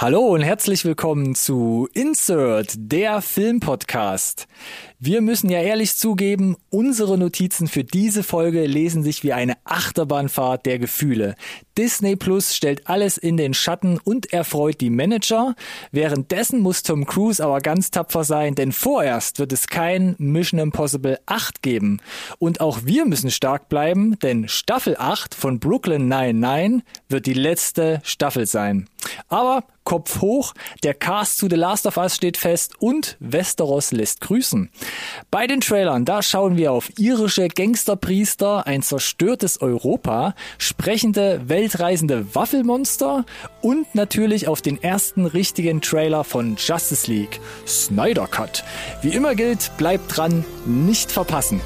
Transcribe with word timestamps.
Hallo 0.00 0.20
und 0.28 0.40
herzlich 0.40 0.86
willkommen 0.86 1.34
zu 1.34 1.86
Insert, 1.92 2.72
der 2.78 3.20
Filmpodcast. 3.20 4.48
Wir 4.98 5.20
müssen 5.20 5.50
ja 5.50 5.60
ehrlich 5.60 5.94
zugeben, 5.94 6.56
unsere 6.70 7.18
Notizen 7.18 7.68
für 7.68 7.84
diese 7.84 8.22
Folge 8.22 8.64
lesen 8.64 9.02
sich 9.02 9.24
wie 9.24 9.34
eine 9.34 9.58
Achterbahnfahrt 9.64 10.64
der 10.64 10.78
Gefühle. 10.78 11.34
Disney 11.76 12.16
Plus 12.16 12.54
stellt 12.54 12.86
alles 12.88 13.16
in 13.16 13.36
den 13.36 13.54
Schatten 13.54 13.98
und 14.02 14.32
erfreut 14.32 14.80
die 14.80 14.90
Manager. 14.90 15.54
Währenddessen 15.92 16.60
muss 16.60 16.82
Tom 16.82 17.06
Cruise 17.06 17.42
aber 17.42 17.60
ganz 17.60 17.90
tapfer 17.90 18.24
sein, 18.24 18.54
denn 18.54 18.72
vorerst 18.72 19.38
wird 19.38 19.52
es 19.52 19.66
kein 19.66 20.14
Mission 20.18 20.60
Impossible 20.60 21.18
8 21.26 21.62
geben. 21.62 22.00
Und 22.38 22.60
auch 22.60 22.80
wir 22.84 23.04
müssen 23.06 23.30
stark 23.30 23.68
bleiben, 23.68 24.18
denn 24.20 24.48
Staffel 24.48 24.96
8 24.98 25.34
von 25.34 25.60
Brooklyn 25.60 26.08
99 26.08 26.84
wird 27.08 27.26
die 27.26 27.34
letzte 27.34 28.00
Staffel 28.04 28.46
sein. 28.46 28.88
Aber 29.28 29.64
Kopf 29.84 30.20
hoch, 30.20 30.54
der 30.84 30.94
Cast 30.94 31.38
zu 31.38 31.48
The 31.48 31.56
Last 31.56 31.86
of 31.86 31.96
Us 31.96 32.14
steht 32.14 32.36
fest 32.36 32.74
und 32.78 33.16
Westeros 33.18 33.90
lässt 33.92 34.20
grüßen. 34.20 34.70
Bei 35.30 35.46
den 35.46 35.60
Trailern, 35.60 36.04
da 36.04 36.22
schauen 36.22 36.56
wir 36.56 36.72
auf 36.72 36.96
irische 36.98 37.48
Gangsterpriester, 37.48 38.66
ein 38.66 38.82
zerstörtes 38.82 39.60
Europa, 39.60 40.34
sprechende, 40.58 41.40
weltreisende 41.70 42.34
Waffelmonster 42.34 43.24
und 43.62 43.94
natürlich 43.94 44.48
auf 44.48 44.60
den 44.60 44.82
ersten 44.82 45.24
richtigen 45.24 45.80
Trailer 45.80 46.24
von 46.24 46.56
Justice 46.56 47.08
League, 47.08 47.40
Snyder 47.64 48.26
Cut. 48.26 48.64
Wie 49.02 49.10
immer 49.10 49.36
gilt, 49.36 49.70
bleibt 49.78 50.16
dran, 50.16 50.44
nicht 50.66 51.12
verpassen. 51.12 51.60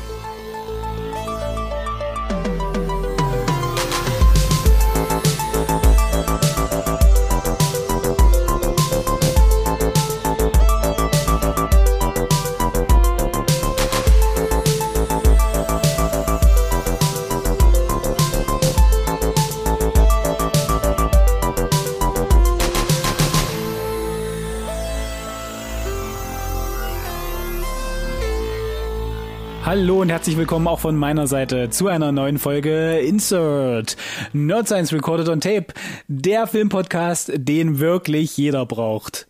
Hallo 29.77 30.03
und 30.03 30.09
herzlich 30.09 30.37
willkommen 30.37 30.69
auch 30.69 30.79
von 30.79 30.95
meiner 30.95 31.27
Seite 31.27 31.69
zu 31.69 31.89
einer 31.89 32.13
neuen 32.13 32.39
Folge 32.39 32.99
Insert 32.99 33.97
Nerd 34.33 34.69
Science 34.69 34.93
Recorded 34.93 35.29
on 35.29 35.41
Tape, 35.41 35.75
der 36.07 36.47
Filmpodcast, 36.47 37.33
den 37.35 37.81
wirklich 37.81 38.37
jeder 38.37 38.67
braucht. 38.67 39.27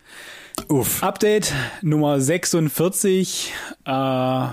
Uff. 0.69 1.03
Update 1.03 1.55
Nummer 1.81 2.20
46. 2.20 3.55
Äh, 3.87 4.47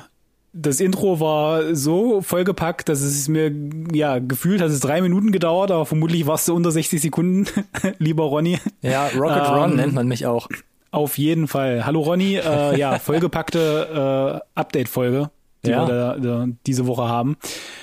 das 0.54 0.80
Intro 0.80 1.20
war 1.20 1.76
so 1.76 2.22
vollgepackt, 2.22 2.88
dass 2.88 3.02
es 3.02 3.28
mir 3.28 3.52
ja 3.94 4.20
gefühlt 4.20 4.62
hat 4.62 4.70
es 4.70 4.80
drei 4.80 5.02
Minuten 5.02 5.34
gedauert, 5.34 5.72
aber 5.72 5.86
vermutlich 5.86 6.26
warst 6.26 6.48
du 6.48 6.56
unter 6.56 6.72
60 6.72 7.02
Sekunden, 7.02 7.48
lieber 7.98 8.24
Ronny. 8.24 8.60
Ja, 8.82 9.08
Rocket 9.08 9.46
ähm, 9.46 9.54
Run 9.54 9.76
nennt 9.76 9.94
man 9.94 10.08
mich 10.08 10.26
auch. 10.26 10.48
Auf 10.92 11.18
jeden 11.18 11.50
Fall. 11.50 11.86
Hallo 11.86 12.00
Ronny, 12.00 12.36
äh, 12.38 12.80
ja, 12.80 12.98
vollgepackte 12.98 14.42
äh, 14.56 14.58
Update-Folge 14.58 15.30
die 15.66 15.70
ja. 15.70 15.88
wir 15.88 15.94
da, 15.94 16.18
da, 16.18 16.48
diese 16.66 16.88
Woche 16.88 17.04
haben. 17.04 17.38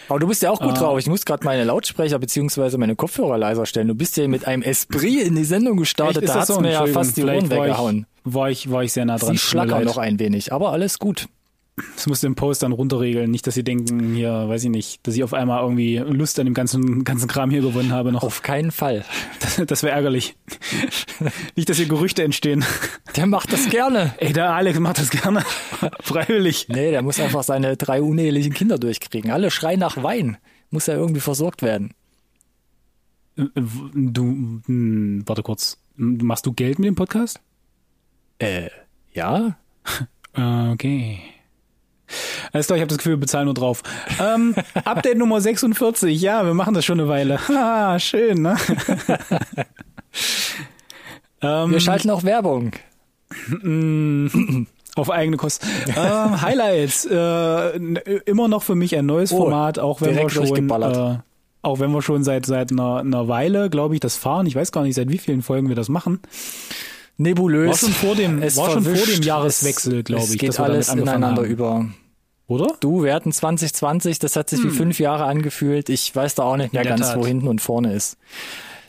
Aber 0.09 0.19
du 0.19 0.27
bist 0.27 0.43
ja 0.43 0.51
auch 0.51 0.61
gut 0.61 0.77
äh, 0.77 0.79
drauf. 0.79 0.99
Ich 0.99 1.07
muss 1.07 1.25
gerade 1.25 1.45
meine 1.45 1.65
Lautsprecher 1.65 2.19
beziehungsweise 2.19 2.79
meine 2.79 2.97
Kopfhörer 2.97 3.39
leiser 3.39 3.67
stellen. 3.67 3.89
Du 3.89 3.95
bist 3.95 4.17
ja 4.17 4.27
mit 4.29 4.47
einem 4.47 4.63
Esprit 4.63 5.27
in 5.27 5.37
die 5.37 5.45
Sendung 5.45 5.77
gestartet. 5.77 6.29
Da 6.29 6.35
hat's 6.35 6.49
so? 6.49 6.61
mir 6.61 6.73
ja 6.73 6.87
fast 6.87 7.17
die 7.17 7.25
Ohren 7.25 7.51
weggehauen. 7.51 8.07
War 8.25 8.51
ich, 8.51 8.71
war 8.71 8.83
ich 8.83 8.93
sehr 8.93 9.05
nah 9.05 9.17
dran. 9.17 9.33
Sie 9.33 9.39
schlackern 9.39 9.85
noch 9.85 9.97
ein 9.97 10.19
wenig, 10.19 10.53
aber 10.53 10.73
alles 10.73 10.99
gut. 10.99 11.29
Das 11.95 12.07
musst 12.07 12.23
du 12.23 12.27
im 12.27 12.35
Post 12.35 12.63
dann 12.63 12.73
runterregeln. 12.73 13.31
Nicht, 13.31 13.47
dass 13.47 13.55
sie 13.55 13.65
denken, 13.65 14.15
hier, 14.15 14.49
weiß 14.49 14.65
ich 14.65 14.71
nicht, 14.71 15.07
dass 15.07 15.15
ich 15.15 15.25
auf 15.25 15.35
einmal 15.35 15.63
irgendwie 15.63 15.97
Lust 15.99 16.39
an 16.39 16.47
dem 16.47 16.55
ganzen, 16.55 17.05
ganzen 17.05 17.29
Kram 17.29 17.51
hier 17.51 17.61
gewonnen 17.61 17.93
habe 17.93 18.13
noch. 18.13 18.23
Auf 18.23 18.43
keinen 18.43 18.71
Fall. 18.71 19.05
Das, 19.41 19.61
das 19.67 19.83
wäre 19.83 19.95
ärgerlich. 19.95 20.37
nicht, 21.57 21.69
dass 21.69 21.77
hier 21.77 21.89
Gerüchte 21.89 22.23
entstehen. 22.23 22.65
Der 23.17 23.27
macht 23.27 23.53
das 23.53 23.69
gerne. 23.69 24.15
Ey, 24.19 24.33
der 24.33 24.53
Alex 24.53 24.79
macht 24.79 24.99
das 24.99 25.11
gerne. 25.11 25.43
Freiwillig. 26.01 26.67
Nee, 26.69 26.91
der 26.91 27.03
muss 27.03 27.21
einfach 27.21 27.43
seine 27.43 27.77
drei 27.77 28.03
unehelichen 28.03 28.53
Kinder 28.53 28.79
durchkriegen. 28.79 29.31
Alle 29.31 29.51
schreien 29.51 29.81
nach 29.81 30.03
Wein. 30.03 30.37
Muss 30.71 30.87
ja 30.87 30.95
irgendwie 30.95 31.21
versorgt 31.21 31.63
werden. 31.63 31.95
Äh, 33.37 33.47
du, 33.55 34.61
hm, 34.67 35.23
warte 35.27 35.43
kurz. 35.43 35.79
Machst 35.97 36.47
du 36.47 36.53
Geld 36.53 36.79
mit 36.79 36.87
dem 36.87 36.95
Podcast? 36.95 37.41
Äh, 38.39 38.71
ja. 39.13 39.59
okay. 40.73 41.21
Alles 42.53 42.67
klar, 42.67 42.77
ich 42.77 42.81
habe 42.81 42.89
das 42.89 42.99
Gefühl, 42.99 43.13
wir 43.13 43.21
bezahlen 43.21 43.47
nur 43.47 43.55
drauf. 43.55 43.83
Ähm, 44.21 44.55
Update 44.85 45.19
Nummer 45.19 45.41
46, 45.41 46.21
ja, 46.21 46.45
wir 46.45 46.55
machen 46.55 46.75
das 46.75 46.85
schon 46.85 47.01
eine 47.01 47.09
Weile. 47.09 47.39
Ah, 47.51 47.99
schön, 47.99 48.43
ne? 48.43 48.57
ähm, 51.43 51.71
wir 51.71 51.81
schalten 51.81 52.11
auch 52.11 52.23
Werbung. 52.23 52.73
Auf 54.95 55.11
eigene 55.11 55.37
Kosten. 55.37 55.67
ähm, 55.89 56.41
Highlights. 56.41 57.05
Äh, 57.05 57.77
immer 58.27 58.49
noch 58.49 58.63
für 58.63 58.75
mich 58.75 58.97
ein 58.97 59.07
neues 59.07 59.33
oh, 59.33 59.39
Format, 59.39 59.79
auch 59.79 60.01
wenn 60.01 60.17
wir 60.17 60.31
schon, 60.31 60.45
äh, 60.71 61.19
auch 61.63 61.81
wenn 61.81 61.91
wir 61.91 62.03
schon 62.03 62.25
seit 62.25 62.47
seit 62.47 62.73
einer, 62.73 62.99
einer 62.99 63.29
Weile, 63.29 63.71
glaube 63.71 63.95
ich, 63.95 64.01
das 64.01 64.17
fahren. 64.17 64.47
Ich 64.47 64.55
weiß 64.55 64.73
gar 64.73 64.83
nicht, 64.83 64.95
seit 64.95 65.11
wie 65.11 65.19
vielen 65.19 65.43
Folgen 65.43 65.69
wir 65.69 65.77
das 65.77 65.89
machen 65.89 66.21
nebulös. 67.19 67.69
War 67.69 67.77
schon 67.77 67.93
vor 67.93 68.15
dem, 68.15 68.43
es 68.43 68.57
war 68.57 68.71
schon 68.71 68.85
vor 68.85 69.07
dem 69.07 69.23
Jahreswechsel, 69.23 70.03
glaube 70.03 70.25
ich. 70.25 70.31
Es 70.31 70.39
geht 70.39 70.59
alles 70.59 70.89
ineinander 70.89 71.43
haben. 71.43 71.51
über. 71.51 71.87
Oder? 72.47 72.75
Du, 72.81 73.05
wir 73.05 73.15
hatten 73.15 73.31
2020, 73.31 74.19
das 74.19 74.35
hat 74.35 74.49
sich 74.49 74.61
hm. 74.61 74.71
wie 74.71 74.75
fünf 74.75 75.01
Jahre 75.01 75.25
angefühlt. 75.25 75.91
Ich 75.91 76.17
weiß 76.17 76.35
da 76.37 76.45
auch 76.45 76.57
nicht 76.57 76.73
mehr 76.73 76.85
ganz, 76.85 77.09
Tat. 77.09 77.19
wo 77.19 77.27
hinten 77.27 77.47
und 77.47 77.61
vorne 77.61 77.93
ist. 77.93 78.17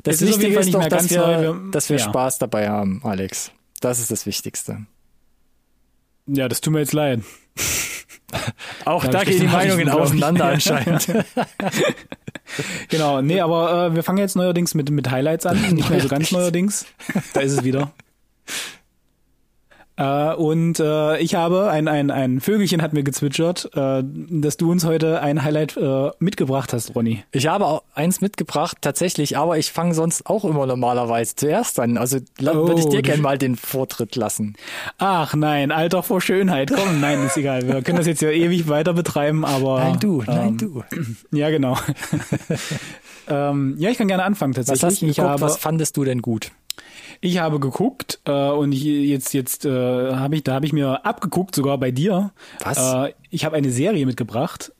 Das 0.03 0.21
es 0.21 0.29
Wichtige 0.29 0.57
ist, 0.57 0.67
ist 0.67 0.73
doch, 0.73 0.87
dass 0.87 1.09
wir, 1.09 1.53
neu. 1.53 1.71
dass 1.71 1.89
wir 1.89 1.97
ja. 1.97 2.03
Spaß 2.05 2.37
dabei 2.37 2.69
haben, 2.69 3.01
Alex. 3.03 3.51
Das 3.81 3.99
ist 3.99 4.11
das 4.11 4.25
Wichtigste. 4.25 4.85
Ja, 6.25 6.47
das 6.47 6.61
tut 6.61 6.71
mir 6.71 6.79
jetzt 6.79 6.93
leid. 6.93 7.21
auch 8.85 9.03
da, 9.03 9.11
da 9.11 9.23
gehen 9.25 9.41
die 9.41 9.47
Meinungen 9.47 9.89
auseinander 9.89 10.45
anscheinend. 10.53 11.07
genau, 12.87 13.21
nee, 13.21 13.41
aber 13.41 13.87
äh, 13.87 13.95
wir 13.95 14.03
fangen 14.03 14.19
jetzt 14.19 14.37
neuerdings 14.37 14.73
mit, 14.73 14.89
mit 14.89 15.11
Highlights 15.11 15.45
an, 15.45 15.61
nicht 15.73 15.89
mehr 15.89 15.99
so 15.99 16.07
ganz 16.07 16.31
neuerdings. 16.31 16.85
Da 17.33 17.41
ist 17.41 17.51
es 17.51 17.63
wieder. 17.65 17.91
Äh, 19.99 20.33
und 20.35 20.79
äh, 20.79 21.17
ich 21.19 21.35
habe, 21.35 21.69
ein, 21.69 21.89
ein, 21.89 22.09
ein 22.09 22.39
Vögelchen 22.39 22.81
hat 22.81 22.93
mir 22.93 23.03
gezwitschert, 23.03 23.69
äh, 23.75 24.01
dass 24.01 24.55
du 24.55 24.71
uns 24.71 24.85
heute 24.85 25.21
ein 25.21 25.43
Highlight 25.43 25.75
äh, 25.75 26.11
mitgebracht 26.19 26.71
hast, 26.71 26.95
Ronny. 26.95 27.25
Ich 27.33 27.47
habe 27.47 27.65
auch 27.65 27.83
eins 27.93 28.21
mitgebracht, 28.21 28.77
tatsächlich, 28.79 29.37
aber 29.37 29.57
ich 29.57 29.73
fange 29.73 29.93
sonst 29.93 30.25
auch 30.25 30.45
immer 30.45 30.65
normalerweise 30.65 31.35
zuerst 31.35 31.81
an. 31.81 31.97
Also 31.97 32.19
oh, 32.41 32.45
würde 32.45 32.79
ich 32.79 32.87
dir 32.87 33.01
gerne 33.01 33.21
mal 33.21 33.37
den 33.37 33.57
Vortritt 33.57 34.15
lassen. 34.15 34.55
Ach 34.99 35.35
nein, 35.35 35.71
Alter 35.71 36.01
vor 36.01 36.21
Schönheit. 36.21 36.71
Komm, 36.73 37.01
nein, 37.01 37.25
ist 37.25 37.35
egal. 37.35 37.67
Wir 37.67 37.81
können 37.81 37.97
das 37.97 38.07
jetzt 38.07 38.21
ja 38.21 38.29
ewig 38.29 38.69
weiter 38.69 38.93
betreiben, 38.93 39.43
aber. 39.43 39.79
Nein, 39.79 39.99
du, 39.99 40.21
ähm, 40.21 40.25
nein, 40.27 40.57
du. 40.57 40.83
Ja, 41.31 41.49
genau. 41.49 41.77
ähm, 43.27 43.75
ja, 43.77 43.89
ich 43.89 43.97
kann 43.97 44.07
gerne 44.07 44.23
anfangen 44.23 44.53
tatsächlich. 44.53 44.81
Was 44.81 44.91
hast 44.93 45.01
du 45.01 45.07
geguckt, 45.07 45.27
habe, 45.27 45.41
was 45.41 45.57
fandest 45.57 45.97
du 45.97 46.05
denn 46.05 46.21
gut? 46.21 46.51
Ich 47.21 47.39
habe 47.39 47.59
geguckt 47.59 48.19
äh, 48.25 48.31
und 48.31 48.71
ich, 48.71 48.83
jetzt 48.83 49.33
jetzt 49.33 49.65
äh, 49.65 49.69
habe 50.13 50.35
ich 50.35 50.43
da 50.43 50.53
habe 50.53 50.65
ich 50.65 50.73
mir 50.73 51.05
abgeguckt 51.05 51.53
sogar 51.55 51.77
bei 51.77 51.91
dir. 51.91 52.31
Was? 52.63 52.77
Äh, 52.77 53.13
ich 53.29 53.45
habe 53.45 53.55
eine 53.57 53.71
Serie 53.71 54.05
mitgebracht. 54.05 54.71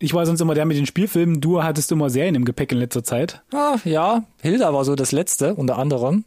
Ich 0.00 0.12
war 0.12 0.26
sonst 0.26 0.40
immer 0.40 0.54
der 0.54 0.66
mit 0.66 0.76
den 0.76 0.86
Spielfilmen. 0.86 1.40
Du 1.40 1.62
hattest 1.62 1.92
immer 1.92 2.10
Serien 2.10 2.34
im 2.34 2.44
Gepäck 2.44 2.72
in 2.72 2.78
letzter 2.78 3.04
Zeit. 3.04 3.42
Ah, 3.52 3.76
ja, 3.84 4.24
Hilda 4.42 4.74
war 4.74 4.84
so 4.84 4.96
das 4.96 5.12
letzte 5.12 5.54
unter 5.54 5.78
anderem. 5.78 6.24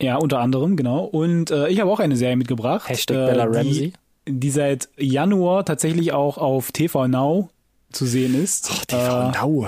Ja, 0.00 0.16
unter 0.16 0.40
anderem 0.40 0.76
genau. 0.76 1.04
Und 1.04 1.50
äh, 1.50 1.68
ich 1.68 1.80
habe 1.80 1.90
auch 1.90 2.00
eine 2.00 2.16
Serie 2.16 2.36
mitgebracht. 2.36 2.88
Hashtag 2.88 3.16
äh, 3.16 3.26
Bella 3.26 3.44
Ramsey. 3.44 3.92
Die, 4.26 4.40
die 4.40 4.50
seit 4.50 4.88
Januar 4.96 5.64
tatsächlich 5.64 6.12
auch 6.12 6.38
auf 6.38 6.72
TV 6.72 7.06
Now 7.06 7.50
zu 7.92 8.06
sehen 8.06 8.40
ist. 8.42 8.70
Ach, 8.72 8.84
TV 8.86 9.28
äh, 9.28 9.32
Now. 9.32 9.66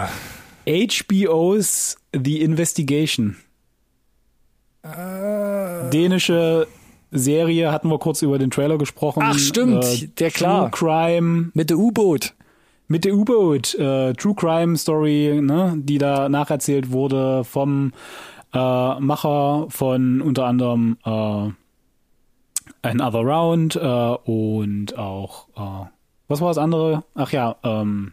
HBO's 0.67 1.97
The 2.13 2.41
Investigation. 2.41 3.37
Äh. 4.85 5.91
Dänische 5.91 6.67
Serie 7.11 7.73
hatten 7.73 7.89
wir 7.89 7.99
kurz 7.99 8.23
über 8.23 8.39
den 8.39 8.51
Trailer 8.51 8.79
gesprochen. 8.79 9.23
Ach 9.25 9.39
stimmt, 9.39 9.85
äh, 9.85 10.09
der 10.19 10.31
klar. 10.31 10.71
True 10.71 10.91
Crime 10.91 11.51
mit 11.55 11.71
der 11.71 11.79
U-Boot. 11.79 12.35
Mit 12.87 13.05
der 13.05 13.15
U-Boot, 13.15 13.75
äh, 13.77 14.13
True 14.13 14.35
Crime 14.35 14.77
Story, 14.77 15.41
ne, 15.43 15.75
die 15.77 15.97
da 15.99 16.29
nacherzählt 16.29 16.93
wurde 16.93 17.45
vom 17.45 17.93
äh, 18.53 19.01
Macher 19.01 19.67
von 19.71 20.21
unter 20.21 20.45
anderem 20.45 20.99
äh, 21.05 21.49
Another 22.83 23.21
Round 23.21 23.77
äh, 23.77 24.31
und 24.31 24.99
auch 24.99 25.49
äh, 25.57 25.89
was 26.29 26.41
war 26.41 26.49
das 26.49 26.59
andere? 26.59 27.05
Ach 27.15 27.33
ja, 27.33 27.57
ähm, 27.63 28.13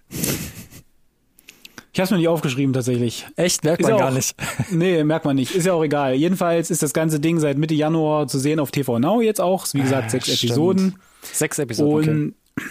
Ich 1.93 1.99
habe 1.99 2.05
es 2.05 2.11
mir 2.11 2.17
nicht 2.17 2.27
aufgeschrieben 2.29 2.71
tatsächlich. 2.73 3.27
Echt? 3.35 3.63
Merkt 3.65 3.81
Ist 3.81 3.88
man 3.89 3.97
ja 3.97 4.03
gar 4.03 4.11
auch- 4.11 4.15
nicht. 4.15 4.35
Nee, 4.71 5.03
merkt 5.03 5.25
man 5.25 5.35
nicht. 5.35 5.53
Ist 5.55 5.65
ja 5.65 5.73
auch 5.73 5.83
egal. 5.83 6.13
Jedenfalls 6.13 6.71
ist 6.71 6.81
das 6.83 6.93
ganze 6.93 7.19
Ding 7.19 7.39
seit 7.39 7.57
Mitte 7.57 7.73
Januar 7.73 8.27
zu 8.27 8.39
sehen 8.39 8.59
auf 8.59 8.71
TV 8.71 8.99
Now 8.99 9.21
jetzt 9.21 9.41
auch. 9.41 9.65
Wie 9.73 9.81
gesagt, 9.81 10.05
Ah, 10.07 10.09
sechs 10.09 10.25
stimmt. 10.27 10.43
Episoden. 10.43 10.95
Sechs 11.21 11.59
Episoden. 11.59 12.35
Okay. 12.57 12.65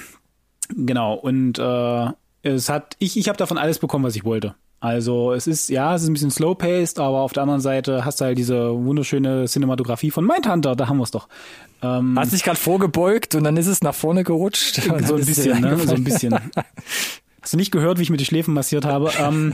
Und 0.76 0.86
genau, 0.86 1.14
und 1.14 1.58
äh, 1.58 2.06
es 2.42 2.68
hat, 2.70 2.96
ich, 2.98 3.18
ich 3.18 3.28
habe 3.28 3.36
davon 3.36 3.58
alles 3.58 3.78
bekommen, 3.78 4.04
was 4.04 4.16
ich 4.16 4.24
wollte. 4.24 4.54
Also 4.82 5.34
es 5.34 5.46
ist, 5.46 5.68
ja, 5.68 5.94
es 5.94 6.02
ist 6.04 6.08
ein 6.08 6.14
bisschen 6.14 6.30
slow-paced, 6.30 6.98
aber 7.00 7.18
auf 7.18 7.34
der 7.34 7.42
anderen 7.42 7.60
Seite 7.60 8.06
hast 8.06 8.22
du 8.22 8.24
halt 8.24 8.38
diese 8.38 8.72
wunderschöne 8.82 9.44
Cinematografie 9.46 10.10
von 10.10 10.24
Mindhunter, 10.26 10.74
da 10.74 10.88
haben 10.88 10.96
wir 10.96 11.02
es 11.04 11.10
doch. 11.10 11.28
Ähm, 11.82 12.18
Hast 12.18 12.32
dich 12.32 12.42
gerade 12.42 12.58
vorgebeugt 12.58 13.34
und 13.34 13.44
dann 13.44 13.58
ist 13.58 13.66
es 13.66 13.82
nach 13.82 13.94
vorne 13.94 14.24
gerutscht. 14.24 14.76
so 15.04 15.16
ein 15.16 15.26
bisschen, 15.26 15.60
ne? 15.60 15.76
So 15.78 15.94
ein 15.94 16.04
bisschen. 16.04 16.34
Hast 17.42 17.52
du 17.52 17.56
nicht 17.56 17.70
gehört, 17.70 17.98
wie 17.98 18.02
ich 18.02 18.10
mir 18.10 18.16
die 18.16 18.24
Schläfen 18.24 18.54
massiert 18.54 18.84
habe? 18.84 19.10
Ähm, 19.20 19.52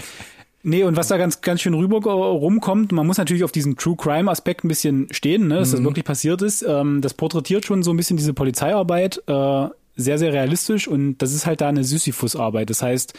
nee, 0.63 0.85
und 0.85 0.97
was 0.97 1.09
da 1.09 1.17
ganz, 1.17 1.41
ganz 1.41 1.61
schön 1.61 1.75
rüber 1.75 1.99
rumkommt, 2.01 2.93
man 2.93 3.07
muss 3.07 3.19
natürlich 3.19 3.43
auf 3.43 3.53
diesen 3.53 3.77
True 3.77 3.97
Crime 3.97 4.31
Aspekt 4.31 4.65
ein 4.65 4.69
bisschen 4.69 5.09
stehen, 5.11 5.49
ne, 5.49 5.57
dass 5.57 5.73
das 5.73 5.83
wirklich 5.83 6.05
passiert 6.05 6.43
ist. 6.43 6.63
Ähm, 6.63 7.01
das 7.01 7.15
porträtiert 7.15 7.65
schon 7.65 7.83
so 7.83 7.93
ein 7.93 7.97
bisschen 7.97 8.17
diese 8.17 8.33
Polizeiarbeit, 8.33 9.23
äh, 9.27 9.69
sehr, 9.97 10.19
sehr 10.19 10.33
realistisch 10.33 10.87
und 10.87 11.19
das 11.19 11.33
ist 11.33 11.47
halt 11.47 11.63
da 11.63 11.69
eine 11.69 11.83
Sisyphus-Arbeit. 11.83 12.69
Das 12.71 12.83
heißt, 12.83 13.15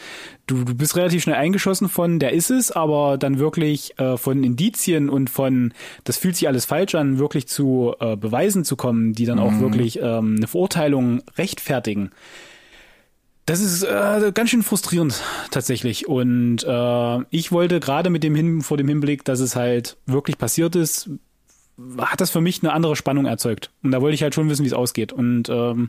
du, 0.46 0.64
du 0.64 0.74
bist 0.74 0.96
relativ 0.96 1.24
schnell 1.24 1.34
eingeschossen 1.34 1.88
von, 1.88 2.20
der 2.20 2.32
ist 2.32 2.50
es, 2.50 2.70
aber 2.70 3.18
dann 3.18 3.38
wirklich 3.38 3.98
äh, 3.98 4.16
von 4.16 4.44
Indizien 4.44 5.10
und 5.10 5.28
von, 5.28 5.74
das 6.04 6.16
fühlt 6.16 6.36
sich 6.36 6.46
alles 6.46 6.64
falsch 6.64 6.94
an, 6.94 7.18
wirklich 7.18 7.48
zu 7.48 7.94
äh, 7.98 8.16
Beweisen 8.16 8.64
zu 8.64 8.76
kommen, 8.76 9.12
die 9.12 9.26
dann 9.26 9.40
auch 9.40 9.58
wirklich 9.60 9.98
ähm, 10.00 10.36
eine 10.36 10.46
Verurteilung 10.46 11.22
rechtfertigen. 11.36 12.12
Das 13.48 13.60
ist 13.60 13.82
äh, 13.82 14.30
ganz 14.34 14.50
schön 14.50 14.62
frustrierend 14.62 15.22
tatsächlich. 15.50 16.06
Und 16.06 16.64
äh, 16.64 17.18
ich 17.30 17.50
wollte 17.50 17.80
gerade 17.80 18.10
mit 18.10 18.22
dem 18.22 18.34
hin 18.34 18.60
vor 18.60 18.76
dem 18.76 18.88
Hinblick, 18.88 19.24
dass 19.24 19.40
es 19.40 19.56
halt 19.56 19.96
wirklich 20.04 20.36
passiert 20.36 20.76
ist, 20.76 21.08
hat 21.96 22.20
das 22.20 22.28
für 22.28 22.42
mich 22.42 22.62
eine 22.62 22.74
andere 22.74 22.94
Spannung 22.94 23.24
erzeugt. 23.24 23.70
Und 23.82 23.92
da 23.92 24.02
wollte 24.02 24.14
ich 24.14 24.22
halt 24.22 24.34
schon 24.34 24.50
wissen, 24.50 24.64
wie 24.64 24.68
es 24.68 24.74
ausgeht. 24.74 25.14
Und 25.14 25.48
ähm, 25.48 25.88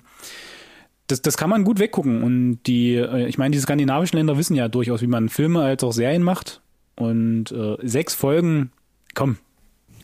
das, 1.07 1.21
das 1.21 1.35
kann 1.35 1.49
man 1.49 1.65
gut 1.65 1.79
weggucken. 1.79 2.23
Und 2.23 2.61
die, 2.63 2.95
äh, 2.95 3.27
ich 3.27 3.37
meine, 3.37 3.51
die 3.51 3.59
skandinavischen 3.59 4.15
Länder 4.15 4.37
wissen 4.37 4.55
ja 4.55 4.69
durchaus, 4.69 5.01
wie 5.01 5.07
man 5.07 5.27
Filme 5.27 5.61
als 5.61 5.83
auch 5.83 5.91
Serien 5.91 6.23
macht. 6.23 6.61
Und 6.95 7.51
äh, 7.51 7.75
sechs 7.81 8.15
Folgen, 8.15 8.71
komm, 9.15 9.35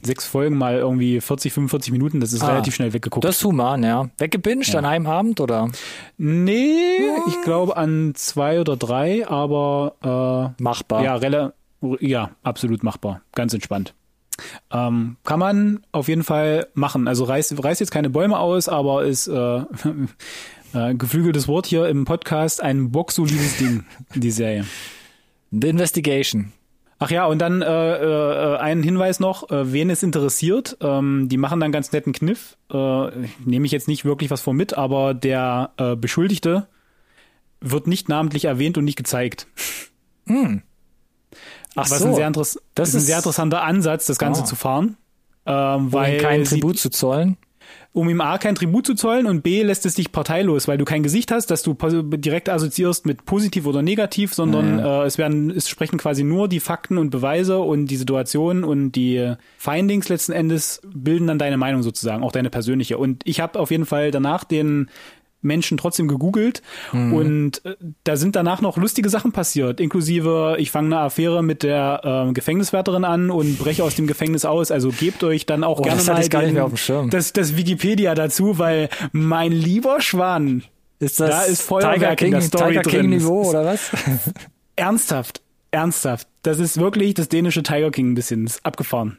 sechs 0.05 0.25
Folgen 0.25 0.57
mal 0.57 0.75
irgendwie 0.77 1.19
40, 1.21 1.51
45 1.53 1.91
Minuten, 1.91 2.19
das 2.19 2.33
ist 2.33 2.41
Ah, 2.43 2.47
relativ 2.47 2.75
schnell 2.75 2.93
weggeguckt. 2.93 3.23
Das 3.25 3.37
ist 3.37 3.43
human, 3.43 3.83
ja. 3.83 4.09
Weggebinged 4.17 4.75
an 4.75 4.85
einem 4.85 5.07
Abend, 5.07 5.39
oder? 5.41 5.69
Nee, 6.17 6.97
ich 7.27 7.41
glaube 7.43 7.75
an 7.77 8.13
zwei 8.15 8.59
oder 8.61 8.77
drei, 8.77 9.27
aber 9.27 10.55
Machbar. 10.59 11.01
äh, 11.01 11.05
ja, 11.05 11.15
rela 11.15 11.53
ja, 11.99 12.31
absolut 12.43 12.83
machbar. 12.83 13.21
Ganz 13.33 13.53
entspannt. 13.53 13.93
Ähm, 14.71 15.17
kann 15.23 15.39
man 15.39 15.85
auf 15.91 16.07
jeden 16.07 16.23
Fall 16.23 16.67
machen. 16.73 17.07
Also 17.07 17.23
reißt, 17.23 17.63
reißt 17.63 17.79
jetzt 17.79 17.91
keine 17.91 18.09
Bäume 18.09 18.37
aus, 18.39 18.67
aber 18.67 19.05
ist 19.05 19.27
äh, 19.27 19.57
äh, 20.73 20.95
geflügeltes 20.95 21.47
Wort 21.47 21.67
hier 21.67 21.87
im 21.87 22.05
Podcast 22.05 22.61
ein 22.61 22.91
boxsolides 22.91 23.57
Ding, 23.57 23.85
die 24.15 24.31
Serie. 24.31 24.65
The 25.51 25.69
Investigation. 25.69 26.51
Ach 27.05 27.11
ja, 27.11 27.25
und 27.27 27.37
dann 27.37 27.61
äh, 27.61 27.65
äh, 27.67 28.57
ein 28.57 28.81
Hinweis 28.81 29.19
noch, 29.19 29.51
äh, 29.51 29.71
wen 29.71 29.91
es 29.91 30.01
interessiert, 30.01 30.75
ähm, 30.81 31.29
die 31.29 31.37
machen 31.37 31.59
dann 31.59 31.71
ganz 31.71 31.91
netten 31.91 32.13
Kniff. 32.13 32.57
Äh, 32.73 33.27
Nehme 33.45 33.67
ich 33.67 33.71
jetzt 33.71 33.87
nicht 33.87 34.05
wirklich 34.05 34.31
was 34.31 34.41
vor 34.41 34.55
mit, 34.55 34.75
aber 34.75 35.13
der 35.13 35.69
äh, 35.77 35.95
Beschuldigte 35.95 36.67
wird 37.61 37.85
nicht 37.85 38.09
namentlich 38.09 38.45
erwähnt 38.45 38.79
und 38.79 38.85
nicht 38.85 38.95
gezeigt. 38.97 39.45
Ach 40.27 40.33
was 41.75 41.89
so. 41.99 42.07
ein 42.07 42.15
sehr, 42.15 42.31
Das 42.31 42.59
das 42.73 42.89
ist 42.89 42.95
ein 42.95 43.01
sehr 43.01 43.17
interessanter 43.17 43.61
Ansatz, 43.61 44.07
das 44.07 44.17
Ganze 44.17 44.41
Ah. 44.41 44.45
zu 44.45 44.55
fahren. 44.55 44.97
Ähm, 45.45 45.75
Um 45.75 45.93
weil 45.93 46.15
ihm 46.15 46.21
keinen 46.21 46.43
Tribut 46.43 46.79
zu 46.79 46.89
zollen. 46.89 47.37
Um 47.93 48.09
ihm 48.09 48.21
A 48.21 48.37
kein 48.37 48.55
Tribut 48.55 48.85
zu 48.85 48.95
zollen 48.95 49.25
und 49.25 49.41
B 49.41 49.63
lässt 49.63 49.85
es 49.85 49.95
dich 49.95 50.11
parteilos, 50.11 50.67
weil 50.67 50.77
du 50.77 50.85
kein 50.85 51.03
Gesicht 51.03 51.31
hast, 51.31 51.47
dass 51.51 51.63
du 51.63 51.73
direkt 51.73 52.49
assoziierst 52.49 53.05
mit 53.05 53.25
positiv 53.25 53.65
oder 53.65 53.81
negativ, 53.81 54.33
sondern 54.33 54.79
äh, 54.79 55.03
es 55.03 55.17
werden, 55.17 55.49
es 55.49 55.69
sprechen 55.69 55.97
quasi 55.97 56.23
nur 56.23 56.47
die 56.47 56.59
Fakten 56.59 56.97
und 56.97 57.09
Beweise 57.09 57.59
und 57.59 57.87
die 57.87 57.95
Situation 57.95 58.63
und 58.63 58.91
die 58.91 59.35
Findings 59.57 60.09
letzten 60.09 60.33
Endes 60.33 60.81
bilden 60.93 61.27
dann 61.27 61.39
deine 61.39 61.57
Meinung 61.57 61.83
sozusagen, 61.83 62.23
auch 62.23 62.31
deine 62.31 62.49
persönliche. 62.49 62.97
Und 62.97 63.21
ich 63.25 63.39
habe 63.39 63.59
auf 63.59 63.71
jeden 63.71 63.85
Fall 63.85 64.11
danach 64.11 64.43
den 64.43 64.89
Menschen 65.45 65.77
trotzdem 65.77 66.07
gegoogelt 66.07 66.61
und 66.91 67.63
äh, 67.65 67.75
da 68.03 68.17
sind 68.17 68.35
danach 68.35 68.61
noch 68.61 68.77
lustige 68.77 69.09
Sachen 69.09 69.31
passiert, 69.31 69.79
inklusive 69.79 70.55
ich 70.59 70.71
fange 70.71 70.95
eine 70.95 71.05
Affäre 71.05 71.43
mit 71.43 71.63
der 71.63 72.01
ähm, 72.03 72.33
Gefängniswärterin 72.33 73.05
an 73.05 73.29
und 73.31 73.57
breche 73.57 73.83
aus 73.83 73.95
dem 73.95 74.07
Gefängnis 74.07 74.43
aus. 74.45 74.71
Also 74.71 74.89
gebt 74.89 75.23
euch 75.23 75.45
dann 75.45 75.63
auch 75.63 75.79
Oh, 75.79 75.83
gerne 75.83 76.03
mal 76.03 76.27
den, 76.27 76.53
mehr 76.53 76.65
auf 76.65 76.71
dem 76.71 76.77
Schirm. 76.77 77.09
das, 77.09 77.31
das 77.33 77.55
Wikipedia 77.55 78.15
dazu, 78.15 78.57
weil 78.57 78.89
mein 79.11 79.51
lieber 79.51 80.01
Schwan, 80.01 80.63
Ist 80.99 81.19
das 81.19 81.29
Da 81.29 81.41
ist 81.43 81.61
Feuerwerk 81.61 81.93
Tiger 81.95 82.11
in 82.11 82.17
King, 82.17 82.31
der 82.31 82.41
Story 82.41 82.67
Tiger 82.69 82.81
drin. 82.81 83.01
King 83.01 83.09
Niveau 83.11 83.49
oder 83.49 83.65
was? 83.65 83.91
ernsthaft, 84.75 85.41
ernsthaft, 85.71 86.27
das 86.43 86.59
ist 86.59 86.79
wirklich 86.79 87.13
das 87.13 87.29
dänische 87.29 87.63
Tiger 87.63 87.91
King 87.91 88.11
ein 88.11 88.15
bisschen, 88.15 88.49
abgefahren. 88.63 89.17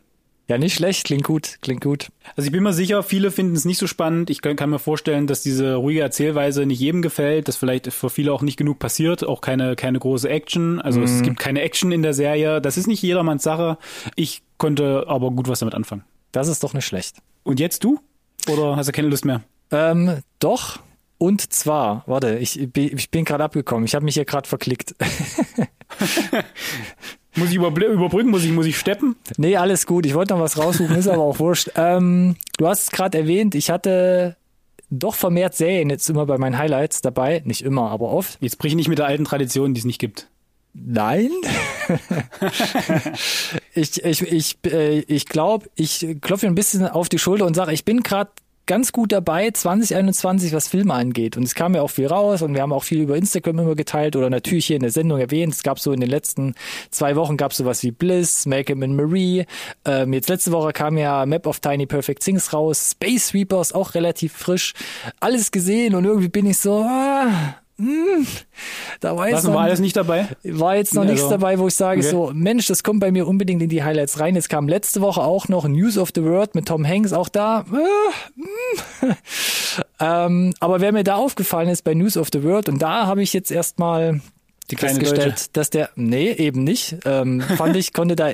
Ja, 0.49 0.59
nicht 0.59 0.75
schlecht, 0.75 1.05
klingt 1.07 1.25
gut, 1.25 1.59
klingt 1.61 1.83
gut. 1.83 2.09
Also 2.37 2.47
ich 2.47 2.53
bin 2.53 2.63
mir 2.63 2.73
sicher, 2.73 3.03
viele 3.03 3.31
finden 3.33 3.57
es 3.57 3.65
nicht 3.65 3.79
so 3.79 3.87
spannend. 3.89 4.31
Ich 4.31 4.43
kann, 4.43 4.55
kann 4.55 4.71
mir 4.71 4.79
vorstellen, 4.79 5.27
dass 5.27 5.43
diese 5.43 5.75
ruhige 5.75 6.01
Erzählweise 6.03 6.67
nicht 6.67 6.79
jedem 6.81 7.03
gefällt, 7.03 7.49
dass 7.49 7.57
vielleicht 7.57 7.93
für 7.93 8.11
viele 8.11 8.33
auch 8.33 8.43
nicht 8.43 8.57
genug 8.57 8.79
passiert, 8.79 9.25
auch 9.25 9.41
keine, 9.41 9.75
keine 9.75 9.99
große 9.99 10.29
Action. 10.29 10.81
Also 10.81 11.03
es 11.03 11.23
gibt 11.23 11.39
keine 11.41 11.63
Action 11.63 11.91
in 11.91 12.03
der 12.03 12.15
Serie. 12.15 12.61
Das 12.61 12.77
ist 12.77 12.87
nicht 12.87 13.03
jedermanns 13.03 13.43
Sache. 13.43 13.77
Ich 14.15 14.43
konnte 14.59 15.05
aber 15.09 15.31
gut 15.33 15.49
was 15.49 15.59
damit 15.59 15.75
anfangen. 15.75 16.05
Das 16.31 16.47
ist 16.49 16.63
doch 16.63 16.75
nicht 16.75 16.87
schlecht. 16.87 17.17
Und 17.43 17.59
jetzt 17.59 17.83
du? 17.83 17.99
Oder 18.49 18.77
hast 18.77 18.87
du 18.87 18.93
keine 18.93 19.09
Lust 19.09 19.25
mehr? 19.25 19.43
Ähm, 19.73 20.21
doch. 20.39 20.79
Und 21.19 21.53
zwar, 21.53 22.05
warte, 22.07 22.39
ich, 22.39 22.69
bin- 22.73 22.97
ich 22.97 23.11
bin 23.11 23.25
gerade 23.25 23.43
abgekommen. 23.43 23.85
Ich 23.87 23.95
habe 23.95 24.05
mich 24.05 24.15
hier 24.15 24.25
gerade 24.27 24.49
verklickt. 24.49 24.95
Muss 27.37 27.51
ich 27.51 27.57
überbrücken? 27.57 28.31
Muss 28.31 28.45
ich, 28.45 28.53
muss 28.53 28.67
ich 28.67 28.79
steppen? 28.79 29.17
nee, 29.37 29.57
alles 29.57 29.87
gut. 29.87 30.07
Ich 30.07 30.15
wollte 30.15 30.35
noch 30.35 30.41
was 30.41 30.59
raussuchen, 30.59 30.97
ist 30.97 31.09
aber 31.09 31.23
auch 31.23 31.39
wurscht. 31.39 31.71
Ähm, 31.77 32.37
du 32.59 32.67
hast 32.67 32.85
es 32.85 32.91
gerade 32.91 33.19
erwähnt, 33.19 33.55
ich 33.55 33.71
hatte 33.71 34.37
doch 34.91 35.15
vermehrt 35.15 35.55
Serien 35.55 35.91
jetzt 35.91 36.09
immer 36.09 36.27
bei 36.27 36.39
meinen 36.39 36.59
Highlights 36.59 37.01
dabei. 37.01 37.43
Nicht 37.45 37.63
immer, 37.63 37.91
aber 37.91 38.11
oft. 38.11 38.39
Jetzt 38.41 38.59
brich 38.59 38.75
nicht 38.75 38.89
mit 38.89 38.99
der 38.99 39.07
alten 39.07 39.25
Tradition, 39.25 39.75
die 39.75 39.81
es 39.81 39.85
nicht 39.85 39.99
gibt. 39.99 40.29
Nein. 40.75 41.31
ich 43.75 44.05
ich, 44.05 44.23
ich, 44.23 44.59
äh, 44.67 44.99
ich 45.01 45.27
glaube, 45.27 45.69
ich 45.75 46.07
klopfe 46.21 46.47
ein 46.47 46.55
bisschen 46.55 46.87
auf 46.87 47.09
die 47.09 47.19
Schulter 47.19 47.47
und 47.47 47.55
sage, 47.55 47.73
ich 47.73 47.85
bin 47.85 48.03
gerade 48.03 48.31
ganz 48.67 48.93
gut 48.93 49.13
dabei 49.13 49.51
2021, 49.51 50.53
was 50.53 50.69
Filme 50.69 50.93
angeht. 50.93 51.37
Und 51.37 51.45
es 51.45 51.55
kam 51.55 51.75
ja 51.75 51.83
auch 51.83 51.91
viel 51.91 52.07
raus 52.07 52.43
und 52.43 52.55
wir 52.55 52.63
haben 52.63 52.73
auch 52.73 52.83
viel 52.83 53.01
über 53.01 53.17
Instagram 53.17 53.61
immer 53.61 53.75
geteilt 53.75 54.17
oder 54.17 54.29
natürlich 54.29 54.67
hier 54.67 54.77
in 54.77 54.83
der 54.83 54.91
Sendung 54.91 55.19
erwähnt. 55.19 55.55
Es 55.55 55.63
gab 55.63 55.79
so 55.79 55.93
in 55.93 56.01
den 56.01 56.11
letzten 56.11 56.55
zwei 56.91 57.17
Wochen 57.17 57.37
gab 57.37 57.53
es 57.53 57.59
sowas 57.59 57.83
wie 57.83 57.93
Bliss, 57.93 58.47
Malcolm 58.47 58.83
and 58.83 58.97
Marie. 58.97 59.47
Ähm, 59.85 60.13
jetzt 60.13 60.29
letzte 60.29 60.53
Woche 60.53 60.73
kam 60.73 60.99
ja 60.99 61.25
Map 61.27 61.47
of 61.47 61.61
Tiny 61.61 61.87
Perfect 61.87 62.23
Things 62.23 62.53
raus. 62.53 62.91
Space 62.93 63.33
Reapers 63.35 63.73
auch 63.73 63.95
relativ 63.95 64.33
frisch. 64.33 64.75
Alles 65.21 65.51
gesehen 65.51 65.95
und 65.95 66.05
irgendwie 66.05 66.29
bin 66.29 66.47
ich 66.47 66.59
so, 66.59 66.81
ah, 66.81 67.57
hm, 67.79 68.27
da 69.01 69.17
weiß 69.17 69.33
Lassen 69.33 69.47
wir 69.49 69.55
man, 69.55 69.65
alles 69.65 69.81
nicht 69.81 69.97
dabei? 69.97 70.29
war 70.45 70.77
jetzt 70.77 70.95
noch 70.95 71.03
Also, 71.03 71.13
nichts 71.13 71.29
dabei, 71.29 71.59
wo 71.59 71.67
ich 71.69 71.75
sage 71.75 72.01
okay. 72.01 72.11
so, 72.11 72.31
Mensch, 72.35 72.67
das 72.67 72.83
kommt 72.83 73.01
bei 73.01 73.11
mir 73.11 73.27
unbedingt 73.29 73.63
in 73.63 73.69
die 73.69 73.83
Highlights 73.83 74.19
rein. 74.19 74.35
Jetzt 74.35 74.49
kam 74.49 74.67
letzte 74.69 75.01
Woche 75.03 75.21
auch 75.23 75.49
noch 75.49 75.69
News 75.69 75.99
of 75.99 76.11
the 76.15 76.23
World 76.25 76.55
mit 76.55 76.67
Tom 76.69 76.87
Hanks, 76.87 77.13
auch 77.13 77.29
da. 77.29 77.65
äh, 77.73 78.41
mm. 78.41 79.13
ähm, 80.01 80.55
aber 80.61 80.81
wer 80.81 80.93
mir 80.93 81.05
da 81.05 81.17
aufgefallen 81.17 81.69
ist 81.69 81.83
bei 81.83 81.95
News 81.95 82.17
of 82.17 82.29
the 82.33 82.43
World, 82.43 82.69
und 82.69 82.81
da 82.81 83.07
habe 83.07 83.23
ich 83.23 83.33
jetzt 83.33 83.51
erstmal 83.51 84.21
Die 84.71 84.77
festgestellt, 84.77 85.33
Deutsche. 85.33 85.49
dass 85.53 85.71
der, 85.71 85.91
nee, 85.97 86.33
eben 86.33 86.65
nicht, 86.65 86.97
ähm, 87.05 87.41
fand 87.41 87.77
ich, 87.77 87.93
konnte 87.93 88.17
da 88.17 88.31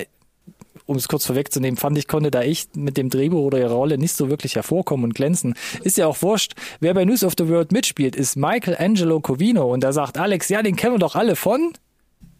um 0.85 0.97
es 0.97 1.07
kurz 1.07 1.25
vorwegzunehmen, 1.25 1.77
fand 1.77 1.97
ich, 1.97 2.07
konnte 2.07 2.31
da 2.31 2.41
echt 2.41 2.75
mit 2.75 2.97
dem 2.97 3.09
Drehbuch 3.09 3.43
oder 3.43 3.59
ihrer 3.59 3.73
Rolle 3.73 3.97
nicht 3.97 4.15
so 4.15 4.29
wirklich 4.29 4.55
hervorkommen 4.55 5.05
und 5.05 5.15
glänzen. 5.15 5.55
Ist 5.83 5.97
ja 5.97 6.07
auch 6.07 6.21
wurscht. 6.21 6.53
Wer 6.79 6.93
bei 6.93 7.05
News 7.05 7.23
of 7.23 7.33
the 7.37 7.47
World 7.47 7.71
mitspielt, 7.71 8.15
ist 8.15 8.35
Michael 8.35 8.77
Angelo 8.77 9.19
Covino. 9.19 9.71
Und 9.71 9.83
da 9.83 9.93
sagt 9.93 10.17
Alex, 10.17 10.49
ja, 10.49 10.61
den 10.61 10.75
kennen 10.75 10.95
wir 10.95 10.99
doch 10.99 11.15
alle 11.15 11.35
von. 11.35 11.73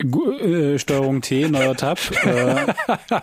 Äh, 0.04 0.80
Steuerung 0.80 1.22
T, 1.22 1.50
neuer 1.50 1.76
Tab. 1.76 2.00
äh, 2.26 2.74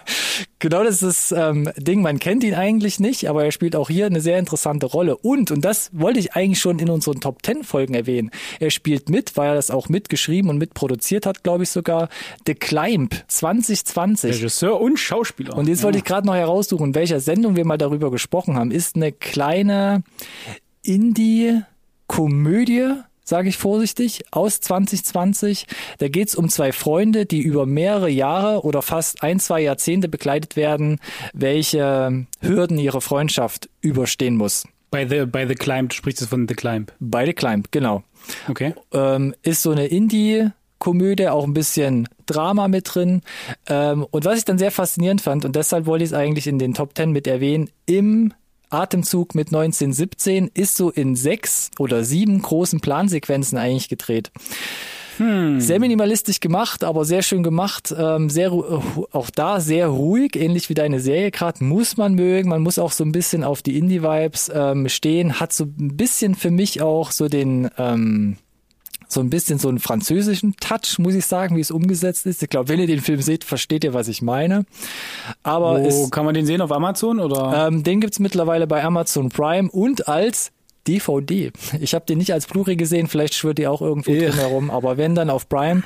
Genau 0.60 0.84
das 0.84 1.02
ist 1.02 1.32
das 1.32 1.38
ähm, 1.38 1.70
Ding, 1.78 2.02
man 2.02 2.18
kennt 2.18 2.44
ihn 2.44 2.52
eigentlich 2.52 3.00
nicht, 3.00 3.30
aber 3.30 3.46
er 3.46 3.50
spielt 3.50 3.74
auch 3.74 3.88
hier 3.88 4.04
eine 4.04 4.20
sehr 4.20 4.38
interessante 4.38 4.84
Rolle. 4.84 5.16
Und, 5.16 5.50
und 5.50 5.64
das 5.64 5.88
wollte 5.94 6.20
ich 6.20 6.34
eigentlich 6.34 6.60
schon 6.60 6.78
in 6.78 6.90
unseren 6.90 7.18
Top 7.18 7.38
10 7.42 7.64
Folgen 7.64 7.94
erwähnen, 7.94 8.30
er 8.58 8.70
spielt 8.70 9.08
mit, 9.08 9.38
weil 9.38 9.48
er 9.48 9.54
das 9.54 9.70
auch 9.70 9.88
mitgeschrieben 9.88 10.50
und 10.50 10.58
mitproduziert 10.58 11.24
hat, 11.24 11.44
glaube 11.44 11.62
ich 11.62 11.70
sogar, 11.70 12.10
The 12.46 12.54
Climb 12.54 13.14
2020. 13.28 14.34
Regisseur 14.34 14.78
und 14.78 14.98
Schauspieler. 14.98 15.56
Und 15.56 15.66
jetzt 15.66 15.82
wollte 15.82 15.96
ich 15.96 16.04
gerade 16.04 16.26
noch 16.26 16.34
heraussuchen, 16.34 16.88
in 16.88 16.94
welcher 16.94 17.20
Sendung 17.20 17.56
wir 17.56 17.64
mal 17.64 17.78
darüber 17.78 18.10
gesprochen 18.10 18.56
haben. 18.56 18.70
Ist 18.70 18.96
eine 18.96 19.12
kleine 19.12 20.02
Indie-Komödie, 20.82 22.96
sage 23.30 23.48
ich 23.48 23.56
vorsichtig, 23.56 24.24
aus 24.32 24.60
2020. 24.60 25.66
Da 25.98 26.08
geht's 26.08 26.34
um 26.34 26.50
zwei 26.50 26.72
Freunde, 26.72 27.24
die 27.24 27.40
über 27.40 27.64
mehrere 27.64 28.10
Jahre 28.10 28.62
oder 28.64 28.82
fast 28.82 29.22
ein, 29.22 29.40
zwei 29.40 29.62
Jahrzehnte 29.62 30.08
begleitet 30.08 30.56
werden, 30.56 30.98
welche 31.32 32.26
Hürden 32.40 32.78
ihre 32.78 33.00
Freundschaft 33.00 33.70
überstehen 33.80 34.36
muss. 34.36 34.64
Bei 34.90 35.08
The, 35.08 35.24
bei 35.24 35.46
The 35.46 35.54
Climb, 35.54 35.90
du 35.90 35.96
sprichst 35.96 36.26
von 36.26 36.48
The 36.48 36.54
Climb. 36.54 36.92
Bei 36.98 37.24
The 37.24 37.32
Climb, 37.32 37.70
genau. 37.70 38.02
Okay. 38.48 38.74
Ähm, 38.92 39.34
ist 39.42 39.62
so 39.62 39.70
eine 39.70 39.86
Indie- 39.86 40.50
Komödie, 40.80 41.28
auch 41.28 41.44
ein 41.44 41.52
bisschen 41.52 42.08
Drama 42.24 42.66
mit 42.66 42.94
drin. 42.94 43.20
Ähm, 43.68 44.06
und 44.10 44.24
was 44.24 44.38
ich 44.38 44.46
dann 44.46 44.56
sehr 44.56 44.70
faszinierend 44.70 45.20
fand, 45.20 45.44
und 45.44 45.54
deshalb 45.54 45.84
wollte 45.84 46.04
ich 46.04 46.10
es 46.10 46.14
eigentlich 46.14 46.46
in 46.46 46.58
den 46.58 46.72
Top 46.72 46.94
Ten 46.94 47.12
mit 47.12 47.26
erwähnen, 47.26 47.68
im 47.84 48.32
Atemzug 48.70 49.34
mit 49.34 49.48
1917 49.48 50.50
ist 50.54 50.76
so 50.76 50.90
in 50.90 51.16
sechs 51.16 51.70
oder 51.78 52.04
sieben 52.04 52.40
großen 52.40 52.80
Plansequenzen 52.80 53.58
eigentlich 53.58 53.88
gedreht. 53.88 54.30
Hm. 55.20 55.60
Sehr 55.60 55.80
minimalistisch 55.80 56.40
gemacht, 56.40 56.82
aber 56.82 57.04
sehr 57.04 57.20
schön 57.20 57.42
gemacht. 57.42 57.94
Ähm, 57.96 58.30
sehr 58.30 58.52
auch 58.52 59.28
da 59.28 59.60
sehr 59.60 59.88
ruhig, 59.88 60.34
ähnlich 60.34 60.70
wie 60.70 60.74
deine 60.74 60.98
Serie 60.98 61.30
gerade. 61.30 61.62
Muss 61.62 61.98
man 61.98 62.14
mögen. 62.14 62.48
Man 62.48 62.62
muss 62.62 62.78
auch 62.78 62.92
so 62.92 63.04
ein 63.04 63.12
bisschen 63.12 63.44
auf 63.44 63.60
die 63.60 63.76
Indie-Vibes 63.76 64.50
ähm, 64.54 64.88
stehen. 64.88 65.38
Hat 65.38 65.52
so 65.52 65.64
ein 65.64 65.96
bisschen 65.96 66.34
für 66.34 66.50
mich 66.50 66.80
auch 66.80 67.10
so 67.10 67.28
den 67.28 67.68
ähm, 67.76 68.38
so 69.12 69.20
ein 69.20 69.28
bisschen 69.28 69.58
so 69.58 69.68
einen 69.68 69.80
französischen 69.80 70.54
Touch, 70.60 70.98
muss 70.98 71.14
ich 71.14 71.26
sagen, 71.26 71.56
wie 71.56 71.60
es 71.60 71.70
umgesetzt 71.70 72.26
ist. 72.26 72.42
Ich 72.42 72.48
glaube, 72.48 72.68
wenn 72.68 72.78
ihr 72.80 72.86
den 72.86 73.00
Film 73.00 73.20
seht, 73.20 73.44
versteht 73.44 73.82
ihr, 73.84 73.92
was 73.92 74.08
ich 74.08 74.22
meine. 74.22 74.64
Aber 75.42 75.80
Wo 75.82 75.86
es, 75.86 76.10
kann 76.10 76.24
man 76.24 76.34
den 76.34 76.46
sehen 76.46 76.60
auf 76.60 76.72
Amazon 76.72 77.18
oder? 77.20 77.66
ähm, 77.68 77.82
den 77.82 78.00
gibt's 78.00 78.18
mittlerweile 78.20 78.66
bei 78.66 78.82
Amazon 78.84 79.28
Prime 79.28 79.68
und 79.70 80.08
als 80.08 80.52
DVD. 80.86 81.52
Ich 81.78 81.92
habe 81.94 82.06
den 82.06 82.16
nicht 82.18 82.32
als 82.32 82.46
Blu-ray 82.46 82.74
gesehen, 82.74 83.06
vielleicht 83.06 83.34
schwirrt 83.34 83.58
die 83.58 83.66
auch 83.66 83.82
irgendwo 83.82 84.12
Ja. 84.12 84.30
drin 84.30 84.38
herum, 84.38 84.70
aber 84.70 84.96
wenn 84.96 85.14
dann 85.14 85.28
auf 85.28 85.46
Prime 85.48 85.82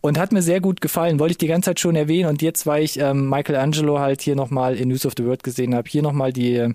und 0.00 0.18
hat 0.18 0.32
mir 0.32 0.40
sehr 0.40 0.60
gut 0.60 0.80
gefallen. 0.80 1.18
Wollte 1.20 1.32
ich 1.32 1.38
die 1.38 1.48
ganze 1.48 1.66
Zeit 1.66 1.80
schon 1.80 1.96
erwähnen 1.96 2.28
und 2.30 2.40
jetzt, 2.40 2.66
weil 2.66 2.82
ich 2.82 2.98
ähm, 2.98 3.28
Michelangelo 3.28 3.98
halt 3.98 4.22
hier 4.22 4.34
nochmal 4.34 4.76
in 4.76 4.88
News 4.88 5.04
of 5.04 5.12
the 5.18 5.24
World 5.26 5.42
gesehen 5.42 5.74
habe, 5.74 5.88
hier 5.90 6.02
nochmal 6.02 6.32
die 6.32 6.54
äh, 6.56 6.72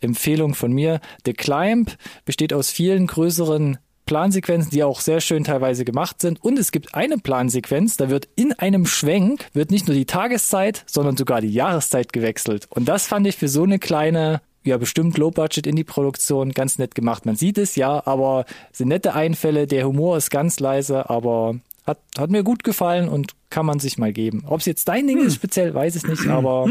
Empfehlung 0.00 0.54
von 0.54 0.70
mir. 0.72 1.00
The 1.24 1.32
Climb 1.32 1.96
besteht 2.26 2.52
aus 2.52 2.70
vielen 2.70 3.06
größeren 3.06 3.78
Plansequenzen, 4.08 4.70
die 4.70 4.82
auch 4.82 5.00
sehr 5.00 5.20
schön 5.20 5.44
teilweise 5.44 5.84
gemacht 5.84 6.22
sind. 6.22 6.42
Und 6.42 6.58
es 6.58 6.72
gibt 6.72 6.94
eine 6.94 7.18
Plansequenz, 7.18 7.98
da 7.98 8.08
wird 8.08 8.26
in 8.36 8.54
einem 8.54 8.86
Schwenk, 8.86 9.46
wird 9.52 9.70
nicht 9.70 9.86
nur 9.86 9.94
die 9.94 10.06
Tageszeit, 10.06 10.82
sondern 10.86 11.16
sogar 11.16 11.42
die 11.42 11.52
Jahreszeit 11.52 12.12
gewechselt. 12.12 12.66
Und 12.70 12.88
das 12.88 13.06
fand 13.06 13.26
ich 13.26 13.36
für 13.36 13.48
so 13.48 13.64
eine 13.64 13.78
kleine, 13.78 14.40
ja 14.64 14.78
bestimmt 14.78 15.18
Low-Budget-Indie-Produktion 15.18 16.52
ganz 16.52 16.78
nett 16.78 16.94
gemacht. 16.94 17.26
Man 17.26 17.36
sieht 17.36 17.58
es, 17.58 17.76
ja, 17.76 18.02
aber 18.06 18.46
sind 18.72 18.88
nette 18.88 19.14
Einfälle, 19.14 19.66
der 19.66 19.86
Humor 19.86 20.16
ist 20.16 20.30
ganz 20.30 20.58
leise, 20.58 21.10
aber 21.10 21.56
hat, 21.84 21.98
hat 22.18 22.30
mir 22.30 22.42
gut 22.42 22.64
gefallen 22.64 23.10
und 23.10 23.32
kann 23.50 23.66
man 23.66 23.78
sich 23.78 23.98
mal 23.98 24.14
geben. 24.14 24.42
Ob 24.46 24.60
es 24.60 24.66
jetzt 24.66 24.88
dein 24.88 25.06
Ding 25.06 25.18
ist 25.18 25.34
speziell, 25.34 25.74
weiß 25.74 25.96
ich 25.96 26.04
nicht, 26.04 26.26
aber 26.28 26.66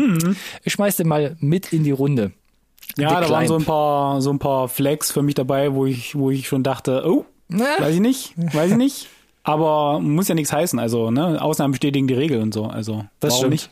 ich 0.64 0.74
schmeiß 0.74 0.96
den 0.96 1.08
mal 1.08 1.38
mit 1.40 1.72
in 1.72 1.84
die 1.84 1.92
Runde. 1.92 2.32
Ja, 2.98 3.20
da 3.20 3.30
waren 3.30 3.48
so 3.48 3.56
ein 3.56 3.66
paar, 3.66 4.22
so 4.22 4.30
ein 4.32 4.40
paar 4.40 4.68
Flex 4.68 5.12
für 5.12 5.22
mich 5.22 5.36
dabei, 5.36 5.74
wo 5.74 5.86
ich, 5.86 6.16
wo 6.16 6.32
ich 6.32 6.48
schon 6.48 6.64
dachte, 6.64 7.04
oh, 7.06 7.26
Na, 7.48 7.66
weiß 7.80 7.96
ich 7.96 8.02
nicht, 8.02 8.34
weiß 8.38 8.72
ich 8.72 8.78
nicht. 8.78 9.10
Aber 9.44 10.00
muss 10.00 10.28
ja 10.28 10.36
nichts 10.36 10.52
heißen, 10.52 10.78
also, 10.78 11.12
ne, 11.12 11.42
Ausnahmen 11.42 11.72
bestätigen 11.72 12.08
die 12.08 12.14
Regel 12.14 12.42
und 12.42 12.54
so, 12.54 12.66
also. 12.66 13.06
Das 13.20 13.32
warum 13.32 13.40
stimmt. 13.40 13.52
nicht? 13.52 13.70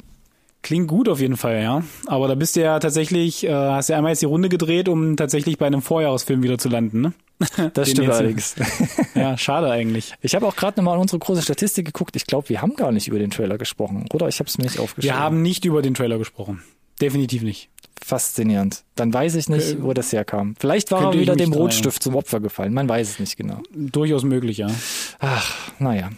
Klingt 0.62 0.88
gut 0.88 1.10
auf 1.10 1.20
jeden 1.20 1.38
Fall, 1.38 1.62
ja. 1.62 1.84
Aber 2.08 2.28
da 2.28 2.34
bist 2.34 2.56
du 2.56 2.62
ja 2.62 2.80
tatsächlich, 2.80 3.44
äh, 3.46 3.54
hast 3.54 3.90
ja 3.90 3.98
einmal 3.98 4.14
jetzt 4.14 4.22
die 4.24 4.26
Runde 4.26 4.50
gedreht, 4.50 4.90
um 4.90 5.16
tatsächlich 5.16 5.60
bei 5.60 5.68
einem 5.68 5.84
Vorjahresfilm 5.84 6.42
wieder 6.42 6.58
zu 6.58 6.70
landen, 6.70 7.02
ne? 7.02 7.14
das 7.74 7.90
stimmt 7.92 8.10
allerdings. 8.10 8.56
Ja, 9.16 9.38
schade 9.38 9.70
eigentlich. 9.70 10.14
Ich 10.22 10.36
habe 10.36 10.46
auch 10.46 10.56
gerade 10.56 10.80
nochmal 10.80 10.98
unsere 10.98 11.20
große 11.20 11.42
Statistik 11.42 11.86
geguckt. 11.86 12.16
Ich 12.16 12.26
glaube, 12.26 12.50
wir 12.50 12.62
haben 12.62 12.76
gar 12.76 12.92
nicht 12.92 13.08
über 13.08 13.20
den 13.20 13.32
Trailer 13.32 13.58
gesprochen, 13.58 14.06
oder? 14.14 14.28
Ich 14.28 14.40
habe 14.40 14.50
es 14.50 14.58
mir 14.58 14.66
nicht 14.66 14.80
aufgeschrieben. 14.80 15.16
Wir 15.16 15.24
haben 15.24 15.42
nicht 15.42 15.64
über 15.66 15.82
den 15.82 15.94
Trailer 15.94 16.18
gesprochen. 16.18 16.64
Definitiv 17.00 17.44
nicht. 17.44 17.70
Faszinierend. 18.04 18.84
Dann 18.96 19.14
weiß 19.14 19.36
ich 19.36 19.50
nicht, 19.50 19.82
wo 19.82 19.94
das 19.94 20.12
herkam. 20.12 20.56
Vielleicht 20.60 20.92
war 20.92 21.14
er 21.14 21.20
wieder 21.20 21.36
dem 21.36 21.54
Rotstift 21.54 22.04
zum 22.04 22.16
Opfer 22.16 22.40
gefallen. 22.40 22.74
Man 22.74 22.88
weiß 22.90 23.10
es 23.12 23.20
nicht 23.20 23.38
genau. 23.38 23.62
Durchaus 23.74 24.24
möglich, 24.24 24.58
ja. 24.58 24.68
Ach, 25.20 25.72
naja. 25.80 26.10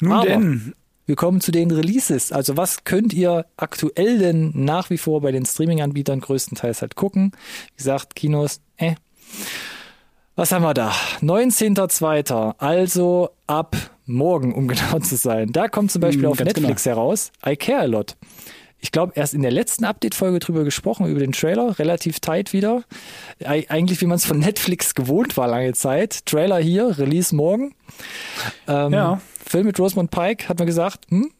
Nun 0.00 0.12
Aber- 0.12 0.26
denn, 0.26 0.74
Wir 1.06 1.16
kommen 1.16 1.40
zu 1.40 1.50
den 1.52 1.70
Releases. 1.70 2.32
Also 2.32 2.58
was 2.58 2.84
könnt 2.84 3.14
ihr 3.14 3.46
aktuell 3.56 4.18
denn 4.18 4.52
nach 4.54 4.90
wie 4.90 4.98
vor 4.98 5.22
bei 5.22 5.32
den 5.32 5.46
Streaming-Anbietern 5.46 6.20
größtenteils 6.20 6.82
halt 6.82 6.96
gucken? 6.96 7.32
Wie 7.72 7.76
gesagt, 7.78 8.14
Kinos, 8.14 8.60
äh. 8.76 8.94
Was 10.36 10.52
haben 10.52 10.62
wir 10.62 10.74
da? 10.74 10.92
19.02. 11.22 12.54
Also 12.58 13.30
ab 13.46 13.74
morgen, 14.06 14.54
um 14.54 14.68
genau 14.68 14.98
zu 15.00 15.16
sein. 15.16 15.50
Da 15.52 15.68
kommt 15.68 15.90
zum 15.90 16.00
Beispiel 16.02 16.24
Mm, 16.28 16.30
auf 16.32 16.38
Netflix 16.40 16.84
heraus 16.86 17.32
I 17.46 17.56
Care 17.56 17.80
a 17.80 17.84
Lot. 17.86 18.16
Ich 18.80 18.92
glaube, 18.92 19.12
erst 19.16 19.34
in 19.34 19.42
der 19.42 19.50
letzten 19.50 19.84
Update-Folge 19.84 20.38
drüber 20.38 20.62
gesprochen, 20.64 21.06
über 21.06 21.18
den 21.20 21.32
Trailer, 21.32 21.78
relativ 21.78 22.20
tight 22.20 22.52
wieder. 22.52 22.84
Ei- 23.44 23.66
Eigentlich, 23.68 24.00
wie 24.00 24.06
man 24.06 24.16
es 24.16 24.24
von 24.24 24.38
Netflix 24.38 24.94
gewohnt 24.94 25.36
war 25.36 25.48
lange 25.48 25.72
Zeit. 25.72 26.24
Trailer 26.26 26.58
hier, 26.58 26.96
Release 26.98 27.34
morgen. 27.34 27.74
Ähm, 28.68 28.92
Ja. 28.92 29.20
Film 29.44 29.66
mit 29.66 29.78
Rosamund 29.80 30.10
Pike, 30.10 30.48
hat 30.48 30.58
man 30.58 30.66
gesagt, 30.66 31.06
hm, 31.08 31.32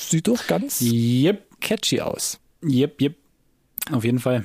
sieht 0.00 0.28
doch 0.28 0.46
ganz 0.46 0.80
yep, 0.80 1.44
catchy 1.60 2.00
aus. 2.00 2.38
yep, 2.64 3.00
yep. 3.02 3.16
Auf 3.90 4.04
jeden 4.04 4.18
Fall. 4.20 4.44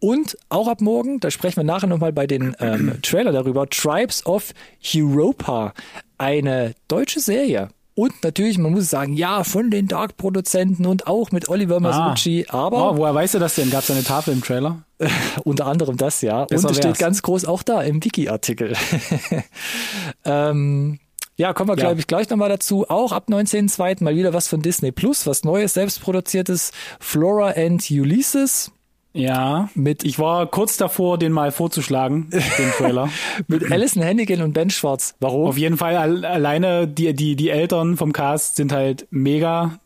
Und 0.00 0.36
auch 0.48 0.66
ab 0.66 0.80
morgen, 0.80 1.20
da 1.20 1.30
sprechen 1.30 1.58
wir 1.58 1.64
nachher 1.64 1.86
nochmal 1.86 2.12
bei 2.12 2.26
den 2.26 2.56
ähm, 2.58 2.98
Trailer 3.02 3.30
darüber, 3.30 3.68
Tribes 3.70 4.26
of 4.26 4.52
Europa, 4.94 5.72
eine 6.18 6.74
deutsche 6.88 7.20
Serie. 7.20 7.68
Und 7.94 8.24
natürlich, 8.24 8.56
man 8.56 8.72
muss 8.72 8.88
sagen, 8.88 9.12
ja, 9.12 9.44
von 9.44 9.70
den 9.70 9.86
Dark-Produzenten 9.86 10.86
und 10.86 11.06
auch 11.06 11.30
mit 11.30 11.48
Oliver 11.50 11.78
Masucci, 11.78 12.46
aber 12.48 12.92
Oh, 12.92 12.96
woher 12.96 13.14
weißt 13.14 13.34
du 13.34 13.38
das 13.38 13.54
denn? 13.54 13.70
Gab 13.70 13.82
es 13.82 13.90
eine 13.90 14.02
Tafel 14.02 14.32
im 14.32 14.42
Trailer? 14.42 14.82
unter 15.44 15.66
anderem 15.66 15.96
das, 15.98 16.22
ja. 16.22 16.46
Besser 16.46 16.68
und 16.68 16.70
es 16.72 16.78
steht 16.78 16.98
ganz 16.98 17.20
groß 17.22 17.44
auch 17.44 17.62
da 17.62 17.82
im 17.82 18.02
Wiki-Artikel. 18.02 18.74
ähm, 20.24 20.98
ja, 21.36 21.52
kommen 21.52 21.68
wir, 21.70 21.76
Ja. 21.76 21.86
glaube 21.88 22.00
ich, 22.00 22.06
gleich 22.06 22.28
nochmal 22.30 22.48
dazu. 22.48 22.88
Auch 22.88 23.12
ab 23.12 23.26
19.02. 23.28 24.04
mal 24.04 24.14
wieder 24.14 24.32
was 24.32 24.48
von 24.48 24.62
Disney 24.62 24.92
Plus, 24.92 25.26
was 25.26 25.44
Neues, 25.44 25.74
selbstproduziertes. 25.74 26.72
Flora 27.00 27.50
and 27.56 27.82
Ulysses 27.90 28.70
Ja. 29.14 29.68
mit, 29.74 30.04
Ich 30.04 30.18
war 30.18 30.46
kurz 30.46 30.76
davor, 30.76 31.18
den 31.18 31.32
mal 31.32 31.52
vorzuschlagen, 31.52 32.28
den 32.30 32.70
Trailer. 32.78 33.08
mit 33.46 33.70
Alison 33.70 34.02
Hannigan 34.02 34.40
und 34.42 34.52
Ben 34.54 34.70
Schwartz. 34.70 35.14
Warum? 35.20 35.48
Auf 35.48 35.58
jeden 35.58 35.76
Fall 35.76 35.96
al- 35.96 36.24
alleine 36.24 36.88
die, 36.88 37.12
die, 37.14 37.36
die 37.36 37.50
Eltern 37.50 37.96
vom 37.96 38.12
Cast 38.12 38.56
sind 38.56 38.72
halt 38.72 39.06
mega. 39.10 39.78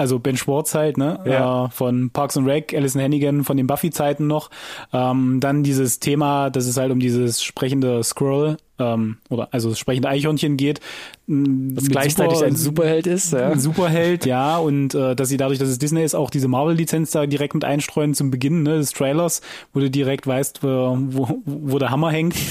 Also 0.00 0.18
Ben 0.18 0.38
Schwartz 0.38 0.74
halt, 0.74 0.96
ne? 0.96 1.20
Ja. 1.26 1.66
Äh, 1.66 1.68
von 1.68 2.08
Parks 2.08 2.34
and 2.38 2.46
Rec, 2.46 2.72
Alison 2.72 3.02
Hannigan 3.02 3.44
von 3.44 3.58
den 3.58 3.66
Buffy-Zeiten 3.66 4.26
noch. 4.26 4.48
Ähm, 4.94 5.40
dann 5.40 5.62
dieses 5.62 6.00
Thema, 6.00 6.48
dass 6.48 6.64
es 6.64 6.78
halt 6.78 6.90
um 6.90 7.00
dieses 7.00 7.42
sprechende 7.42 8.02
Squirrel, 8.02 8.56
ähm, 8.78 9.18
oder 9.28 9.48
also 9.50 9.68
das 9.68 9.78
sprechende 9.78 10.08
Eichhörnchen 10.08 10.56
geht. 10.56 10.80
das 11.26 11.88
gleichzeitig 11.88 12.42
ein 12.42 12.56
Superheld 12.56 13.06
ist. 13.06 13.34
Ja. 13.34 13.50
Ein 13.50 13.60
Superheld, 13.60 14.24
ja, 14.24 14.56
und 14.56 14.94
äh, 14.94 15.14
dass 15.14 15.28
sie 15.28 15.36
dadurch, 15.36 15.58
dass 15.58 15.68
es 15.68 15.78
Disney 15.78 16.02
ist, 16.02 16.14
auch 16.14 16.30
diese 16.30 16.48
Marvel-Lizenz 16.48 17.10
da 17.10 17.26
direkt 17.26 17.52
mit 17.52 17.64
einstreuen 17.64 18.14
zum 18.14 18.30
Beginn 18.30 18.62
ne, 18.62 18.78
des 18.78 18.92
Trailers, 18.92 19.42
wo 19.74 19.80
du 19.80 19.90
direkt 19.90 20.26
weißt, 20.26 20.62
wo, 20.62 20.96
wo, 20.98 21.42
wo 21.44 21.78
der 21.78 21.90
Hammer 21.90 22.10
hängt. 22.10 22.34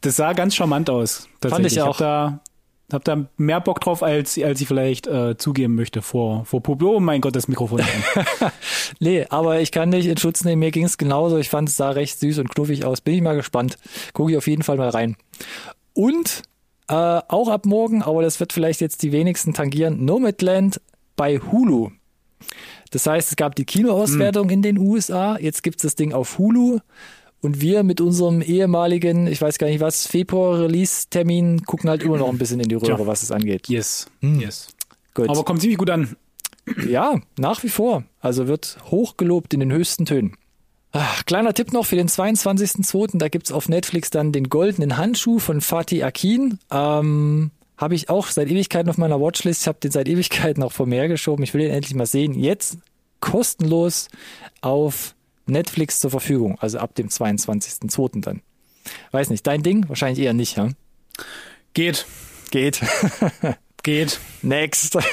Das 0.00 0.16
sah 0.16 0.32
ganz 0.32 0.56
charmant 0.56 0.90
aus. 0.90 1.28
Tatsächlich. 1.40 1.74
ich 1.74 1.82
auch. 1.82 1.88
Hab 1.88 1.98
da, 1.98 2.40
hab 2.92 3.04
da 3.04 3.26
mehr 3.36 3.60
Bock 3.60 3.80
drauf, 3.80 4.02
als, 4.02 4.38
als 4.38 4.60
ich 4.60 4.68
vielleicht 4.68 5.06
äh, 5.06 5.36
zugeben 5.36 5.74
möchte 5.74 6.00
vor, 6.00 6.44
vor 6.46 6.62
Publikum. 6.62 6.96
Oh 6.96 7.00
mein 7.00 7.20
Gott, 7.20 7.36
das 7.36 7.48
Mikrofon. 7.48 7.82
Nee, 9.00 9.26
aber 9.28 9.60
ich 9.60 9.70
kann 9.70 9.90
nicht 9.90 10.06
in 10.06 10.16
Schutz 10.16 10.44
nehmen, 10.44 10.60
mir 10.60 10.70
ging 10.70 10.84
es 10.84 10.96
genauso. 10.96 11.36
Ich 11.36 11.50
fand 11.50 11.68
es 11.68 11.76
sah 11.76 11.90
recht 11.90 12.18
süß 12.18 12.38
und 12.38 12.48
knuffig 12.48 12.84
aus. 12.84 13.02
Bin 13.02 13.14
ich 13.14 13.20
mal 13.20 13.36
gespannt. 13.36 13.78
Gucke 14.14 14.32
ich 14.32 14.38
auf 14.38 14.46
jeden 14.46 14.62
Fall 14.62 14.78
mal 14.78 14.88
rein. 14.88 15.16
Und 15.92 16.42
äh, 16.88 16.94
auch 16.94 17.48
ab 17.48 17.66
morgen, 17.66 18.02
aber 18.02 18.22
das 18.22 18.40
wird 18.40 18.52
vielleicht 18.52 18.80
jetzt 18.80 19.02
die 19.02 19.12
wenigsten 19.12 19.52
tangieren, 19.52 20.04
Nomadland 20.04 20.80
bei 21.16 21.38
Hulu. 21.38 21.90
Das 22.90 23.06
heißt, 23.06 23.30
es 23.30 23.36
gab 23.36 23.54
die 23.56 23.66
Kinoauswertung 23.66 24.48
in 24.48 24.62
den 24.62 24.78
USA, 24.78 25.36
jetzt 25.38 25.62
gibt's 25.62 25.82
das 25.82 25.96
Ding 25.96 26.14
auf 26.14 26.38
Hulu 26.38 26.78
und 27.40 27.60
wir 27.60 27.82
mit 27.82 28.00
unserem 28.00 28.42
ehemaligen, 28.42 29.26
ich 29.26 29.40
weiß 29.40 29.58
gar 29.58 29.68
nicht 29.68 29.80
was, 29.80 30.06
Februar-Release-Termin 30.06 31.64
gucken 31.64 31.88
halt 31.90 32.02
immer 32.02 32.18
noch 32.18 32.28
ein 32.28 32.38
bisschen 32.38 32.60
in 32.60 32.68
die 32.68 32.74
Röhre, 32.74 32.96
Tja. 32.96 33.06
was 33.06 33.22
es 33.22 33.30
angeht. 33.30 33.68
yes. 33.68 34.06
Yes. 34.20 34.68
Gut. 35.14 35.28
Aber 35.28 35.44
kommt 35.44 35.60
ziemlich 35.60 35.78
gut 35.78 35.90
an. 35.90 36.16
Ja, 36.86 37.20
nach 37.38 37.62
wie 37.62 37.68
vor. 37.70 38.04
Also 38.20 38.46
wird 38.46 38.78
hochgelobt 38.90 39.54
in 39.54 39.60
den 39.60 39.72
höchsten 39.72 40.04
Tönen. 40.04 40.36
Ach, 40.92 41.24
kleiner 41.26 41.52
Tipp 41.54 41.72
noch 41.72 41.86
für 41.86 41.96
den 41.96 42.08
22.02. 42.08 43.18
Da 43.18 43.28
gibt's 43.28 43.52
auf 43.52 43.68
Netflix 43.68 44.10
dann 44.10 44.32
den 44.32 44.48
goldenen 44.48 44.96
Handschuh 44.96 45.38
von 45.38 45.60
Fatih 45.60 46.02
Akin. 46.04 46.58
Ähm, 46.70 47.50
habe 47.76 47.94
ich 47.94 48.10
auch 48.10 48.26
seit 48.28 48.48
Ewigkeiten 48.48 48.88
auf 48.90 48.98
meiner 48.98 49.20
Watchlist. 49.20 49.62
Ich 49.62 49.68
habe 49.68 49.78
den 49.80 49.90
seit 49.90 50.08
Ewigkeiten 50.08 50.62
auch 50.62 50.72
vor 50.72 50.86
mir 50.86 50.96
hergeschoben. 50.96 51.42
Ich 51.42 51.52
will 51.54 51.62
den 51.62 51.72
endlich 51.72 51.94
mal 51.94 52.06
sehen. 52.06 52.34
Jetzt 52.34 52.78
kostenlos 53.20 54.08
auf 54.60 55.14
Netflix 55.48 56.00
zur 56.00 56.10
Verfügung. 56.10 56.58
Also 56.60 56.78
ab 56.78 56.94
dem 56.94 57.08
22.02. 57.08 58.20
dann. 58.22 58.42
Weiß 59.10 59.30
nicht, 59.30 59.46
dein 59.46 59.62
Ding? 59.62 59.88
Wahrscheinlich 59.88 60.24
eher 60.24 60.32
nicht, 60.34 60.56
ja? 60.56 60.68
Geht. 61.74 62.06
Geht. 62.50 62.80
Geht. 63.82 64.18
Next. 64.42 64.98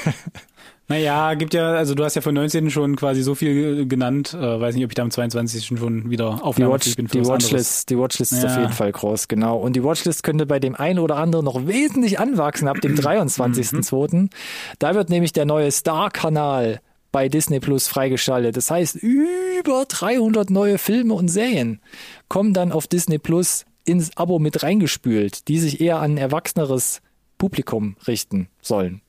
Naja, 0.88 1.34
gibt 1.34 1.56
ja, 1.56 1.72
also 1.72 1.96
du 1.96 2.04
hast 2.04 2.14
ja 2.14 2.22
von 2.22 2.36
19. 2.36 2.70
schon 2.70 2.96
quasi 2.96 3.24
so 3.24 3.34
viel 3.34 3.88
genannt. 3.88 4.36
Äh, 4.36 4.62
weiß 4.62 4.76
nicht, 4.76 4.86
ob 4.86 4.92
ich 4.92 4.96
da 4.96 5.02
am 5.02 5.10
22. 5.10 5.66
schon 5.66 6.12
wieder 6.12 6.36
Die, 6.38 6.44
aufnahmefähig 6.44 6.92
Watch, 6.92 6.96
bin 6.96 7.08
für 7.08 7.12
die 7.14 7.18
anderes. 7.22 7.44
Watchlist, 7.46 7.90
die 7.90 7.98
Watchlist 7.98 8.32
ist 8.34 8.44
Ja. 8.44 8.52
auf 8.54 8.58
jeden 8.62 8.72
Fall 8.72 8.92
groß, 8.92 9.28
genau. 9.28 9.58
Und 9.58 9.76
die 9.76 9.84
Watchlist 9.84 10.22
könnte 10.22 10.46
bei 10.46 10.60
dem 10.60 10.76
einen 10.76 11.00
oder 11.00 11.16
anderen 11.16 11.46
noch 11.46 11.66
wesentlich 11.66 12.20
anwachsen 12.20 12.68
ab 12.68 12.82
dem 12.82 12.94
23.02. 13.00 14.30
Da 14.78 14.94
wird 14.94 15.10
nämlich 15.10 15.34
der 15.34 15.46
neue 15.46 15.72
Star-Kanal 15.72 16.82
bei 17.16 17.30
Disney 17.30 17.62
Plus 17.62 17.88
freigeschaltet. 17.88 18.58
Das 18.58 18.70
heißt, 18.70 18.98
über 18.98 19.86
300 19.88 20.50
neue 20.50 20.78
Filme 20.78 21.14
und 21.14 21.30
Serien 21.30 21.80
kommen 22.28 22.54
dann 22.54 22.74
auf 22.74 22.88
Disney 22.88 23.20
Plus 23.20 23.64
ins 23.86 24.18
Abo 24.18 24.38
mit 24.38 24.64
reingespült, 24.64 25.48
die 25.48 25.60
sich 25.60 25.80
eher 25.80 26.02
an 26.02 26.16
ein 26.16 26.18
erwachseneres 26.18 27.02
Publikum 27.38 27.96
richten 28.06 28.50
sollen. 28.62 29.00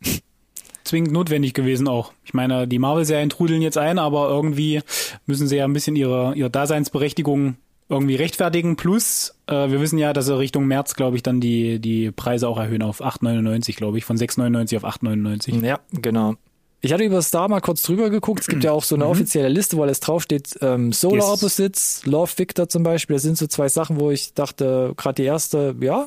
Zwingend 0.85 1.11
notwendig 1.11 1.53
gewesen 1.53 1.89
auch. 1.89 2.13
Ich 2.25 2.33
meine, 2.33 2.69
die 2.69 2.79
Marvel-Serien 2.79 3.29
trudeln 3.29 3.61
jetzt 3.61 3.77
ein, 3.77 3.99
aber 3.99 4.29
irgendwie 4.29 4.83
müssen 5.27 5.49
sie 5.49 5.57
ja 5.57 5.65
ein 5.65 5.73
bisschen 5.73 5.97
ihre, 5.97 6.33
ihre 6.37 6.49
Daseinsberechtigung 6.49 7.57
irgendwie 7.89 8.15
rechtfertigen. 8.15 8.77
Plus, 8.77 9.35
äh, 9.49 9.69
wir 9.69 9.81
wissen 9.81 9.99
ja, 9.99 10.13
dass 10.13 10.27
sie 10.27 10.39
Richtung 10.39 10.69
März, 10.69 10.95
glaube 10.95 11.17
ich, 11.17 11.25
dann 11.25 11.41
die, 11.41 11.81
die 11.81 12.13
Preise 12.13 12.47
auch 12.47 12.59
erhöhen 12.59 12.83
auf 12.83 13.03
8,99, 13.03 13.75
glaube 13.75 13.99
ich, 13.99 14.05
von 14.05 14.17
6,99 14.17 14.77
auf 14.77 14.85
8,99. 14.85 15.67
Ja, 15.67 15.81
genau. 15.91 16.37
Ich 16.83 16.93
hatte 16.93 17.05
über 17.05 17.23
Star 17.23 17.49
mal 17.49 17.61
kurz 17.61 17.83
drüber 17.83 18.11
geguckt. 18.11 18.41
Es 18.43 18.47
gibt 18.47 18.63
ja 18.63 18.73
auch 18.73 18.85
so 18.85 18.95
eine 18.95 19.07
offizielle 19.07 19.49
Liste, 19.49 19.77
wo 19.77 19.83
alles 19.83 20.01
draufsteht. 20.01 20.59
Ähm, 20.61 20.93
Solar 20.93 21.31
Yes. 21.31 21.43
Opposites, 21.43 22.07
Love 22.07 22.33
Victor 22.37 22.69
zum 22.69 22.83
Beispiel. 22.83 23.17
Das 23.17 23.23
sind 23.23 23.39
so 23.39 23.47
zwei 23.47 23.69
Sachen, 23.69 23.99
wo 23.99 24.11
ich 24.11 24.35
dachte, 24.35 24.93
gerade 24.97 25.15
die 25.17 25.25
erste, 25.25 25.75
ja, 25.81 26.07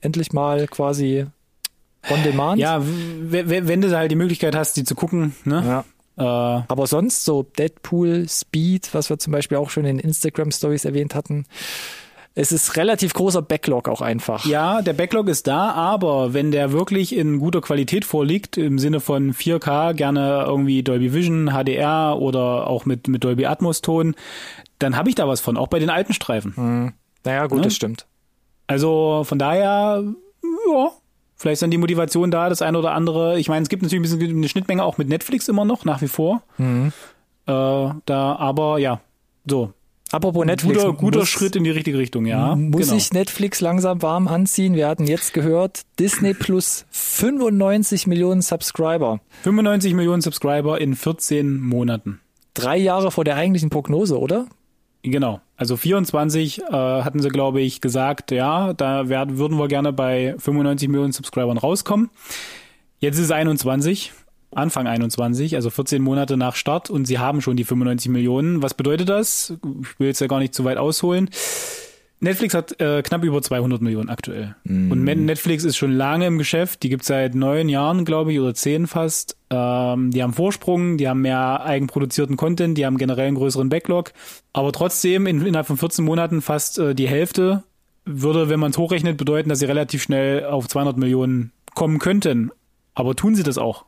endlich 0.00 0.32
mal 0.32 0.66
quasi 0.68 1.26
on 2.10 2.22
demand. 2.22 2.60
Ja, 2.60 2.80
wenn 2.84 3.80
du 3.80 3.96
halt 3.96 4.10
die 4.10 4.16
Möglichkeit 4.16 4.54
hast, 4.54 4.76
die 4.76 4.84
zu 4.84 4.94
gucken, 4.94 5.34
ne? 5.44 5.62
ja. 5.66 5.84
Äh, 6.16 6.64
Aber 6.68 6.86
sonst 6.86 7.24
so 7.24 7.42
Deadpool, 7.42 8.28
Speed, 8.28 8.94
was 8.94 9.10
wir 9.10 9.18
zum 9.18 9.32
Beispiel 9.32 9.58
auch 9.58 9.70
schon 9.70 9.84
in 9.84 9.98
Instagram 9.98 10.52
Stories 10.52 10.84
erwähnt 10.84 11.14
hatten. 11.14 11.44
Es 12.36 12.50
ist 12.50 12.76
relativ 12.76 13.14
großer 13.14 13.42
Backlog 13.42 13.88
auch 13.88 14.00
einfach. 14.00 14.44
Ja, 14.44 14.82
der 14.82 14.92
Backlog 14.92 15.28
ist 15.28 15.46
da, 15.46 15.70
aber 15.70 16.34
wenn 16.34 16.50
der 16.50 16.72
wirklich 16.72 17.14
in 17.16 17.38
guter 17.38 17.60
Qualität 17.60 18.04
vorliegt, 18.04 18.56
im 18.56 18.80
Sinne 18.80 18.98
von 18.98 19.32
4K, 19.32 19.94
gerne 19.94 20.42
irgendwie 20.46 20.82
Dolby 20.82 21.12
Vision, 21.14 21.50
HDR 21.52 22.16
oder 22.18 22.66
auch 22.66 22.86
mit, 22.86 23.06
mit 23.06 23.22
Dolby 23.22 23.46
Atmos 23.46 23.82
Ton, 23.82 24.16
dann 24.80 24.96
habe 24.96 25.08
ich 25.10 25.14
da 25.14 25.28
was 25.28 25.40
von, 25.40 25.56
auch 25.56 25.68
bei 25.68 25.78
den 25.78 25.90
alten 25.90 26.12
Streifen. 26.12 26.92
Naja, 27.24 27.46
gut, 27.46 27.58
Ne? 27.58 27.64
das 27.64 27.76
stimmt. 27.76 28.06
Also 28.66 29.22
von 29.24 29.38
daher, 29.38 30.02
ja, 30.72 30.90
vielleicht 31.36 31.54
ist 31.54 31.62
dann 31.62 31.70
die 31.70 31.78
Motivation 31.78 32.32
da, 32.32 32.48
das 32.48 32.62
eine 32.62 32.78
oder 32.78 32.92
andere. 32.92 33.38
Ich 33.38 33.48
meine, 33.48 33.62
es 33.62 33.68
gibt 33.68 33.82
natürlich 33.84 34.00
ein 34.00 34.18
bisschen 34.18 34.36
eine 34.38 34.48
Schnittmenge 34.48 34.82
auch 34.82 34.98
mit 34.98 35.08
Netflix 35.08 35.46
immer 35.48 35.64
noch, 35.64 35.84
nach 35.84 36.02
wie 36.02 36.08
vor. 36.08 36.42
Mhm. 36.58 36.92
Äh, 37.46 37.52
da, 38.06 38.36
aber 38.36 38.78
ja, 38.78 39.00
so. 39.46 39.72
Apropos 40.14 40.44
Netflix. 40.44 40.78
Guter, 40.78 40.92
guter 40.92 41.18
muss- 41.20 41.28
Schritt 41.28 41.56
in 41.56 41.64
die 41.64 41.70
richtige 41.70 41.98
Richtung, 41.98 42.24
ja. 42.24 42.54
Muss 42.54 42.82
genau. 42.86 42.96
ich 42.96 43.12
Netflix 43.12 43.60
langsam 43.60 44.00
warm 44.00 44.28
anziehen? 44.28 44.74
Wir 44.74 44.86
hatten 44.86 45.06
jetzt 45.06 45.34
gehört, 45.34 45.82
Disney 45.98 46.34
Plus 46.34 46.86
95 46.90 48.06
Millionen 48.06 48.40
Subscriber. 48.40 49.20
95 49.42 49.94
Millionen 49.94 50.22
Subscriber 50.22 50.80
in 50.80 50.94
14 50.94 51.60
Monaten. 51.60 52.20
Drei 52.54 52.76
Jahre 52.76 53.10
vor 53.10 53.24
der 53.24 53.34
eigentlichen 53.34 53.70
Prognose, 53.70 54.18
oder? 54.18 54.46
Genau. 55.02 55.40
Also 55.56 55.76
24 55.76 56.62
äh, 56.62 56.64
hatten 56.72 57.20
sie, 57.20 57.28
glaube 57.28 57.60
ich, 57.60 57.80
gesagt, 57.80 58.30
ja, 58.30 58.72
da 58.72 59.08
werden, 59.08 59.38
würden 59.38 59.58
wir 59.58 59.68
gerne 59.68 59.92
bei 59.92 60.34
95 60.38 60.88
Millionen 60.88 61.12
Subscribern 61.12 61.58
rauskommen. 61.58 62.10
Jetzt 63.00 63.18
ist 63.18 63.24
es 63.26 63.30
21, 63.32 64.12
Anfang 64.54 64.86
21, 64.86 65.56
also 65.56 65.70
14 65.70 66.02
Monate 66.02 66.36
nach 66.36 66.56
Start 66.56 66.90
und 66.90 67.06
sie 67.06 67.18
haben 67.18 67.40
schon 67.40 67.56
die 67.56 67.64
95 67.64 68.10
Millionen. 68.10 68.62
Was 68.62 68.74
bedeutet 68.74 69.08
das? 69.08 69.54
Ich 69.82 69.98
will 70.00 70.08
jetzt 70.08 70.20
ja 70.20 70.26
gar 70.26 70.38
nicht 70.38 70.54
zu 70.54 70.64
weit 70.64 70.78
ausholen. 70.78 71.30
Netflix 72.20 72.54
hat 72.54 72.80
äh, 72.80 73.02
knapp 73.02 73.22
über 73.22 73.42
200 73.42 73.82
Millionen 73.82 74.08
aktuell. 74.08 74.56
Und 74.64 75.02
Men- 75.02 75.26
Netflix 75.26 75.62
ist 75.64 75.76
schon 75.76 75.92
lange 75.92 76.26
im 76.26 76.38
Geschäft. 76.38 76.82
Die 76.82 76.88
gibt's 76.88 77.08
seit 77.08 77.34
neun 77.34 77.68
Jahren, 77.68 78.06
glaube 78.06 78.32
ich, 78.32 78.40
oder 78.40 78.54
zehn 78.54 78.86
fast. 78.86 79.36
Ähm, 79.50 80.10
die 80.10 80.22
haben 80.22 80.32
Vorsprung, 80.32 80.96
die 80.96 81.06
haben 81.06 81.20
mehr 81.20 81.62
eigenproduzierten 81.64 82.36
Content, 82.38 82.78
die 82.78 82.86
haben 82.86 82.96
generell 82.96 83.26
einen 83.26 83.36
größeren 83.36 83.68
Backlog. 83.68 84.12
Aber 84.54 84.72
trotzdem 84.72 85.26
in, 85.26 85.44
innerhalb 85.44 85.66
von 85.66 85.76
14 85.76 86.02
Monaten 86.04 86.40
fast 86.40 86.78
äh, 86.78 86.94
die 86.94 87.08
Hälfte 87.08 87.62
würde, 88.06 88.48
wenn 88.48 88.60
man 88.60 88.70
es 88.70 88.78
hochrechnet, 88.78 89.18
bedeuten, 89.18 89.50
dass 89.50 89.58
sie 89.58 89.66
relativ 89.66 90.02
schnell 90.02 90.44
auf 90.46 90.66
200 90.66 90.96
Millionen 90.96 91.52
kommen 91.74 91.98
könnten. 91.98 92.52
Aber 92.94 93.14
tun 93.16 93.34
sie 93.34 93.42
das 93.42 93.58
auch? 93.58 93.84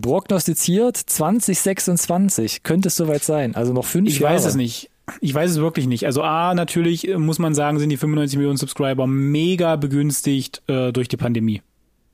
Prognostiziert 0.00 0.96
2026. 0.96 2.62
Könnte 2.62 2.88
es 2.88 2.96
soweit 2.96 3.22
sein. 3.24 3.54
Also 3.54 3.72
noch 3.72 3.84
fünf 3.84 4.08
Ich 4.08 4.20
Jahre. 4.20 4.34
weiß 4.34 4.44
es 4.46 4.54
nicht. 4.54 4.90
Ich 5.20 5.34
weiß 5.34 5.50
es 5.50 5.58
wirklich 5.58 5.86
nicht. 5.86 6.06
Also 6.06 6.22
A, 6.22 6.54
natürlich 6.54 7.06
äh, 7.08 7.18
muss 7.18 7.38
man 7.38 7.54
sagen, 7.54 7.78
sind 7.78 7.90
die 7.90 7.96
95 7.98 8.38
Millionen 8.38 8.56
Subscriber 8.56 9.06
mega 9.06 9.76
begünstigt 9.76 10.62
äh, 10.66 10.92
durch 10.92 11.08
die 11.08 11.18
Pandemie. 11.18 11.62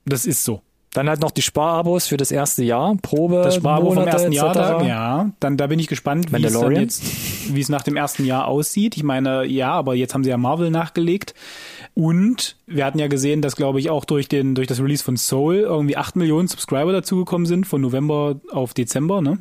Das 0.05 0.27
ist 0.27 0.45
so. 0.45 0.63
Dann 0.93 1.09
halt 1.09 1.21
noch 1.21 1.31
die 1.31 1.43
Sparabos 1.43 2.09
für 2.09 2.17
das 2.17 2.33
erste 2.33 2.65
Jahr. 2.65 2.97
Probe. 3.01 3.43
Das 3.45 3.55
Sparabo 3.55 3.93
vom 3.93 4.09
ersten 4.09 4.33
Jahr, 4.33 4.53
da, 4.53 4.83
ja. 4.83 5.31
Dann, 5.39 5.57
da 5.57 5.69
bin 5.69 5.79
ich 5.79 5.87
gespannt, 5.87 6.33
wie 6.33 6.45
es 6.45 6.53
dann 6.53 6.73
jetzt, 6.75 7.05
wie 7.55 7.61
es 7.61 7.69
nach 7.69 7.83
dem 7.83 7.95
ersten 7.95 8.25
Jahr 8.25 8.49
aussieht. 8.49 8.97
Ich 8.97 9.05
meine, 9.05 9.45
ja, 9.47 9.71
aber 9.71 9.95
jetzt 9.95 10.15
haben 10.15 10.25
sie 10.25 10.31
ja 10.31 10.37
Marvel 10.37 10.73
nachgelegt. 10.73 11.35
Und 11.95 12.57
wir 12.67 12.85
hatten 12.85 12.99
ja 12.99 13.09
gesehen, 13.09 13.43
dass, 13.43 13.57
glaube 13.57 13.81
ich, 13.81 13.91
auch 13.91 14.05
durch 14.05 14.29
den, 14.29 14.55
durch 14.55 14.67
das 14.67 14.81
Release 14.81 15.05
von 15.05 15.17
Soul 15.17 15.57
irgendwie 15.57 15.97
8 15.97 16.17
Millionen 16.17 16.49
Subscriber 16.49 16.93
dazugekommen 16.93 17.47
sind, 17.47 17.67
von 17.67 17.81
November 17.81 18.41
auf 18.51 18.75
Dezember, 18.75 19.21
ne? 19.21 19.39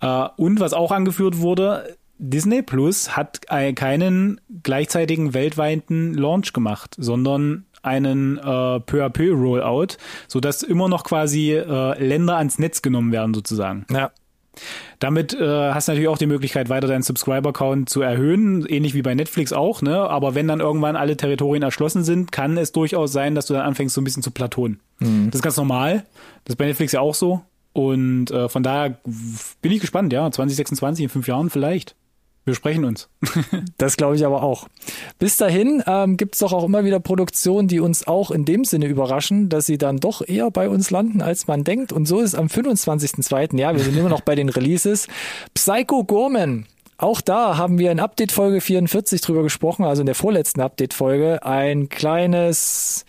Äh, 0.00 0.28
und 0.36 0.60
was 0.60 0.72
auch 0.72 0.92
angeführt 0.92 1.38
wurde, 1.38 1.96
Disney 2.18 2.62
Plus 2.62 3.16
hat 3.16 3.46
keinen 3.48 4.40
gleichzeitigen 4.62 5.34
weltweiten 5.34 6.14
Launch 6.14 6.52
gemacht, 6.52 6.94
sondern 6.98 7.66
einen 7.82 8.38
äh, 8.38 8.80
peu 8.80 9.04
à 9.04 9.10
peu 9.10 9.32
Rollout, 9.32 9.96
sodass 10.28 10.62
immer 10.62 10.88
noch 10.88 11.04
quasi 11.04 11.52
äh, 11.52 12.02
Länder 12.02 12.36
ans 12.38 12.58
Netz 12.58 12.82
genommen 12.82 13.12
werden 13.12 13.34
sozusagen. 13.34 13.86
Ja. 13.90 14.10
Damit 14.98 15.34
äh, 15.34 15.72
hast 15.72 15.88
du 15.88 15.92
natürlich 15.92 16.08
auch 16.08 16.18
die 16.18 16.26
Möglichkeit, 16.26 16.68
weiter 16.68 16.86
deinen 16.86 17.02
Subscriber-Count 17.02 17.88
zu 17.88 18.00
erhöhen, 18.00 18.64
ähnlich 18.66 18.94
wie 18.94 19.02
bei 19.02 19.14
Netflix 19.14 19.52
auch, 19.52 19.82
ne? 19.82 19.98
Aber 19.98 20.34
wenn 20.34 20.48
dann 20.48 20.60
irgendwann 20.60 20.96
alle 20.96 21.16
Territorien 21.16 21.62
erschlossen 21.62 22.04
sind, 22.04 22.32
kann 22.32 22.56
es 22.56 22.72
durchaus 22.72 23.12
sein, 23.12 23.34
dass 23.34 23.46
du 23.46 23.54
dann 23.54 23.66
anfängst, 23.66 23.94
so 23.94 24.00
ein 24.00 24.04
bisschen 24.04 24.22
zu 24.22 24.30
plateauen. 24.30 24.80
Das 25.26 25.36
ist 25.36 25.42
ganz 25.42 25.56
normal. 25.56 26.04
Das 26.44 26.54
ist 26.54 26.56
bei 26.56 26.66
Netflix 26.66 26.92
ja 26.92 27.00
auch 27.00 27.14
so. 27.14 27.42
Und 27.72 28.30
äh, 28.30 28.48
von 28.48 28.62
daher 28.62 28.98
bin 29.60 29.72
ich 29.72 29.80
gespannt, 29.80 30.12
ja, 30.12 30.30
2026, 30.30 31.04
in 31.04 31.08
fünf 31.08 31.26
Jahren 31.26 31.50
vielleicht. 31.50 31.96
Wir 32.44 32.54
sprechen 32.54 32.84
uns. 32.84 33.08
Das 33.78 33.96
glaube 33.96 34.16
ich 34.16 34.24
aber 34.24 34.42
auch. 34.42 34.68
Bis 35.18 35.36
dahin 35.36 35.82
ähm, 35.86 36.16
gibt 36.16 36.34
es 36.34 36.40
doch 36.40 36.52
auch 36.52 36.64
immer 36.64 36.84
wieder 36.84 37.00
Produktionen, 37.00 37.68
die 37.68 37.80
uns 37.80 38.06
auch 38.06 38.30
in 38.30 38.44
dem 38.44 38.64
Sinne 38.64 38.86
überraschen, 38.86 39.48
dass 39.48 39.66
sie 39.66 39.78
dann 39.78 39.98
doch 39.98 40.26
eher 40.26 40.50
bei 40.50 40.68
uns 40.68 40.90
landen, 40.90 41.22
als 41.22 41.46
man 41.46 41.64
denkt. 41.64 41.92
Und 41.92 42.06
so 42.06 42.20
ist 42.20 42.34
am 42.34 42.46
25.02., 42.46 43.58
ja, 43.58 43.74
wir 43.74 43.82
sind 43.82 43.96
immer 43.96 44.08
noch 44.08 44.20
bei 44.20 44.34
den 44.34 44.48
Releases, 44.48 45.08
Psycho 45.54 46.04
Gorman. 46.04 46.66
Auch 46.96 47.20
da 47.20 47.56
haben 47.56 47.78
wir 47.78 47.90
in 47.90 48.00
Update 48.00 48.32
Folge 48.32 48.60
44 48.60 49.20
drüber 49.20 49.42
gesprochen, 49.42 49.84
also 49.84 50.02
in 50.02 50.06
der 50.06 50.14
vorletzten 50.14 50.60
Update 50.60 50.94
Folge, 50.94 51.44
ein 51.44 51.88
kleines 51.88 53.04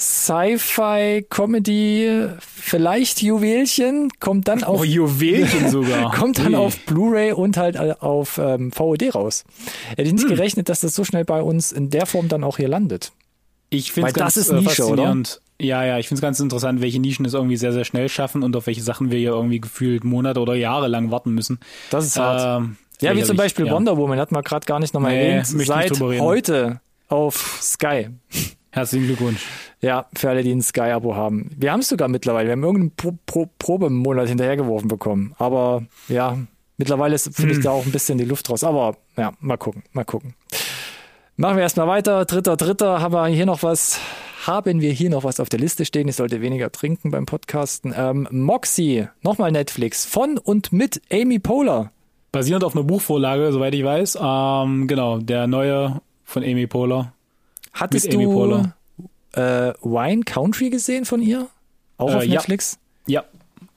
Sci-Fi-Comedy, 0.00 2.28
vielleicht 2.40 3.22
Juwelchen, 3.22 4.10
kommt 4.20 4.48
dann 4.48 4.64
auf 4.64 4.80
Oh, 4.80 4.84
Juwelchen 4.84 5.68
sogar. 5.70 6.10
kommt 6.16 6.38
dann 6.38 6.54
auf 6.54 6.78
Blu-ray 6.86 7.32
und 7.32 7.56
halt 7.56 7.76
auf 8.02 8.38
ähm, 8.38 8.72
VOD 8.72 9.14
raus. 9.14 9.44
Hätte 9.90 10.02
ich 10.02 10.12
nicht 10.12 10.22
Hm. 10.22 10.30
gerechnet, 10.30 10.68
dass 10.68 10.80
das 10.80 10.94
so 10.94 11.04
schnell 11.04 11.24
bei 11.24 11.42
uns 11.42 11.72
in 11.72 11.90
der 11.90 12.06
Form 12.06 12.28
dann 12.28 12.44
auch 12.44 12.56
hier 12.56 12.68
landet. 12.68 13.12
Ich 13.70 13.92
finde 13.92 14.06
Weil 14.06 14.12
es 14.12 14.18
ganz 14.18 14.34
das 14.34 14.44
ist 14.44 14.50
äh, 14.50 14.54
Nische, 14.54 14.82
oder? 14.84 14.88
faszinierend. 15.04 15.40
Ja, 15.60 15.84
ja, 15.84 15.98
ich 15.98 16.08
finde 16.08 16.20
es 16.20 16.22
ganz 16.22 16.40
interessant, 16.40 16.80
welche 16.80 16.98
Nischen 16.98 17.26
es 17.26 17.34
irgendwie 17.34 17.56
sehr, 17.58 17.72
sehr 17.72 17.84
schnell 17.84 18.08
schaffen 18.08 18.42
und 18.42 18.56
auf 18.56 18.66
welche 18.66 18.82
Sachen 18.82 19.10
wir 19.10 19.18
hier 19.18 19.30
irgendwie 19.32 19.60
gefühlt 19.60 20.04
Monate 20.04 20.40
oder 20.40 20.54
Jahre 20.54 20.88
lang 20.88 21.10
warten 21.10 21.32
müssen. 21.32 21.60
Das 21.90 22.06
ist 22.06 22.16
hart. 22.18 22.62
Ähm, 22.62 22.76
ja, 23.02 23.14
wie 23.14 23.22
zum 23.22 23.36
Beispiel 23.36 23.66
ja. 23.66 23.72
Wonder 23.72 23.96
Woman, 23.98 24.18
hat 24.18 24.32
man 24.32 24.42
gerade 24.42 24.64
gar 24.66 24.80
nicht 24.80 24.94
nochmal 24.94 25.12
Nee, 25.12 25.28
erwähnt. 25.38 25.60
ich 25.60 25.66
Seit 25.66 26.00
heute 26.00 26.80
auf 27.08 27.58
Sky. 27.62 28.08
Herzlichen 28.72 29.06
Glückwunsch. 29.06 29.44
Ja, 29.80 30.06
für 30.14 30.28
alle, 30.30 30.42
die 30.42 30.52
ein 30.52 30.62
Sky-Abo 30.62 31.16
haben. 31.16 31.50
Wir 31.56 31.72
haben 31.72 31.80
es 31.80 31.88
sogar 31.88 32.08
mittlerweile. 32.08 32.48
Wir 32.48 32.52
haben 32.52 32.62
irgendeinen 32.62 32.94
Pro 32.94 33.14
Pro 33.26 33.48
Probemonat 33.58 34.28
hinterhergeworfen 34.28 34.88
bekommen. 34.88 35.34
Aber 35.38 35.82
ja, 36.08 36.38
mittlerweile 36.76 37.14
ist- 37.16 37.34
finde 37.34 37.52
Hm. 37.52 37.58
ich 37.58 37.64
da 37.64 37.70
auch 37.70 37.84
ein 37.84 37.90
bisschen 37.92 38.18
die 38.18 38.24
Luft 38.24 38.48
raus. 38.48 38.62
Aber 38.62 38.96
ja, 39.16 39.32
mal 39.40 39.56
gucken, 39.56 39.82
mal 39.92 40.04
gucken. 40.04 40.34
Machen 41.36 41.56
wir 41.56 41.62
erstmal 41.62 41.88
weiter. 41.88 42.24
Dritter, 42.26 42.56
dritter, 42.56 43.00
haben 43.00 43.14
wir 43.14 43.26
hier 43.26 43.46
noch 43.46 43.62
was. 43.62 43.98
Haben 44.46 44.80
wir 44.80 44.92
hier 44.92 45.10
noch 45.10 45.24
was 45.24 45.38
auf 45.40 45.48
der 45.48 45.58
Liste 45.60 45.84
stehen? 45.84 46.08
Ich 46.08 46.16
sollte 46.16 46.40
weniger 46.40 46.70
trinken 46.72 47.10
beim 47.10 47.26
Podcasten. 47.26 47.92
Ähm, 47.96 48.26
Moxie, 48.30 49.06
nochmal 49.22 49.52
Netflix, 49.52 50.06
von 50.06 50.38
und 50.38 50.72
mit 50.72 51.02
Amy 51.12 51.38
Poehler. 51.38 51.90
Basierend 52.32 52.64
auf 52.64 52.74
einer 52.74 52.84
Buchvorlage, 52.84 53.52
soweit 53.52 53.74
ich 53.74 53.84
weiß. 53.84 54.16
Ähm, 54.22 54.86
genau, 54.86 55.18
der 55.18 55.46
neue 55.46 56.00
von 56.24 56.42
Amy 56.44 56.66
Poehler. 56.66 57.12
Hattest 57.72 58.06
Mit 58.06 58.14
du, 58.14 58.64
äh, 59.32 59.72
Wine 59.82 60.22
Country 60.24 60.70
gesehen 60.70 61.04
von 61.04 61.22
ihr? 61.22 61.46
Auch 61.98 62.10
Äh, 62.10 62.14
auf 62.16 62.24
ja. 62.24 62.34
Netflix? 62.34 62.78
Ja. 63.06 63.24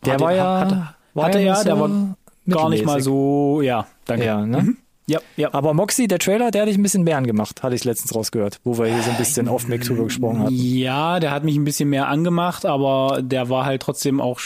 Der 0.06 0.14
Hatte- 0.14 0.24
war 0.24 0.34
ja. 0.34 0.60
Hatte, 0.60 0.90
war 1.14 1.26
hatte 1.26 1.40
ja 1.40 1.58
er, 1.58 1.64
der 1.64 1.76
so 1.76 1.82
war 1.82 2.18
gar 2.50 2.70
nicht 2.70 2.86
mal 2.86 3.02
so, 3.02 3.62
ja, 3.62 3.88
danke. 4.06 4.26
Ja, 4.26 4.46
ne? 4.46 4.62
Mhm. 4.64 4.78
Ja, 5.06 5.20
ja. 5.36 5.54
Aber 5.54 5.74
Moxie, 5.74 6.08
der 6.08 6.18
Trailer, 6.18 6.50
der 6.50 6.62
hat 6.62 6.70
dich 6.70 6.78
ein 6.78 6.82
bisschen 6.84 7.04
mehr 7.04 7.18
angemacht, 7.18 7.62
hatte 7.62 7.76
ich 7.76 7.84
letztens 7.84 8.16
rausgehört, 8.16 8.62
wo 8.64 8.78
wir 8.78 8.86
hier 8.86 9.02
so 9.04 9.12
ein 9.12 9.18
bisschen 9.18 9.50
off 9.50 9.68
mic 9.68 9.84
drüber 9.86 10.06
gesprochen 10.06 10.40
hatten. 10.40 10.54
Ja, 10.56 11.20
der 11.20 11.32
hat 11.32 11.44
mich 11.44 11.58
ein 11.58 11.66
bisschen 11.66 11.90
mehr 11.90 12.08
angemacht, 12.08 12.66
aber 12.66 13.20
der 13.22 13.50
war 13.50 13.66
halt 13.66 13.82
trotzdem 13.82 14.22
auch 14.22 14.40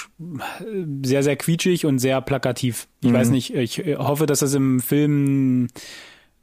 sehr, 1.03 1.21
sehr 1.21 1.35
quietschig 1.35 1.85
und 1.85 1.99
sehr 1.99 2.21
plakativ. 2.21 2.87
Ich 3.01 3.09
Mhm. 3.11 3.13
weiß 3.13 3.29
nicht, 3.29 3.53
ich 3.53 3.77
hoffe, 3.99 4.25
dass 4.25 4.39
das 4.39 4.55
im 4.55 4.79
Film 4.79 5.67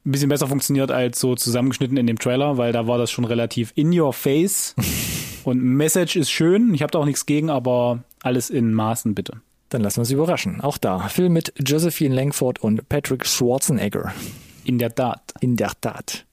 ein 0.06 0.12
bisschen 0.12 0.28
besser 0.28 0.46
funktioniert 0.46 0.90
als 0.90 1.18
so 1.18 1.34
zusammengeschnitten 1.34 1.96
in 1.96 2.06
dem 2.06 2.18
Trailer, 2.18 2.58
weil 2.58 2.72
da 2.72 2.86
war 2.86 2.98
das 2.98 3.10
schon 3.10 3.24
relativ 3.24 3.72
in 3.74 3.98
your 3.98 4.12
face. 4.12 4.74
und 5.44 5.62
Message 5.62 6.16
ist 6.16 6.30
schön, 6.30 6.74
ich 6.74 6.82
habe 6.82 6.90
da 6.90 6.98
auch 6.98 7.06
nichts 7.06 7.26
gegen, 7.26 7.50
aber 7.50 8.04
alles 8.22 8.50
in 8.50 8.74
Maßen 8.74 9.14
bitte. 9.14 9.40
Dann 9.70 9.82
lassen 9.82 9.96
wir 9.96 10.00
uns 10.02 10.10
überraschen. 10.10 10.60
Auch 10.60 10.78
da. 10.78 11.08
Film 11.08 11.32
mit 11.32 11.52
Josephine 11.58 12.14
Langford 12.14 12.60
und 12.60 12.88
Patrick 12.88 13.26
Schwarzenegger. 13.26 14.12
In 14.64 14.78
der 14.78 14.94
Tat. 14.94 15.34
In 15.40 15.56
der 15.56 15.72
Tat. 15.80 16.26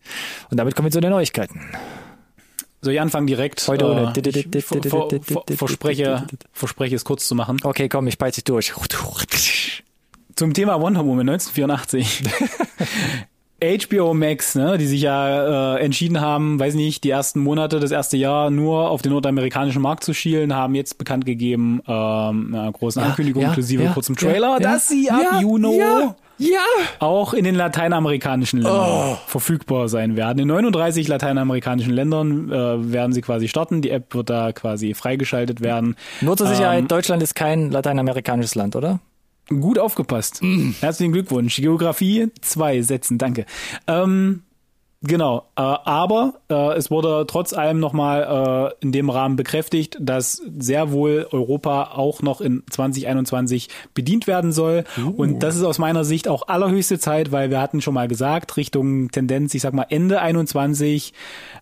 Und 0.49 0.57
damit 0.57 0.75
kommen 0.75 0.87
wir 0.87 0.91
zu 0.91 1.01
den 1.01 1.09
Neuigkeiten. 1.11 1.61
Soll 2.81 2.93
ich 2.93 3.01
anfangen 3.01 3.27
direkt? 3.27 3.67
Heute 3.67 3.85
ohne. 3.85 4.13
Verspreche, 5.55 6.27
verspreche 6.51 6.95
es 6.95 7.03
kurz 7.03 7.27
zu 7.27 7.35
machen. 7.35 7.57
Okay, 7.63 7.89
komm, 7.89 8.07
ich 8.07 8.17
peitsche 8.17 8.41
dich 8.41 8.45
durch. 8.45 8.73
Zum 10.35 10.53
Thema 10.53 10.81
Wonder 10.81 11.05
Woman 11.05 11.29
1984. 11.29 12.23
HBO 13.63 14.13
Max, 14.15 14.55
ne, 14.55 14.77
die 14.77 14.87
sich 14.87 15.01
ja 15.01 15.75
äh, 15.75 15.83
entschieden 15.83 16.19
haben, 16.19 16.59
weiß 16.59 16.73
nicht, 16.73 17.03
die 17.03 17.11
ersten 17.11 17.39
Monate, 17.39 17.79
das 17.79 17.91
erste 17.91 18.17
Jahr 18.17 18.49
nur 18.49 18.89
auf 18.89 19.03
den 19.03 19.11
nordamerikanischen 19.11 19.81
Markt 19.81 20.03
zu 20.03 20.13
schielen, 20.13 20.55
haben 20.55 20.73
jetzt 20.73 20.97
bekannt 20.97 21.25
gegeben, 21.25 21.81
ähm, 21.87 22.53
einer 22.53 22.71
großen 22.71 23.01
Ankündigung 23.03 23.43
ja, 23.43 23.49
inklusive 23.49 23.83
ja, 23.83 23.91
kurzem 23.91 24.15
ja, 24.19 24.27
Trailer, 24.27 24.53
ja, 24.53 24.59
dass 24.59 24.87
sie 24.87 25.11
ab 25.11 25.21
ja, 25.21 25.39
ja, 25.39 26.15
ja. 26.39 26.59
auch 26.99 27.33
in 27.35 27.43
den 27.43 27.53
lateinamerikanischen 27.53 28.61
Ländern 28.61 29.17
verfügbar 29.27 29.89
sein 29.89 30.15
werden. 30.15 30.39
In 30.39 30.47
39 30.47 31.07
lateinamerikanischen 31.07 31.93
Ländern 31.93 32.51
äh, 32.51 32.91
werden 32.91 33.13
sie 33.13 33.21
quasi 33.21 33.47
starten. 33.47 33.81
Die 33.83 33.91
App 33.91 34.15
wird 34.15 34.31
da 34.31 34.51
quasi 34.53 34.95
freigeschaltet 34.95 35.61
werden. 35.61 35.95
Nur 36.21 36.35
zur 36.35 36.47
Sicherheit, 36.47 36.79
Ähm, 36.79 36.87
Deutschland 36.87 37.21
ist 37.21 37.35
kein 37.35 37.69
lateinamerikanisches 37.69 38.55
Land, 38.55 38.75
oder? 38.75 38.99
Gut 39.59 39.77
aufgepasst. 39.79 40.41
Herzlichen 40.79 41.11
Glückwunsch. 41.11 41.57
Geografie 41.57 42.29
zwei 42.41 42.81
Sätzen, 42.81 43.17
danke. 43.17 43.45
Ähm, 43.85 44.43
genau, 45.01 45.49
äh, 45.57 45.61
aber 45.61 46.35
äh, 46.49 46.77
es 46.77 46.89
wurde 46.89 47.25
trotz 47.27 47.51
allem 47.51 47.79
nochmal 47.79 48.71
äh, 48.79 48.83
in 48.83 48.93
dem 48.93 49.09
Rahmen 49.09 49.35
bekräftigt, 49.35 49.97
dass 49.99 50.41
sehr 50.57 50.93
wohl 50.93 51.27
Europa 51.31 51.91
auch 51.95 52.21
noch 52.21 52.39
in 52.39 52.63
2021 52.69 53.67
bedient 53.93 54.25
werden 54.25 54.53
soll. 54.53 54.85
Und 55.17 55.43
das 55.43 55.57
ist 55.57 55.63
aus 55.63 55.79
meiner 55.79 56.05
Sicht 56.05 56.29
auch 56.29 56.47
allerhöchste 56.47 56.97
Zeit, 56.97 57.33
weil 57.33 57.49
wir 57.49 57.59
hatten 57.59 57.81
schon 57.81 57.93
mal 57.93 58.07
gesagt, 58.07 58.55
Richtung 58.55 59.11
Tendenz, 59.11 59.53
ich 59.53 59.61
sag 59.61 59.73
mal 59.73 59.87
Ende 59.89 60.21
21, 60.21 61.13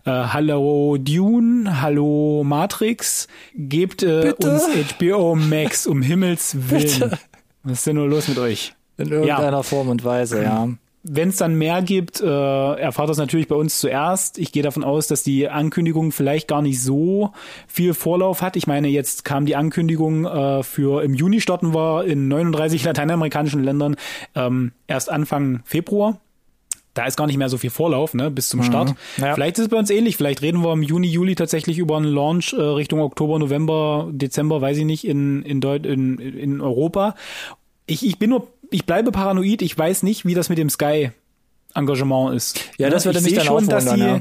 äh, 0.04 0.10
Hallo 0.10 0.96
Dune, 0.96 1.82
Hallo 1.82 2.44
Matrix, 2.44 3.26
gebt 3.56 4.04
äh, 4.04 4.22
Bitte? 4.22 4.52
uns 4.52 4.68
HBO 4.96 5.34
Max 5.34 5.88
um 5.88 6.02
Himmels 6.02 6.56
Willen. 6.70 7.18
Was 7.62 7.72
ist 7.78 7.86
denn 7.86 7.96
nur 7.96 8.08
los 8.08 8.28
mit 8.28 8.38
euch? 8.38 8.74
In 8.96 9.10
irgendeiner 9.10 9.62
Form 9.62 9.88
und 9.88 10.04
Weise, 10.04 10.42
ja. 10.42 10.68
Wenn 11.02 11.30
es 11.30 11.36
dann 11.36 11.54
mehr 11.54 11.80
gibt, 11.80 12.20
äh, 12.20 12.26
erfahrt 12.26 13.08
das 13.08 13.16
natürlich 13.16 13.48
bei 13.48 13.54
uns 13.56 13.80
zuerst. 13.80 14.36
Ich 14.36 14.52
gehe 14.52 14.62
davon 14.62 14.84
aus, 14.84 15.06
dass 15.06 15.22
die 15.22 15.48
Ankündigung 15.48 16.12
vielleicht 16.12 16.46
gar 16.46 16.60
nicht 16.60 16.82
so 16.82 17.32
viel 17.66 17.94
Vorlauf 17.94 18.42
hat. 18.42 18.54
Ich 18.56 18.66
meine, 18.66 18.88
jetzt 18.88 19.24
kam 19.24 19.46
die 19.46 19.56
Ankündigung 19.56 20.26
äh, 20.26 20.62
für 20.62 21.02
im 21.02 21.14
Juni 21.14 21.40
starten 21.40 21.72
wir 21.72 22.04
in 22.04 22.28
39 22.28 22.84
lateinamerikanischen 22.84 23.64
Ländern 23.64 23.96
ähm, 24.34 24.72
erst 24.88 25.10
Anfang 25.10 25.62
Februar. 25.64 26.20
Da 26.94 27.06
ist 27.06 27.16
gar 27.16 27.26
nicht 27.28 27.36
mehr 27.36 27.48
so 27.48 27.56
viel 27.56 27.70
Vorlauf, 27.70 28.14
ne, 28.14 28.30
bis 28.30 28.48
zum 28.48 28.62
Start. 28.64 28.94
Ja. 29.16 29.34
Vielleicht 29.34 29.58
ist 29.58 29.64
es 29.64 29.68
bei 29.68 29.76
uns 29.76 29.90
ähnlich. 29.90 30.16
Vielleicht 30.16 30.42
reden 30.42 30.62
wir 30.64 30.72
im 30.72 30.82
Juni, 30.82 31.06
Juli 31.06 31.36
tatsächlich 31.36 31.78
über 31.78 31.96
einen 31.96 32.06
Launch 32.12 32.52
äh, 32.52 32.60
Richtung 32.60 33.00
Oktober, 33.00 33.38
November, 33.38 34.08
Dezember, 34.10 34.60
weiß 34.60 34.76
ich 34.78 34.84
nicht, 34.84 35.06
in, 35.06 35.42
in, 35.42 35.60
Deut 35.60 35.86
in, 35.86 36.18
in 36.18 36.60
Europa. 36.60 37.14
Ich, 37.86 38.04
ich 38.04 38.18
bin 38.18 38.30
nur, 38.30 38.48
ich 38.70 38.86
bleibe 38.86 39.12
paranoid. 39.12 39.62
Ich 39.62 39.78
weiß 39.78 40.02
nicht, 40.02 40.24
wie 40.26 40.34
das 40.34 40.48
mit 40.48 40.58
dem 40.58 40.68
Sky 40.68 41.10
Engagement 41.74 42.34
ist. 42.34 42.60
Ja, 42.78 42.90
das 42.90 43.04
Ne? 43.04 43.10
würde 43.10 43.18
ich 43.20 43.24
mich 43.26 43.34
dann 43.34 43.44
schon, 43.46 43.64
auch 43.64 43.68
dass 43.68 43.94
die, 43.94 44.00
ja. 44.00 44.20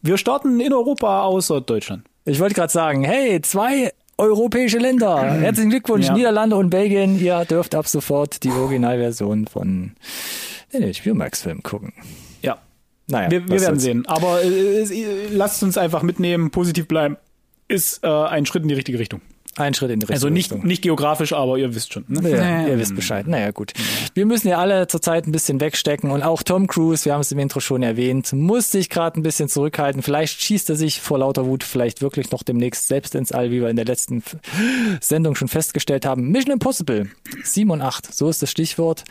wir 0.00 0.16
starten 0.16 0.58
in 0.60 0.72
Europa 0.72 1.22
außer 1.22 1.60
Deutschland. 1.60 2.04
Ich 2.24 2.40
wollte 2.40 2.54
gerade 2.54 2.72
sagen, 2.72 3.04
hey, 3.04 3.40
zwei 3.42 3.92
europäische 4.18 4.78
Länder. 4.78 5.22
Herzlichen 5.22 5.68
Glückwunsch, 5.68 6.06
Ja. 6.06 6.14
Niederlande 6.14 6.56
und 6.56 6.70
Belgien. 6.70 7.20
Ihr 7.20 7.44
dürft 7.44 7.74
ab 7.74 7.86
sofort 7.86 8.42
die 8.42 8.50
Originalversion 8.50 9.46
von 9.46 9.92
den 10.80 10.92
HBO-Max-Film 10.94 11.62
gucken. 11.62 11.92
Ja, 12.42 12.58
Naja, 13.08 13.30
wir, 13.30 13.48
wir 13.48 13.60
werden 13.60 13.78
sehen. 13.80 14.06
Aber 14.06 14.42
äh, 14.42 14.82
äh, 14.82 15.28
lasst 15.30 15.62
uns 15.62 15.78
einfach 15.78 16.02
mitnehmen, 16.02 16.50
positiv 16.50 16.88
bleiben. 16.88 17.16
Ist 17.68 18.04
äh, 18.04 18.08
ein 18.08 18.46
Schritt 18.46 18.62
in 18.62 18.68
die 18.68 18.74
richtige 18.74 18.98
Richtung. 18.98 19.20
Ein 19.58 19.72
Schritt 19.72 19.90
in 19.90 20.00
die 20.00 20.04
richtige 20.04 20.14
Also 20.16 20.28
nicht, 20.28 20.52
Richtung. 20.52 20.66
nicht 20.68 20.82
geografisch, 20.82 21.32
aber 21.32 21.56
ihr 21.56 21.74
wisst 21.74 21.90
schon. 21.94 22.04
Ne? 22.08 22.28
Ja, 22.30 22.66
ihr 22.68 22.78
wisst 22.78 22.94
Bescheid. 22.94 23.26
Naja, 23.26 23.52
gut. 23.52 23.72
Wir 24.12 24.26
müssen 24.26 24.48
ja 24.48 24.58
alle 24.58 24.86
zurzeit 24.86 25.26
ein 25.26 25.32
bisschen 25.32 25.60
wegstecken 25.60 26.10
und 26.10 26.22
auch 26.22 26.42
Tom 26.42 26.66
Cruise, 26.66 27.06
wir 27.06 27.14
haben 27.14 27.22
es 27.22 27.32
im 27.32 27.38
Intro 27.38 27.60
schon 27.60 27.82
erwähnt, 27.82 28.34
muss 28.34 28.70
sich 28.70 28.90
gerade 28.90 29.18
ein 29.18 29.22
bisschen 29.22 29.48
zurückhalten. 29.48 30.02
Vielleicht 30.02 30.42
schießt 30.42 30.68
er 30.68 30.76
sich 30.76 31.00
vor 31.00 31.20
lauter 31.20 31.46
Wut 31.46 31.64
vielleicht 31.64 32.02
wirklich 32.02 32.30
noch 32.32 32.42
demnächst 32.42 32.86
selbst 32.86 33.14
ins 33.14 33.32
All, 33.32 33.50
wie 33.50 33.62
wir 33.62 33.70
in 33.70 33.76
der 33.76 33.86
letzten 33.86 34.22
Sendung 35.00 35.34
schon 35.36 35.48
festgestellt 35.48 36.04
haben. 36.04 36.28
Mission 36.28 36.52
Impossible 36.52 37.08
7 37.42 37.70
und 37.70 37.80
8, 37.80 38.14
so 38.14 38.28
ist 38.28 38.42
das 38.42 38.50
Stichwort. 38.50 39.04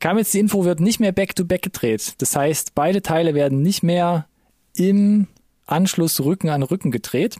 Kam 0.00 0.18
jetzt 0.18 0.32
die 0.34 0.38
Info, 0.40 0.64
wird 0.64 0.80
nicht 0.80 0.98
mehr 0.98 1.12
back-to-back 1.12 1.62
gedreht. 1.62 2.14
Das 2.18 2.34
heißt, 2.34 2.74
beide 2.74 3.02
Teile 3.02 3.34
werden 3.34 3.62
nicht 3.62 3.82
mehr 3.82 4.26
im 4.74 5.26
Anschluss 5.66 6.20
Rücken 6.20 6.48
an 6.48 6.62
Rücken 6.62 6.90
gedreht, 6.90 7.36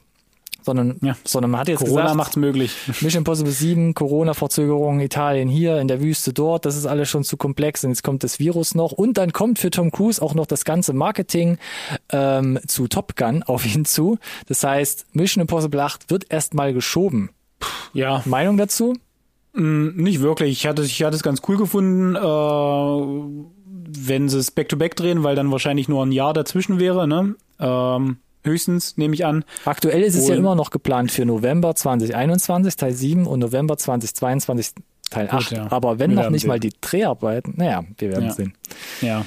sondern, 0.62 0.98
Ja. 1.02 1.16
sondern 1.24 1.52
man 1.52 1.60
hat 1.60 1.68
jetzt 1.68 1.78
Corona 1.78 2.02
gesagt, 2.02 2.16
macht's 2.16 2.36
möglich. 2.36 2.74
Mission 3.00 3.20
Impossible 3.22 3.50
7, 3.50 3.94
Corona-Verzögerungen, 3.94 5.00
Italien 5.00 5.48
hier, 5.48 5.78
in 5.80 5.88
der 5.88 6.02
Wüste 6.02 6.32
dort, 6.34 6.66
das 6.66 6.76
ist 6.76 6.86
alles 6.86 7.08
schon 7.08 7.24
zu 7.24 7.38
komplex 7.38 7.82
und 7.82 7.90
jetzt 7.90 8.02
kommt 8.02 8.22
das 8.24 8.38
Virus 8.38 8.74
noch 8.74 8.92
und 8.92 9.16
dann 9.16 9.32
kommt 9.32 9.58
für 9.58 9.70
Tom 9.70 9.90
Cruise 9.90 10.20
auch 10.20 10.34
noch 10.34 10.46
das 10.46 10.64
ganze 10.66 10.92
Marketing 10.92 11.58
ähm, 12.12 12.58
zu 12.66 12.88
Top 12.88 13.16
Gun 13.16 13.42
auf 13.42 13.64
ihn 13.66 13.84
zu. 13.86 14.18
Das 14.46 14.62
heißt, 14.62 15.06
Mission 15.12 15.40
Impossible 15.40 15.80
8 15.80 16.10
wird 16.10 16.30
erstmal 16.30 16.74
geschoben. 16.74 17.30
Ja, 17.94 18.22
Meinung 18.26 18.56
dazu? 18.58 18.94
Nicht 19.52 20.20
wirklich. 20.20 20.50
Ich 20.52 20.66
hatte, 20.66 20.82
ich 20.82 21.02
hatte 21.02 21.16
es 21.16 21.22
ganz 21.22 21.42
cool 21.48 21.56
gefunden, 21.56 22.14
äh, 22.16 22.20
wenn 23.98 24.28
sie 24.28 24.38
es 24.38 24.50
back-to-back 24.50 24.96
drehen, 24.96 25.22
weil 25.24 25.34
dann 25.34 25.50
wahrscheinlich 25.50 25.88
nur 25.88 26.04
ein 26.04 26.12
Jahr 26.12 26.32
dazwischen 26.32 26.78
wäre. 26.78 27.08
Ne? 27.08 27.34
Ähm, 27.58 28.18
höchstens, 28.44 28.96
nehme 28.96 29.14
ich 29.14 29.24
an. 29.26 29.44
Aktuell 29.64 30.02
ist 30.02 30.14
es 30.14 30.28
ja 30.28 30.34
Und- 30.34 30.40
immer 30.40 30.54
noch 30.54 30.70
geplant 30.70 31.10
für 31.10 31.24
November 31.26 31.74
2021 31.74 32.76
Teil 32.76 32.92
7 32.92 33.26
und 33.26 33.40
November 33.40 33.76
2022 33.76 34.72
Teil 35.10 35.28
8. 35.30 35.50
ja. 35.52 35.66
Aber 35.72 35.98
wenn 35.98 36.10
Wir 36.12 36.22
noch 36.22 36.30
nicht 36.30 36.42
sehen. 36.42 36.48
mal 36.48 36.60
die 36.60 36.70
Dreharbeiten, 36.80 37.54
naja, 37.56 37.82
wir 37.98 38.10
werden 38.12 38.26
Ja. 38.26 38.32
sehen. 38.32 38.54
Ja. 39.00 39.24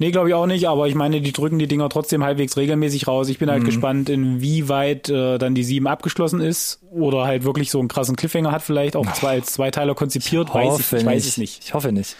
Nee, 0.00 0.10
glaube 0.12 0.28
ich 0.30 0.34
auch 0.34 0.46
nicht, 0.46 0.66
aber 0.66 0.88
ich 0.88 0.94
meine, 0.94 1.20
die 1.20 1.30
drücken 1.32 1.58
die 1.58 1.68
Dinger 1.68 1.88
trotzdem 1.90 2.24
halbwegs 2.24 2.56
regelmäßig 2.56 3.06
raus. 3.06 3.28
Ich 3.28 3.38
bin 3.38 3.48
Mhm. 3.48 3.52
halt 3.52 3.64
gespannt, 3.66 4.08
inwieweit 4.08 5.08
äh, 5.10 5.36
dann 5.38 5.54
die 5.54 5.62
7 5.62 5.86
abgeschlossen 5.86 6.40
ist 6.40 6.80
oder 6.90 7.26
halt 7.26 7.44
wirklich 7.44 7.70
so 7.70 7.78
einen 7.78 7.88
krassen 7.88 8.16
Cliffhanger 8.16 8.50
hat, 8.50 8.62
vielleicht 8.62 8.96
auch 8.96 9.10
zwei 9.12 9.32
als 9.32 9.52
Zweiteiler 9.52 9.94
konzipiert, 9.94 10.52
weiß 10.54 10.80
ich, 10.80 10.92
ich 11.00 11.04
weiß 11.06 11.26
es 11.26 11.36
nicht. 11.36 11.62
Ich 11.64 11.74
hoffe 11.74 11.92
nicht. 11.92 12.16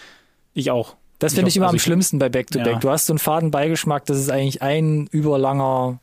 Ich 0.53 0.69
auch. 0.71 0.95
Das 1.19 1.33
finde 1.33 1.49
ich, 1.49 1.57
immer 1.57 1.65
also 1.67 1.75
am 1.75 1.79
schlimmsten 1.79 2.19
bei 2.19 2.29
Back-to-Back. 2.29 2.73
Ja. 2.73 2.79
Du 2.79 2.89
hast 2.89 3.07
so 3.07 3.13
einen 3.13 3.19
faden 3.19 3.51
Beigeschmack, 3.51 4.05
dass 4.05 4.17
es 4.17 4.29
eigentlich 4.29 4.61
ein 4.61 5.07
überlanger 5.11 5.99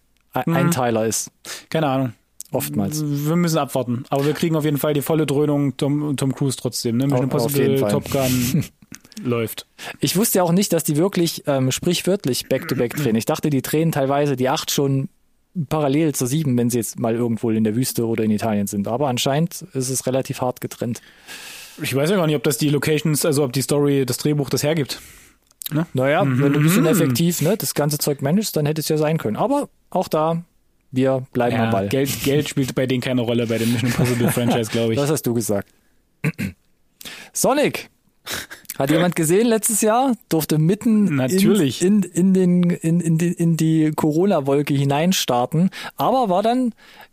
Mhm. 0.46 0.54
Einteiler 0.54 1.06
ist. 1.06 1.30
Keine 1.70 1.86
Ahnung. 1.88 2.12
Oftmals. 2.50 3.02
Wir 3.04 3.36
müssen 3.36 3.58
abwarten. 3.58 4.04
Aber 4.10 4.24
wir 4.26 4.32
kriegen 4.32 4.56
auf 4.56 4.64
jeden 4.64 4.78
Fall 4.78 4.94
die 4.94 5.02
volle 5.02 5.26
Dröhnung 5.26 5.76
Tom, 5.76 6.16
Tom 6.16 6.34
Cruise 6.34 6.56
trotzdem. 6.56 6.96
Ne? 6.96 7.06
Mission 7.06 7.30
Auf- 7.32 7.44
auf 7.44 7.56
jeden 7.56 7.74
Impossible, 7.76 7.78
Fall. 7.78 7.90
Top 7.90 8.10
Gun 8.10 8.64
läuft. 9.24 9.66
Ich 10.00 10.16
wusste 10.16 10.38
ja 10.38 10.42
auch 10.44 10.52
nicht, 10.52 10.72
dass 10.72 10.84
die 10.84 10.96
wirklich 10.96 11.44
ähm, 11.46 11.70
sprichwörtlich 11.72 12.48
Back-to-Back 12.48 12.96
drehen. 12.96 13.16
Ich 13.16 13.24
dachte, 13.26 13.50
die 13.50 13.62
drehen 13.62 13.92
teilweise 13.92 14.36
die 14.36 14.48
acht 14.48 14.70
schon 14.70 15.08
parallel 15.68 16.14
zur 16.14 16.26
sieben, 16.28 16.56
wenn 16.56 16.70
sie 16.70 16.78
jetzt 16.78 16.98
mal 17.00 17.14
irgendwo 17.14 17.50
in 17.50 17.64
der 17.64 17.74
Wüste 17.74 18.06
oder 18.06 18.22
in 18.24 18.30
Italien 18.30 18.66
sind. 18.66 18.86
Aber 18.88 19.08
anscheinend 19.08 19.62
ist 19.72 19.88
es 19.88 20.06
relativ 20.06 20.40
hart 20.40 20.60
getrennt. 20.60 21.00
Ich 21.82 21.94
weiß 21.94 22.10
ja 22.10 22.16
gar 22.16 22.26
nicht, 22.26 22.36
ob 22.36 22.42
das 22.44 22.58
die 22.58 22.68
Locations, 22.68 23.24
also 23.24 23.44
ob 23.44 23.52
die 23.52 23.62
Story, 23.62 24.04
das 24.06 24.18
Drehbuch 24.18 24.50
das 24.50 24.62
hergibt. 24.62 25.00
Naja, 25.92 26.22
wenn 26.24 26.52
du 26.52 26.58
ein 26.60 26.62
bisschen 26.62 26.82
Mhm. 26.82 26.88
effektiv 26.88 27.42
ne, 27.42 27.56
das 27.56 27.74
ganze 27.74 27.98
Zeug 27.98 28.22
managst, 28.22 28.56
dann 28.56 28.66
hätte 28.66 28.80
es 28.80 28.88
ja 28.88 28.96
sein 28.96 29.18
können. 29.18 29.36
Aber 29.36 29.68
auch 29.90 30.08
da, 30.08 30.42
wir 30.92 31.26
bleiben 31.32 31.56
am 31.56 31.64
Ja, 31.66 31.70
Ball. 31.70 31.88
Geld, 31.88 32.22
Geld 32.24 32.48
spielt 32.48 32.74
bei 32.74 32.86
denen 32.86 33.00
keine 33.02 33.20
Rolle 33.20 33.46
bei 33.46 33.58
dem 33.58 33.70
Mission 33.72 33.90
Impossible 33.90 34.30
Franchise, 34.32 34.70
glaube 34.70 34.94
ich. 34.94 34.98
Das 34.98 35.10
hast 35.10 35.26
du 35.26 35.34
gesagt. 35.34 35.68
Sonic 37.32 37.90
Hat 38.78 38.90
jemand 38.90 39.16
gesehen 39.16 39.46
letztes 39.48 39.80
Jahr? 39.80 40.14
Durfte 40.28 40.58
mitten 40.58 41.16
Natürlich. 41.16 41.82
In, 41.82 42.02
in, 42.02 42.34
in, 42.34 42.34
den, 42.34 42.70
in, 42.70 43.00
in 43.00 43.18
die, 43.18 43.32
in 43.32 43.56
die 43.56 43.92
Corona-Wolke 43.94 44.72
hineinstarten, 44.72 45.70
aber 45.96 46.28
war 46.28 46.42
dann 46.42 46.72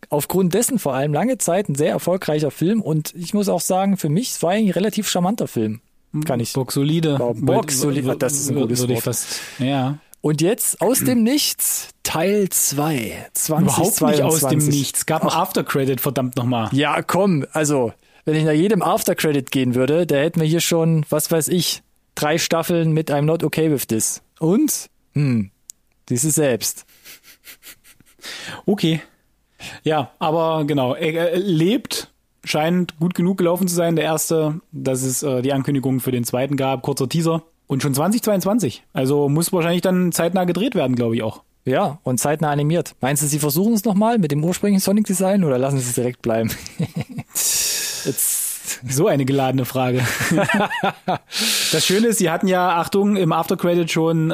aufgrund 0.10 0.54
dessen 0.54 0.78
vor 0.78 0.94
allem 0.94 1.14
lange 1.14 1.40
Zeit 1.40 1.68
ein 1.68 1.76
sehr 1.76 1.90
erfolgreicher 1.90 2.52
Film 2.52 2.82
und 2.82 3.14
ich 3.16 3.34
muss 3.34 3.50
auch 3.50 3.62
sagen, 3.62 3.98
für 3.98 4.10
mich, 4.10 4.32
es 4.32 4.44
war 4.44 4.52
eigentlich 4.52 4.70
ein 4.70 4.80
relativ 4.80 5.10
charmanter 5.10 5.48
Film. 5.48 5.82
Kann 6.24 6.40
ich. 6.40 6.54
Box 6.54 6.76
solide. 6.76 7.18
Box 7.18 7.80
solide, 7.80 8.16
das 8.16 8.34
ist 8.34 8.50
ein 8.50 8.56
gutes 8.56 8.88
Wort. 8.88 9.02
fast, 9.02 9.42
ja. 9.60 9.98
Und 10.22 10.42
jetzt 10.42 10.82
aus 10.82 11.00
dem 11.00 11.24
Nichts 11.24 11.90
Teil 12.02 12.50
2. 12.50 13.28
2022. 13.34 14.00
Überhaupt 14.00 14.12
nicht 14.12 14.24
aus 14.24 14.50
dem 14.50 14.68
Nichts. 14.70 15.06
Gab 15.06 15.24
ein 15.24 15.30
Aftercredit, 15.30 16.02
verdammt 16.02 16.36
nochmal. 16.36 16.70
Ja, 16.72 17.02
komm, 17.04 17.46
also, 17.52 17.94
wenn 18.26 18.36
ich 18.36 18.44
nach 18.44 18.52
jedem 18.52 18.82
Aftercredit 18.82 19.52
gehen 19.52 19.76
würde, 19.76 20.06
da 20.06 20.16
hätten 20.16 20.42
wir 20.42 20.48
hier 20.48 20.60
schon, 20.60 21.06
was 21.10 21.32
weiß 21.32 21.48
ich, 21.48 21.84
drei 22.16 22.38
Staffeln 22.38 22.92
mit 22.92 23.12
I'm 23.12 23.22
not 23.22 23.44
okay 23.44 23.72
with 23.72 23.88
this. 23.88 24.22
Und? 24.40 24.90
Hm, 25.14 25.52
diese 26.10 26.32
selbst. 26.32 26.86
Okay. 28.66 29.02
Ja, 29.84 30.12
aber 30.20 30.66
genau, 30.66 30.96
er, 30.96 31.38
lebt, 31.38 32.12
scheint 32.44 33.00
gut 33.00 33.14
genug 33.14 33.38
gelaufen 33.38 33.68
zu 33.68 33.76
sein, 33.76 33.96
der 33.96 34.06
erste, 34.06 34.60
dass 34.72 35.04
es 35.04 35.24
äh, 35.24 35.42
die 35.42 35.54
Ankündigung 35.54 36.00
für 36.00 36.12
den 36.12 36.24
zweiten 36.24 36.58
gab, 36.58 36.82
kurzer 36.82 37.08
Teaser. 37.08 37.44
Und 37.68 37.82
schon 37.82 37.96
2022. 37.96 38.84
Also 38.94 39.28
muss 39.28 39.52
wahrscheinlich 39.52 39.82
dann 39.82 40.12
zeitnah 40.12 40.44
gedreht 40.44 40.76
werden, 40.76 40.96
glaube 40.96 41.16
ich 41.16 41.24
auch. 41.24 41.42
Ja, 41.66 42.00
und 42.04 42.20
zeitnah 42.20 42.52
animiert. 42.52 42.96
Meinst 43.02 43.24
du, 43.24 43.28
sie 43.28 43.40
versuchen 43.40 43.74
es 43.74 43.86
nochmal 43.86 44.20
mit 44.20 44.32
dem 44.32 44.44
ursprünglichen 44.44 44.82
Sonic 44.82 45.06
Design 45.06 45.44
oder 45.44 45.58
lassen 45.58 45.80
sie 45.80 45.90
es 45.90 45.96
direkt 45.96 46.22
bleiben? 46.22 46.52
Jetzt. 48.06 48.82
So 48.90 49.08
eine 49.08 49.26
geladene 49.26 49.64
Frage. 49.66 50.02
das 51.72 51.86
Schöne 51.86 52.08
ist, 52.08 52.18
sie 52.18 52.30
hatten 52.30 52.48
ja, 52.48 52.78
Achtung, 52.80 53.16
im 53.16 53.32
Aftercredit 53.32 53.92
schon, 53.92 54.32
äh, 54.32 54.34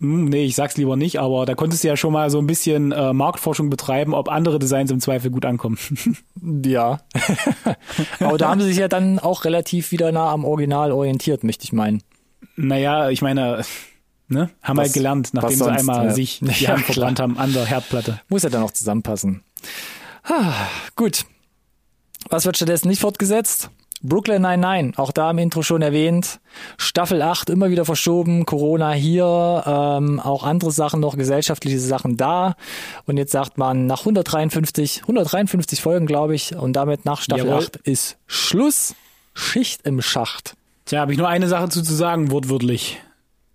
hm, 0.00 0.24
nee, 0.26 0.44
ich 0.44 0.54
sag's 0.54 0.76
lieber 0.76 0.96
nicht, 0.96 1.18
aber 1.18 1.44
da 1.44 1.54
konntest 1.56 1.82
du 1.82 1.88
ja 1.88 1.96
schon 1.96 2.12
mal 2.12 2.30
so 2.30 2.38
ein 2.38 2.46
bisschen 2.46 2.92
äh, 2.92 3.12
Marktforschung 3.12 3.68
betreiben, 3.68 4.14
ob 4.14 4.28
andere 4.28 4.58
Designs 4.60 4.90
im 4.92 5.00
Zweifel 5.00 5.30
gut 5.30 5.44
ankommen. 5.44 5.78
Ja. 6.64 6.98
Aber 8.18 8.36
da 8.36 8.48
haben 8.50 8.60
sie 8.60 8.66
sich 8.66 8.78
ja 8.78 8.88
dann 8.88 9.20
auch 9.20 9.44
relativ 9.44 9.92
wieder 9.92 10.10
nah 10.10 10.30
am 10.32 10.44
Original 10.44 10.90
orientiert, 10.90 11.44
möchte 11.44 11.62
ich 11.64 11.72
meinen. 11.72 12.02
naja, 12.56 13.10
ich 13.10 13.22
meine, 13.22 13.62
ne, 14.26 14.50
haben 14.60 14.76
Was- 14.76 14.86
halt 14.86 14.94
gelernt, 14.94 15.28
nachdem 15.34 15.50
was 15.50 15.52
sie 15.58 15.64
sonst, 15.64 15.78
einmal 15.78 16.06
ja. 16.06 16.12
sich 16.14 16.40
die 16.40 16.46
Ja, 16.64 16.70
Hand 16.70 16.84
verbrannt 16.86 17.20
haben 17.20 17.38
an 17.38 17.52
der 17.52 17.64
Herdplatte. 17.64 18.20
Muss 18.28 18.42
ja 18.42 18.50
dann 18.50 18.60
noch 18.62 18.72
zusammenpassen. 18.72 19.42
Ah, 20.24 20.52
gut. 20.96 21.24
Was 22.28 22.46
wird 22.46 22.56
stattdessen 22.56 22.88
nicht 22.88 23.00
fortgesetzt? 23.00 23.70
Brooklyn 24.04 24.42
99, 24.42 24.98
auch 24.98 25.12
da 25.12 25.30
im 25.30 25.38
Intro 25.38 25.62
schon 25.62 25.80
erwähnt. 25.80 26.40
Staffel 26.76 27.22
8 27.22 27.50
immer 27.50 27.70
wieder 27.70 27.84
verschoben, 27.84 28.46
Corona 28.46 28.90
hier, 28.92 29.62
ähm, 29.64 30.18
auch 30.18 30.42
andere 30.42 30.72
Sachen 30.72 30.98
noch, 30.98 31.16
gesellschaftliche 31.16 31.78
Sachen 31.78 32.16
da. 32.16 32.56
Und 33.06 33.16
jetzt 33.16 33.30
sagt 33.30 33.58
man 33.58 33.86
nach 33.86 34.00
153, 34.00 35.02
153 35.02 35.80
Folgen, 35.80 36.06
glaube 36.06 36.34
ich, 36.34 36.56
und 36.56 36.72
damit 36.72 37.04
nach 37.04 37.20
Staffel 37.20 37.46
Jawohl. 37.46 37.62
8 37.62 37.76
ist 37.76 38.18
Schluss. 38.26 38.94
Schicht 39.34 39.86
im 39.86 40.02
Schacht. 40.02 40.56
Tja, 40.84 41.00
habe 41.00 41.12
ich 41.12 41.18
nur 41.18 41.28
eine 41.28 41.48
Sache 41.48 41.68
zu, 41.68 41.82
zu 41.82 41.94
sagen, 41.94 42.30
wortwörtlich. 42.30 43.00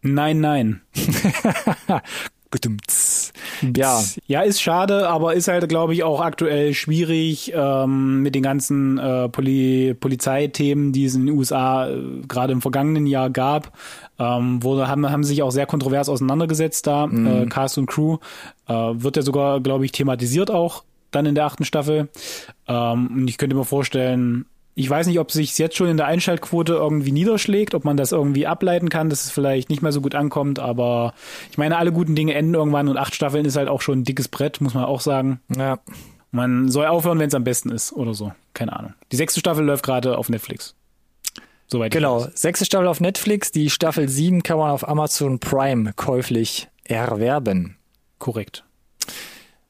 Nein, 0.02 0.40
nein. 0.40 0.82
Ja, 3.76 4.04
Ja, 4.28 4.42
ist 4.42 4.62
schade, 4.62 5.10
aber 5.10 5.34
ist 5.34 5.48
halt, 5.48 5.68
glaube 5.70 5.94
ich, 5.94 6.04
auch 6.04 6.22
aktuell 6.22 6.74
schwierig 6.74 7.52
ähm, 7.56 8.22
mit 8.22 8.36
den 8.36 8.44
ganzen 8.44 8.98
äh, 8.98 9.30
Poli 9.30 9.96
Polizeithemen, 10.00 10.92
die 10.94 11.06
es 11.06 11.16
in 11.16 11.26
den 11.26 11.38
USA 11.38 11.90
äh, 11.90 11.98
gerade 12.28 12.54
im 12.54 12.62
vergangenen 12.62 13.08
Jahr 13.08 13.30
gab. 13.30 13.78
Ähm, 14.20 14.64
wurde, 14.64 14.88
haben, 14.88 15.10
haben 15.10 15.24
sich 15.24 15.44
auch 15.44 15.52
sehr 15.52 15.66
kontrovers 15.66 16.10
auseinandergesetzt 16.10 16.88
da, 16.88 17.06
äh, 17.06 17.46
Cast 17.48 17.78
und 17.78 17.88
Crew. 17.88 18.18
Äh, 18.68 18.74
wird 18.74 19.16
ja 19.16 19.22
sogar, 19.22 19.60
glaube 19.62 19.86
ich, 19.86 19.92
thematisiert 19.92 20.50
auch 20.50 20.84
dann 21.12 21.26
in 21.26 21.36
der 21.36 21.46
achten 21.46 21.66
Staffel. 21.66 22.10
Ähm, 22.68 23.08
und 23.08 23.28
ich 23.28 23.38
könnte 23.38 23.56
mir 23.56 23.66
vorstellen, 23.66 24.46
ich 24.80 24.88
weiß 24.88 25.08
nicht, 25.08 25.20
ob 25.20 25.32
sich 25.32 25.58
jetzt 25.58 25.76
schon 25.76 25.88
in 25.88 25.98
der 25.98 26.06
Einschaltquote 26.06 26.74
irgendwie 26.74 27.12
niederschlägt, 27.12 27.74
ob 27.74 27.84
man 27.84 27.98
das 27.98 28.12
irgendwie 28.12 28.46
ableiten 28.46 28.90
kann, 28.90 29.10
dass 29.10 29.26
es 29.26 29.32
vielleicht 29.32 29.72
nicht 29.72 29.82
mehr 29.82 29.92
so 29.92 30.02
gut 30.02 30.14
ankommt, 30.14 30.60
aber 30.60 31.16
ich 31.50 31.58
meine, 31.58 31.78
alle 31.78 31.92
guten 31.92 32.14
Dinge 32.14 32.36
enden 32.36 32.54
irgendwann 32.54 32.88
und 32.88 32.96
acht 32.96 33.16
Staffeln 33.16 33.44
ist 33.46 33.56
halt 33.56 33.70
auch 33.70 33.82
schon 33.82 34.00
ein 34.00 34.04
dickes 34.04 34.28
Brett, 34.28 34.62
muss 34.62 34.76
man 34.76 34.86
auch 34.86 35.02
sagen. 35.02 35.42
ja. 35.58 35.80
Man 36.30 36.70
soll 36.70 36.86
aufhören, 36.86 37.18
wenn 37.18 37.30
es 37.30 37.34
am 37.34 37.46
besten 37.46 37.72
ist 37.72 37.92
oder 37.94 38.14
so. 38.14 38.34
Keine 38.54 38.78
Ahnung. 38.78 38.94
Die 39.12 39.16
sechste 39.16 39.40
Staffel 39.40 39.66
läuft 39.66 39.84
gerade 39.84 40.18
auf 40.18 40.30
Netflix. 40.30 40.76
Soweit 41.66 41.88
ich 41.88 41.98
Genau, 41.98 42.28
sechste 42.36 42.66
Staffel 42.66 42.88
auf 42.88 43.00
Netflix, 43.00 43.52
die 43.52 43.72
Staffel 43.72 44.08
7 44.08 44.44
kann 44.44 44.60
man 44.60 44.70
auf 44.70 44.88
Amazon 44.88 45.40
Prime 45.40 45.94
käuflich 45.96 46.68
erwerben. 46.84 47.78
Korrekt. 48.20 48.64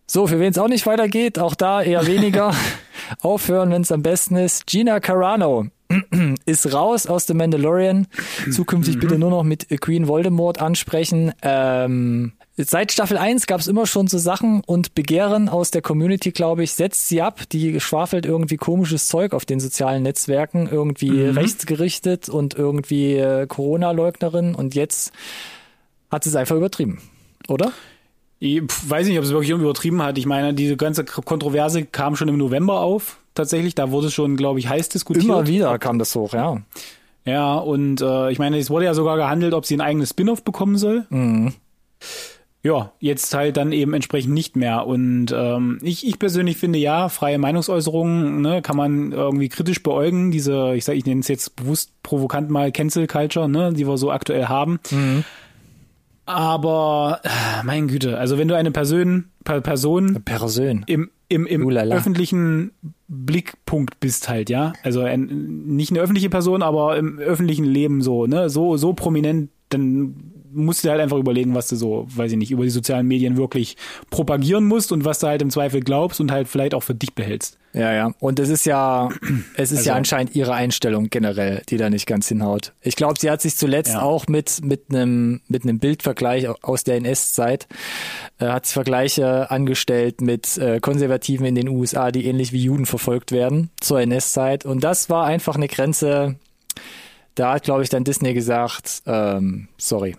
So, 0.06 0.28
für 0.28 0.40
wen 0.40 0.52
es 0.52 0.58
auch 0.58 0.68
nicht 0.68 0.86
weitergeht, 0.86 1.40
auch 1.40 1.56
da 1.56 1.82
eher 1.82 2.08
weniger. 2.08 2.54
Aufhören, 3.22 3.72
wenn 3.72 3.82
es 3.82 3.92
am 3.92 4.04
besten 4.04 4.36
ist. 4.36 4.68
Gina 4.68 5.00
Carano 5.00 5.68
ist 6.46 6.74
raus 6.74 7.08
aus 7.08 7.28
The 7.28 7.34
Mandalorian. 7.34 8.08
Zukünftig 8.52 9.00
bitte 9.00 9.18
nur 9.18 9.30
noch 9.30 9.44
mit 9.44 9.68
Queen 9.82 10.08
Voldemort 10.08 10.60
ansprechen. 10.60 11.34
Ähm, 11.42 12.34
seit 12.58 12.92
Staffel 12.92 13.18
1 13.18 13.48
gab 13.48 13.60
es 13.60 13.68
immer 13.68 13.86
schon 13.86 14.08
so 14.08 14.18
Sachen 14.18 14.62
und 14.66 14.96
Begehren 14.96 15.50
aus 15.50 15.72
der 15.72 15.82
Community, 15.82 16.32
glaube 16.32 16.64
ich, 16.64 16.74
setzt 16.74 17.08
sie 17.08 17.22
ab. 17.22 17.42
Die 17.52 17.80
schwafelt 17.80 18.26
irgendwie 18.26 18.58
komisches 18.58 19.08
Zeug 19.08 19.34
auf 19.34 19.46
den 19.46 19.60
sozialen 19.60 20.04
Netzwerken, 20.04 20.68
irgendwie 20.70 21.22
rechtsgerichtet 21.22 22.30
und 22.30 22.56
irgendwie 22.56 23.16
äh, 23.16 23.48
Corona-Leugnerin 23.48 24.56
und 24.56 24.76
jetzt 24.76 25.12
hat 26.12 26.24
sie 26.24 26.30
es 26.30 26.36
einfach 26.36 26.56
übertrieben. 26.56 27.00
Oder? 27.48 27.72
Ich 28.40 28.62
weiß 28.62 29.08
nicht, 29.08 29.18
ob 29.18 29.24
es 29.24 29.32
wirklich 29.32 29.50
irgendwie 29.50 29.66
übertrieben 29.66 30.02
hat. 30.04 30.18
Ich 30.18 30.26
meine, 30.26 30.54
diese 30.54 30.78
ganze 30.78 31.04
Kontroverse 31.06 31.86
kam 31.86 32.16
schon 32.16 32.28
im 32.28 32.38
November 32.38 32.82
auf. 32.82 33.18
Tatsächlich, 33.34 33.76
da 33.76 33.92
wurde 33.92 34.08
es 34.08 34.14
schon, 34.14 34.36
glaube 34.36 34.60
ich, 34.60 34.70
heiß 34.70 34.90
diskutiert. 34.90 35.26
Immer 35.26 35.48
wieder 35.48 35.78
kam 35.80 36.00
das 36.00 36.16
hoch, 36.16 36.34
ja. 36.34 36.62
Ja, 37.26 37.56
und 37.56 38.02
äh, 38.02 38.32
ich 38.32 38.40
meine, 38.40 38.58
es 38.58 38.70
wurde 38.70 38.86
ja 38.86 38.94
sogar 38.94 39.18
gehandelt, 39.18 39.54
ob 39.54 39.66
sie 39.66 39.76
ein 39.76 39.82
eigenes 39.82 40.12
Spin-off 40.12 40.44
bekommen 40.44 40.78
soll. 40.78 41.06
Mhm. 41.10 41.54
Ja, 42.64 42.92
jetzt 43.00 43.34
halt 43.34 43.58
dann 43.58 43.72
eben 43.72 43.94
entsprechend 43.94 44.34
nicht 44.34 44.56
mehr. 44.56 44.88
Und 44.88 45.28
ähm, 45.34 45.80
ich, 45.82 46.06
ich 46.06 46.20
persönlich 46.20 46.58
finde 46.58 46.80
ja, 46.80 47.10
freie 47.10 47.38
Meinungsäußerungen 47.38 48.42
ne, 48.42 48.62
kann 48.62 48.76
man 48.76 49.12
irgendwie 49.12 49.50
kritisch 49.50 49.84
beäugen. 49.84 50.32
Diese, 50.32 50.74
ich 50.76 50.86
sag, 50.86 50.96
ich 50.96 51.06
nenne 51.06 51.22
es 51.22 51.28
jetzt 51.28 51.56
bewusst 51.56 51.92
provokant 52.04 52.50
mal 52.50 52.72
Cancel 52.72 53.08
Culture, 53.08 53.48
ne, 53.48 53.74
die 53.74 53.88
wir 53.88 53.98
so 53.98 54.12
aktuell 54.12 54.48
haben. 54.48 54.80
Mhm. 54.92 55.24
Aber 56.28 57.22
äh, 57.24 57.64
mein 57.64 57.88
Güte, 57.88 58.18
also 58.18 58.38
wenn 58.38 58.50
du 58.50 58.56
eine 58.56 58.72
Person, 58.72 59.30
per 59.46 59.62
Person 59.62 60.22
Person. 60.26 60.84
im, 60.86 61.10
im, 61.30 61.48
im 61.48 61.70
öffentlichen 61.70 62.72
Blickpunkt 63.08 64.02
bist 64.02 64.28
halt, 64.28 64.50
ja. 64.50 64.74
Also 64.84 65.02
ein, 65.02 65.66
nicht 65.68 65.92
eine 65.92 66.02
öffentliche 66.02 66.30
Person, 66.30 66.62
aber 66.64 66.98
im 66.98 67.18
öffentlichen 67.18 67.64
Leben 67.64 68.02
so, 68.02 68.28
ne, 68.28 68.50
so, 68.50 68.76
so 68.76 68.92
prominent, 68.92 69.50
dann 69.70 70.27
musst 70.58 70.84
du 70.84 70.88
dir 70.88 70.92
halt 70.92 71.02
einfach 71.02 71.18
überlegen, 71.18 71.56
was 71.56 71.68
du 71.70 71.76
so, 71.76 72.06
weiß 72.10 72.32
ich 72.34 72.38
nicht, 72.38 72.52
über 72.52 72.64
die 72.64 72.70
sozialen 72.70 73.08
Medien 73.08 73.38
wirklich 73.38 73.78
propagieren 74.10 74.66
musst 74.66 74.92
und 74.92 75.06
was 75.06 75.20
du 75.20 75.28
halt 75.28 75.42
im 75.42 75.50
Zweifel 75.50 75.82
glaubst 75.82 76.20
und 76.20 76.32
halt 76.32 76.48
vielleicht 76.48 76.74
auch 76.74 76.84
für 76.84 76.96
dich 76.96 77.14
behältst. 77.14 77.58
Ja, 77.74 77.94
ja. 77.94 78.12
Und 78.20 78.40
es 78.40 78.50
ist 78.50 78.66
ja, 78.66 79.10
es 79.56 79.72
ist 79.72 79.86
ja 79.86 79.94
Also- 79.94 79.98
anscheinend 80.00 80.36
ihre 80.36 80.54
Einstellung 80.54 81.10
generell, 81.10 81.62
die 81.70 81.78
da 81.78 81.90
nicht 81.90 82.08
ganz 82.08 82.28
hinhaut. 82.28 82.74
Ich 82.82 82.96
glaube, 82.96 83.16
sie 83.20 83.30
hat 83.30 83.42
sich 83.42 83.56
zuletzt 83.56 83.94
Ja. 83.94 84.02
auch 84.02 84.28
mit 84.28 84.64
mit 84.64 84.86
einem 84.90 85.42
mit 85.48 85.64
einem 85.64 85.80
Bildvergleich 85.80 86.48
aus 86.64 86.84
der 86.84 86.96
NS-Zeit 86.98 87.68
äh, 88.40 88.48
hat 88.48 88.66
sie 88.66 88.74
Vergleiche 88.74 89.52
angestellt 89.52 90.22
mit 90.22 90.58
äh, 90.58 90.80
Konservativen 90.80 91.46
in 91.46 91.56
den 91.56 91.68
USA, 91.70 92.12
die 92.12 92.26
ähnlich 92.26 92.52
wie 92.52 92.64
Juden 92.64 92.86
verfolgt 92.86 93.32
werden 93.32 93.70
zur 93.80 94.00
NS-Zeit. 94.02 94.66
Und 94.66 94.84
das 94.84 95.10
war 95.10 95.26
einfach 95.26 95.56
eine 95.56 95.68
Grenze. 95.68 96.36
Da 97.36 97.54
hat, 97.54 97.64
glaube 97.64 97.84
ich, 97.84 97.90
dann 97.90 98.04
Disney 98.04 98.34
gesagt, 98.34 99.04
ähm, 99.06 99.68
sorry. 99.78 100.16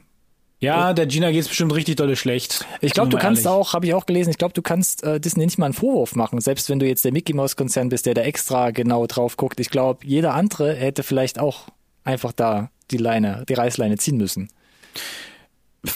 Ja, 0.61 0.92
der 0.92 1.07
Gina 1.07 1.31
geht's 1.31 1.47
bestimmt 1.47 1.73
richtig 1.75 1.97
dolle 1.97 2.16
schlecht. 2.16 2.66
Ich 2.81 2.92
glaube, 2.92 3.11
du 3.11 3.16
kannst 3.16 3.44
ehrlich. 3.44 3.61
auch, 3.61 3.75
habe 3.75 3.87
ich 3.87 3.94
auch 3.94 4.07
gelesen, 4.07 4.31
ich 4.31 4.38
glaube, 4.38 4.55
du 4.55 4.62
kannst 4.62 5.05
äh, 5.05 5.21
Disney 5.21 5.44
nicht 5.44 5.59
mal 5.59 5.66
einen 5.66 5.75
Vorwurf 5.75 6.16
machen, 6.16 6.40
selbst 6.40 6.68
wenn 6.68 6.81
du 6.81 6.87
jetzt 6.87 7.05
der 7.05 7.12
Mickey 7.12 7.33
Mouse 7.33 7.55
Konzern 7.55 7.90
bist, 7.90 8.07
der 8.07 8.14
da 8.14 8.23
extra 8.23 8.73
genau 8.73 9.07
drauf 9.07 9.37
guckt. 9.37 9.61
Ich 9.61 9.71
glaube, 9.71 10.05
jeder 10.05 10.35
andere 10.35 10.75
hätte 10.75 11.05
vielleicht 11.05 11.38
auch 11.38 11.68
einfach 12.03 12.33
da 12.33 12.71
die 12.90 12.97
Leine, 12.97 13.44
die 13.49 13.55
Reißleine 13.55 13.99
ziehen 13.99 14.16
müssen. 14.16 14.49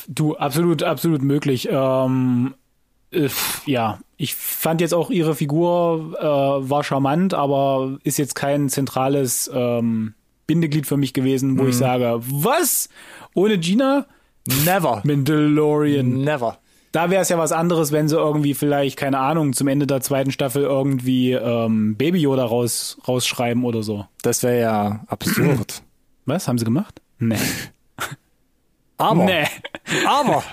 Du, 0.07 0.37
absolut, 0.37 0.85
absolut 0.85 1.23
möglich. 1.23 1.69
Ähm, 1.71 2.55
äh, 3.11 3.29
ja, 3.67 3.99
ich 4.17 4.37
fand 4.37 4.81
jetzt 4.81 4.95
auch 4.95 5.11
ihre 5.11 5.35
Figur 5.35 6.15
äh, 6.21 6.71
war 6.71 6.85
charmant, 6.85 7.35
aber 7.35 7.99
ist 8.05 8.19
jetzt 8.19 8.37
kein 8.37 8.69
zentrales 8.69 9.51
ähm, 9.53 10.15
Bindeglied 10.47 10.87
für 10.87 10.97
mich 10.97 11.15
gewesen, 11.15 11.59
wo 11.59 11.67
ich 11.67 11.77
sage, 11.77 12.21
was? 12.21 12.89
Ohne 13.35 13.59
Gina? 13.59 14.07
Never. 14.65 15.01
Mandalorian. 15.05 16.23
Never. 16.23 16.59
Da 16.93 17.09
wäre 17.11 17.23
es 17.23 17.31
ja 17.31 17.39
was 17.39 17.53
anderes, 17.53 17.91
wenn 17.91 18.09
sie 18.09 18.17
irgendwie 18.17 18.53
vielleicht, 18.55 18.99
keine 18.99 19.19
Ahnung, 19.19 19.55
zum 19.55 19.67
Ende 19.69 19.87
der 19.87 20.03
zweiten 20.03 20.31
Staffel 20.31 20.63
irgendwie 20.63 21.33
ähm, 21.33 21.97
Baby 21.97 22.19
Yoda 22.21 22.45
raus, 22.45 22.99
rausschreiben 23.09 23.65
oder 23.65 23.83
so. 23.83 24.07
Das 24.23 24.43
wäre 24.43 24.61
ja 24.61 25.01
absurd. 25.07 25.83
Was? 26.27 26.49
Haben 26.49 26.59
sie 26.59 26.65
gemacht? 26.67 27.01
Nee. 27.19 27.37
Aber, 28.99 29.25
Nee. 29.25 29.47
aber, 30.07 30.45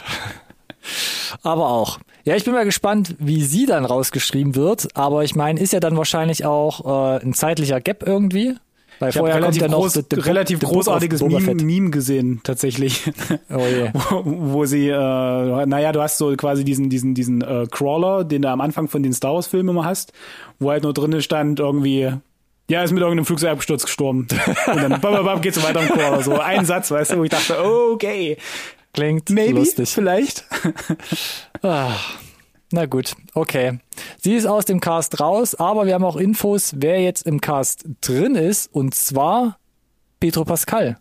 aber 1.43 1.69
auch. 1.69 1.99
Ja, 2.23 2.35
ich 2.35 2.45
bin 2.45 2.53
mal 2.53 2.65
gespannt, 2.65 3.15
wie 3.19 3.43
sie 3.43 3.67
dann 3.67 3.85
rausgeschrieben 3.85 4.55
wird. 4.55 4.87
Aber 4.97 5.23
ich 5.23 5.35
meine, 5.35 5.59
ist 5.59 5.71
ja 5.73 5.79
dann 5.79 5.97
wahrscheinlich 5.97 6.45
auch 6.45 7.17
äh, 7.19 7.23
ein 7.23 7.33
zeitlicher 7.35 7.79
Gap 7.79 8.01
irgendwie. 8.07 8.55
Weil 8.99 9.09
Ich 9.11 9.15
habe 9.17 9.27
vorher 9.27 9.41
kommt 9.41 9.55
relativ, 9.55 9.71
noch 9.71 9.79
groß, 9.79 9.93
the- 9.93 10.01
the 10.09 10.15
Book- 10.17 10.25
relativ 10.25 10.59
the 10.59 10.65
großartiges 10.65 11.21
Meme. 11.23 11.55
Meme 11.55 11.89
gesehen, 11.89 12.41
tatsächlich. 12.43 13.03
Oh 13.49 13.59
je. 13.65 13.89
wo, 13.93 14.23
wo 14.25 14.65
sie, 14.65 14.89
äh, 14.89 15.65
naja, 15.65 15.91
du 15.91 16.01
hast 16.01 16.17
so 16.17 16.35
quasi 16.35 16.63
diesen, 16.65 16.89
diesen, 16.89 17.13
diesen 17.13 17.41
äh, 17.41 17.65
Crawler, 17.71 18.23
den 18.25 18.41
du 18.41 18.49
am 18.49 18.61
Anfang 18.61 18.87
von 18.89 19.01
den 19.01 19.13
Star 19.13 19.33
Wars 19.35 19.47
Filmen 19.47 19.69
immer 19.69 19.85
hast, 19.85 20.11
wo 20.59 20.69
halt 20.71 20.83
nur 20.83 20.93
drinnen 20.93 21.21
stand 21.21 21.59
irgendwie, 21.59 22.11
ja, 22.69 22.83
ist 22.83 22.91
mit 22.91 23.01
irgendeinem 23.01 23.25
Flugzeugabsturz 23.25 23.83
gestorben. 23.85 24.27
Und 24.67 24.75
dann 24.77 24.99
bam, 25.01 25.13
bam, 25.13 25.25
bam, 25.25 25.41
geht's 25.41 25.57
so 25.57 25.63
weiter 25.63 25.81
im 25.81 25.87
Crawler. 25.89 26.21
So 26.21 26.37
ein 26.39 26.65
Satz, 26.65 26.91
weißt 26.91 27.11
du, 27.13 27.17
wo 27.17 27.23
ich 27.23 27.29
dachte, 27.31 27.55
okay, 27.63 28.37
Klingt 28.93 29.29
maybe, 29.29 29.59
lustig. 29.59 29.87
vielleicht. 29.89 30.43
Ah, 31.61 31.91
na 32.71 32.85
gut, 32.85 33.15
okay. 33.33 33.79
Sie 34.21 34.35
ist 34.35 34.45
aus 34.45 34.65
dem 34.65 34.79
Cast 34.79 35.19
raus, 35.19 35.55
aber 35.55 35.85
wir 35.85 35.95
haben 35.95 36.03
auch 36.03 36.17
Infos, 36.17 36.73
wer 36.77 37.01
jetzt 37.01 37.25
im 37.25 37.41
Cast 37.41 37.85
drin 38.01 38.35
ist, 38.35 38.73
und 38.73 38.93
zwar 38.93 39.57
Petro 40.19 40.45
Pascal. 40.45 40.97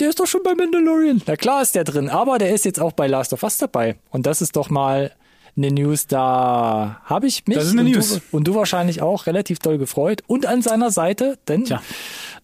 Der 0.00 0.08
ist 0.08 0.18
doch 0.18 0.26
schon 0.26 0.42
bei 0.42 0.54
Mandalorian. 0.54 1.22
Na 1.26 1.36
klar 1.36 1.62
ist 1.62 1.74
der 1.74 1.84
drin, 1.84 2.08
aber 2.08 2.38
der 2.38 2.52
ist 2.52 2.64
jetzt 2.64 2.80
auch 2.80 2.92
bei 2.92 3.06
Last 3.06 3.32
of 3.32 3.42
Us 3.44 3.58
dabei. 3.58 3.96
Und 4.10 4.26
das 4.26 4.42
ist 4.42 4.56
doch 4.56 4.68
mal 4.68 5.12
eine 5.56 5.70
News, 5.70 6.08
da 6.08 7.00
habe 7.04 7.28
ich 7.28 7.46
mich 7.46 7.58
und, 7.58 7.76
News. 7.76 8.14
Du, 8.14 8.36
und 8.36 8.48
du 8.48 8.56
wahrscheinlich 8.56 9.02
auch 9.02 9.26
relativ 9.26 9.60
doll 9.60 9.78
gefreut. 9.78 10.22
Und 10.26 10.46
an 10.46 10.62
seiner 10.62 10.90
Seite, 10.90 11.38
denn 11.46 11.64
Tja. 11.64 11.80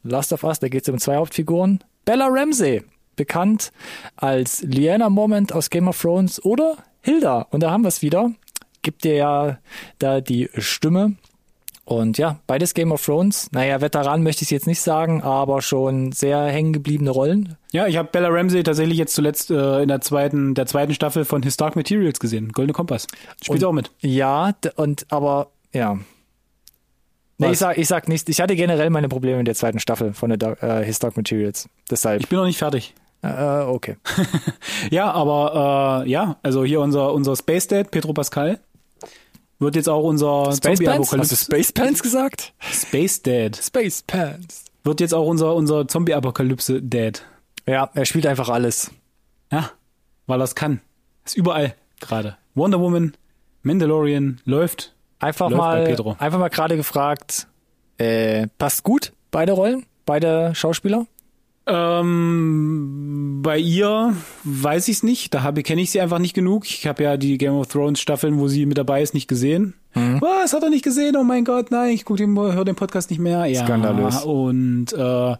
Last 0.04 0.32
of 0.32 0.44
Us, 0.44 0.60
da 0.60 0.68
geht 0.68 0.82
es 0.82 0.88
um 0.88 0.98
zwei 0.98 1.16
Hauptfiguren. 1.16 1.82
Bella 2.04 2.28
Ramsey, 2.30 2.82
bekannt 3.16 3.72
als 4.16 4.62
Lyanna 4.62 5.10
Moment 5.10 5.52
aus 5.52 5.70
Game 5.70 5.88
of 5.88 6.00
Thrones 6.00 6.42
oder 6.44 6.76
Hilda. 7.02 7.46
Und 7.50 7.62
da 7.62 7.70
haben 7.70 7.82
wir 7.82 7.88
es 7.88 8.02
wieder. 8.02 8.30
Gibt 8.82 9.04
dir 9.04 9.14
ja 9.14 9.58
da 9.98 10.20
die 10.20 10.48
Stimme. 10.56 11.16
Und 11.84 12.18
ja, 12.18 12.38
beides 12.46 12.74
Game 12.74 12.92
of 12.92 13.04
Thrones. 13.04 13.50
Naja, 13.50 13.80
Veteran 13.80 14.22
möchte 14.22 14.44
ich 14.44 14.50
jetzt 14.50 14.68
nicht 14.68 14.80
sagen, 14.80 15.22
aber 15.22 15.60
schon 15.60 16.12
sehr 16.12 16.44
hängen 16.44 16.72
gebliebene 16.72 17.10
Rollen. 17.10 17.56
Ja, 17.72 17.88
ich 17.88 17.96
habe 17.96 18.08
Bella 18.12 18.28
Ramsey 18.28 18.62
tatsächlich 18.62 18.96
jetzt 18.96 19.12
zuletzt 19.14 19.50
äh, 19.50 19.82
in 19.82 19.88
der 19.88 20.00
zweiten, 20.00 20.54
der 20.54 20.66
zweiten 20.66 20.94
Staffel 20.94 21.24
von 21.24 21.42
His 21.42 21.56
Dark 21.56 21.74
Materials 21.74 22.20
gesehen. 22.20 22.52
Goldene 22.52 22.74
Kompass. 22.74 23.08
Spielt 23.42 23.62
Und- 23.62 23.68
auch 23.68 23.72
mit. 23.72 23.90
Ja, 24.00 24.52
und 24.76 25.06
aber 25.10 25.50
ja. 25.72 25.98
Nee, 27.38 27.52
ich 27.52 27.58
sag, 27.58 27.78
ich 27.78 27.88
sag 27.88 28.06
nicht, 28.06 28.28
ich 28.28 28.40
hatte 28.40 28.54
generell 28.54 28.90
meine 28.90 29.08
Probleme 29.08 29.38
mit 29.38 29.46
der 29.46 29.54
zweiten 29.54 29.80
Staffel 29.80 30.12
von 30.12 30.30
der 30.38 30.62
äh, 30.62 30.84
His 30.84 30.98
Dark 30.98 31.16
Materials. 31.16 31.68
Deshalb. 31.90 32.20
Ich 32.20 32.28
bin 32.28 32.38
noch 32.38 32.44
nicht 32.44 32.58
fertig. 32.58 32.94
Äh, 33.22 33.62
okay. 33.62 33.96
Ja, 34.90 35.11
aber 35.12 36.04
äh, 36.06 36.11
ja, 36.11 36.37
also 36.42 36.64
hier 36.64 36.80
unser, 36.80 37.12
unser 37.12 37.37
Space 37.37 37.66
Dad, 37.68 37.90
Pedro 37.90 38.12
Pascal, 38.12 38.61
wird 39.59 39.76
jetzt 39.76 39.88
auch 39.88 40.04
unser 40.04 40.52
Space 40.52 40.61
Pants? 40.61 40.62
Hast 40.62 40.64
du 40.64 40.68
Zombie-Apokalypse. 40.87 41.37
Space 41.37 41.72
Pants 41.72 42.02
gesagt? 42.02 42.54
Space 42.61 43.22
Dad. 43.22 43.56
Space 43.56 44.02
Pants. 44.02 44.64
Wird 44.85 45.00
jetzt 45.00 45.12
auch 45.12 45.26
unser, 45.26 45.54
unser 45.54 45.87
Zombie-Apokalypse-Dad. 45.87 47.22
Ja, 47.66 47.90
er 47.92 48.04
spielt 48.06 48.26
einfach 48.26 48.48
alles. 48.48 48.90
Ja, 49.52 49.70
weil 50.26 50.40
er 50.40 50.44
es 50.44 50.54
kann. 50.54 50.80
Ist 51.26 51.37
überall 51.37 51.74
gerade. 52.00 52.38
Wonder 52.54 52.80
Woman, 52.80 53.12
Mandalorian, 53.62 54.40
läuft. 54.46 54.94
Einfach 55.18 55.50
Läuft 55.50 55.61
bei 55.61 55.66
mal, 55.80 55.85
Pedro. 55.85 56.16
einfach 56.18 56.38
mal 56.38 56.48
gerade 56.48 56.76
gefragt, 56.78 57.46
äh, 57.98 58.46
passt 58.56 58.83
gut, 58.83 59.12
beide 59.30 59.52
Rollen, 59.52 59.85
beide 60.06 60.54
Schauspieler? 60.54 61.06
Ähm, 61.66 63.40
bei 63.42 63.59
ihr 63.59 64.14
weiß 64.44 64.88
ich 64.88 64.96
es 64.99 65.03
nicht. 65.03 65.35
Da 65.35 65.53
kenne 65.53 65.81
ich 65.83 65.90
sie 65.90 66.01
einfach 66.01 66.18
nicht 66.18 66.35
genug. 66.35 66.64
Ich 66.66 66.87
habe 66.87 67.03
ja 67.03 67.16
die 67.16 67.38
Game 67.38 67.55
of 67.55 67.68
Thrones 67.68 68.01
Staffeln, 68.01 68.38
wo 68.38 68.49
sie 68.49 68.66
mit 68.66 68.79
dabei 68.79 69.03
ist, 69.03 69.14
nicht 69.14 69.29
gesehen. 69.29 69.75
Mhm. 69.94 70.20
Was 70.20 70.53
hat 70.53 70.62
er 70.62 70.70
nicht 70.70 70.85
gesehen? 70.85 71.16
Oh 71.16 71.25
mein 71.25 71.44
Gott, 71.44 71.70
nein, 71.70 71.90
ich 71.90 72.05
guck 72.05 72.16
den, 72.16 72.37
höre 72.38 72.64
den 72.64 72.77
Podcast 72.77 73.11
nicht 73.11 73.18
mehr. 73.20 73.46
Ja, 73.46 73.64
Skandalös. 73.64 74.23
Und 74.25 74.92
äh, 74.92 75.37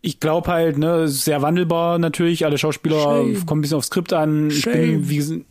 ich 0.00 0.20
glaube 0.20 0.50
halt, 0.50 0.78
ne, 0.78 1.08
sehr 1.08 1.42
wandelbar 1.42 1.98
natürlich. 1.98 2.44
Alle 2.44 2.58
Schauspieler 2.58 3.00
Shame. 3.00 3.46
kommen 3.46 3.58
ein 3.60 3.62
bisschen 3.62 3.78
aufs 3.78 3.88
Skript 3.88 4.12
an. 4.12 4.50
Ich 4.50 4.64
bin, 4.64 5.08
wie, 5.08 5.44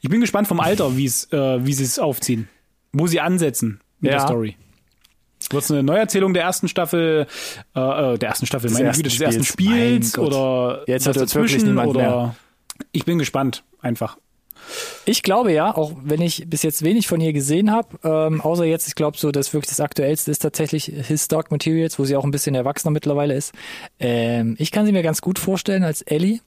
ich 0.00 0.08
bin 0.08 0.20
gespannt 0.20 0.48
vom 0.48 0.60
Alter, 0.60 0.96
wie 0.96 1.06
es, 1.06 1.30
äh, 1.32 1.64
wie 1.66 1.72
sie 1.72 1.84
es 1.84 1.98
aufziehen, 1.98 2.48
wo 2.92 3.06
sie 3.06 3.20
ansetzen 3.20 3.80
mit 4.00 4.12
Ja. 4.12 4.18
der 4.18 4.26
Story. 4.26 4.56
Wird 5.50 5.64
es 5.64 5.70
eine 5.70 5.82
Neuerzählung 5.82 6.32
der 6.32 6.44
ersten 6.44 6.68
Staffel, 6.68 7.26
äh, 7.74 7.80
äh, 7.80 8.18
der 8.18 8.28
ersten 8.28 8.46
Staffel, 8.46 8.68
Des 8.68 8.74
meine 8.74 8.88
ersten 8.88 9.02
Güte, 9.02 9.16
des 9.16 9.20
ersten 9.20 9.44
Spiels. 9.44 10.16
Oder 10.16 10.84
Jetzt 10.86 11.06
hat 11.06 11.16
uns 11.16 11.34
wirklich 11.34 11.62
niemand 11.64 11.88
oder 11.88 12.00
mehr. 12.00 12.36
ich 12.92 13.04
bin 13.04 13.18
gespannt 13.18 13.64
einfach. 13.80 14.16
Ich 15.04 15.22
glaube 15.22 15.52
ja, 15.52 15.74
auch 15.74 15.92
wenn 16.02 16.20
ich 16.20 16.48
bis 16.48 16.62
jetzt 16.62 16.82
wenig 16.82 17.08
von 17.08 17.20
ihr 17.20 17.32
gesehen 17.32 17.70
habe, 17.72 17.98
ähm, 18.04 18.40
außer 18.40 18.64
jetzt, 18.64 18.88
ich 18.88 18.94
glaube 18.94 19.16
so, 19.16 19.32
dass 19.32 19.52
wirklich 19.52 19.70
das 19.70 19.80
Aktuellste 19.80 20.30
ist 20.30 20.40
tatsächlich 20.40 20.84
His 20.84 21.28
Dark 21.28 21.50
Materials, 21.50 21.98
wo 21.98 22.04
sie 22.04 22.16
auch 22.16 22.24
ein 22.24 22.30
bisschen 22.30 22.54
erwachsener 22.54 22.90
mittlerweile 22.92 23.34
ist. 23.34 23.52
Ähm, 23.98 24.56
ich 24.58 24.70
kann 24.70 24.86
sie 24.86 24.92
mir 24.92 25.02
ganz 25.02 25.22
gut 25.22 25.38
vorstellen 25.38 25.82
als 25.82 26.02
Ellie, 26.02 26.40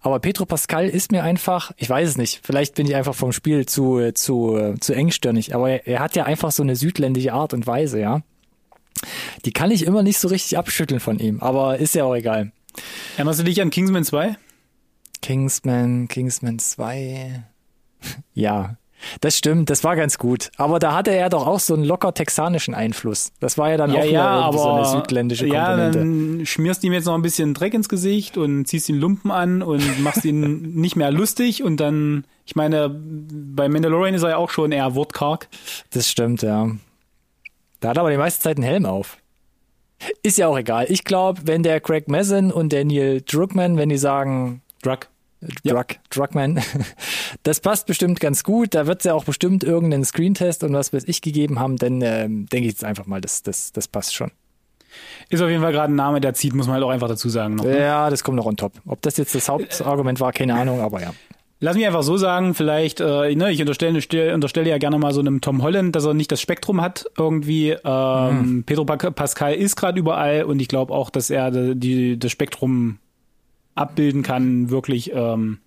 aber 0.00 0.18
Petro 0.18 0.44
Pascal 0.44 0.88
ist 0.88 1.12
mir 1.12 1.22
einfach, 1.22 1.72
ich 1.76 1.88
weiß 1.88 2.08
es 2.10 2.16
nicht, 2.18 2.40
vielleicht 2.42 2.74
bin 2.74 2.86
ich 2.86 2.96
einfach 2.96 3.14
vom 3.14 3.32
Spiel 3.32 3.64
zu, 3.66 3.98
äh, 4.00 4.12
zu, 4.12 4.56
äh, 4.56 4.74
zu 4.80 4.92
engstirnig, 4.92 5.54
aber 5.54 5.70
er, 5.70 5.86
er 5.86 6.00
hat 6.00 6.16
ja 6.16 6.24
einfach 6.24 6.50
so 6.50 6.62
eine 6.62 6.76
südländische 6.76 7.32
Art 7.32 7.54
und 7.54 7.66
Weise, 7.66 8.00
ja. 8.00 8.22
Die 9.44 9.52
kann 9.52 9.70
ich 9.70 9.86
immer 9.86 10.02
nicht 10.02 10.18
so 10.18 10.28
richtig 10.28 10.58
abschütteln 10.58 11.00
von 11.00 11.18
ihm, 11.18 11.40
aber 11.40 11.78
ist 11.78 11.94
ja 11.94 12.04
auch 12.04 12.14
egal. 12.14 12.52
Erinnerst 13.16 13.40
du 13.40 13.44
dich 13.44 13.60
an 13.60 13.70
Kingsman 13.70 14.04
2? 14.04 14.36
Kingsman, 15.20 16.08
Kingsman 16.08 16.58
2. 16.58 17.44
Ja, 18.34 18.76
das 19.20 19.36
stimmt, 19.36 19.70
das 19.70 19.84
war 19.84 19.96
ganz 19.96 20.18
gut. 20.18 20.50
Aber 20.56 20.78
da 20.78 20.94
hatte 20.94 21.10
er 21.10 21.28
doch 21.28 21.46
auch 21.46 21.60
so 21.60 21.74
einen 21.74 21.84
locker 21.84 22.14
texanischen 22.14 22.74
Einfluss. 22.74 23.32
Das 23.40 23.58
war 23.58 23.70
ja 23.70 23.76
dann 23.76 23.90
auch 23.90 24.02
wieder 24.02 24.38
irgendwie 24.38 24.58
so 24.58 24.70
eine 24.70 24.84
südländische 24.86 25.46
ja, 25.46 25.66
Komponente. 25.66 25.98
dann 25.98 26.46
schmierst 26.46 26.82
du 26.82 26.86
ihm 26.88 26.92
jetzt 26.92 27.06
noch 27.06 27.14
ein 27.14 27.22
bisschen 27.22 27.54
Dreck 27.54 27.74
ins 27.74 27.88
Gesicht 27.88 28.36
und 28.36 28.66
ziehst 28.66 28.88
ihn 28.88 28.96
Lumpen 28.96 29.30
an 29.30 29.62
und 29.62 30.02
machst 30.02 30.24
ihn 30.24 30.74
nicht 30.74 30.96
mehr 30.96 31.10
lustig 31.10 31.62
und 31.62 31.78
dann, 31.78 32.24
ich 32.44 32.56
meine, 32.56 32.88
bei 32.90 33.68
Mandalorian 33.68 34.14
ist 34.14 34.22
er 34.22 34.30
ja 34.30 34.36
auch 34.36 34.50
schon 34.50 34.72
eher 34.72 34.94
wortkarg. 34.94 35.48
Das 35.90 36.10
stimmt, 36.10 36.42
ja. 36.42 36.70
Da 37.82 37.90
hat 37.90 37.96
er 37.96 38.02
aber 38.02 38.10
die 38.12 38.16
meiste 38.16 38.40
Zeit 38.40 38.56
einen 38.56 38.64
Helm 38.64 38.86
auf. 38.86 39.18
Ist 40.22 40.38
ja 40.38 40.46
auch 40.46 40.56
egal. 40.56 40.86
Ich 40.88 41.04
glaube, 41.04 41.42
wenn 41.44 41.64
der 41.64 41.80
Craig 41.80 42.08
Mazin 42.08 42.52
und 42.52 42.72
der 42.72 42.84
Neil 42.84 43.22
Druckmann, 43.22 43.76
wenn 43.76 43.88
die 43.88 43.98
sagen, 43.98 44.62
Drug. 44.82 45.08
Ja. 45.64 45.74
Drug, 45.74 45.98
Drugman. 46.10 46.62
Das 47.44 47.60
passt 47.60 47.86
bestimmt 47.86 48.20
ganz 48.20 48.44
gut. 48.44 48.74
Da 48.74 48.86
wird 48.86 49.00
es 49.00 49.04
ja 49.04 49.14
auch 49.14 49.24
bestimmt 49.24 49.64
irgendeinen 49.64 50.04
Screentest 50.04 50.62
und 50.62 50.74
was 50.74 50.92
weiß 50.92 51.04
ich 51.06 51.22
gegeben 51.22 51.58
haben, 51.58 51.76
denn 51.76 52.00
ähm, 52.02 52.46
denke 52.46 52.68
ich 52.68 52.74
jetzt 52.74 52.84
einfach 52.84 53.06
mal, 53.06 53.20
das, 53.20 53.42
das, 53.42 53.72
das 53.72 53.88
passt 53.88 54.14
schon. 54.14 54.30
Ist 55.28 55.42
auf 55.42 55.48
jeden 55.48 55.62
Fall 55.62 55.72
gerade 55.72 55.92
ein 55.92 55.96
Name, 55.96 56.20
der 56.20 56.34
zieht, 56.34 56.54
muss 56.54 56.66
man 56.66 56.74
halt 56.74 56.84
auch 56.84 56.90
einfach 56.90 57.08
dazu 57.08 57.28
sagen. 57.30 57.56
Noch, 57.56 57.64
ne? 57.64 57.80
Ja, 57.80 58.10
das 58.10 58.22
kommt 58.22 58.36
noch 58.36 58.46
on 58.46 58.56
top. 58.56 58.74
Ob 58.86 59.02
das 59.02 59.16
jetzt 59.16 59.34
das 59.34 59.48
Hauptargument 59.48 60.20
war, 60.20 60.32
keine 60.32 60.54
Ahnung, 60.54 60.80
aber 60.80 61.00
ja. 61.00 61.14
Lass 61.64 61.76
mich 61.76 61.86
einfach 61.86 62.02
so 62.02 62.16
sagen, 62.16 62.54
vielleicht, 62.54 62.98
äh, 63.00 63.34
ne, 63.36 63.52
ich 63.52 63.60
unterstelle, 63.60 64.02
stell- 64.02 64.34
unterstelle 64.34 64.68
ja 64.68 64.78
gerne 64.78 64.98
mal 64.98 65.14
so 65.14 65.20
einem 65.20 65.40
Tom 65.40 65.62
Holland, 65.62 65.94
dass 65.94 66.04
er 66.04 66.12
nicht 66.12 66.32
das 66.32 66.40
Spektrum 66.40 66.80
hat 66.80 67.06
irgendwie. 67.16 67.76
Ähm, 67.84 68.64
Pedro 68.66 68.84
Pa- 68.84 68.96
Pascal 69.12 69.54
ist 69.54 69.76
gerade 69.76 69.96
überall 70.00 70.42
und 70.42 70.58
ich 70.60 70.66
glaube 70.66 70.92
auch, 70.92 71.08
dass 71.08 71.30
er 71.30 71.52
die, 71.52 71.76
die, 71.78 72.18
das 72.18 72.32
Spektrum 72.32 72.98
abbilden 73.76 74.24
kann, 74.24 74.70
wirklich 74.70 75.12
ähm, 75.14 75.58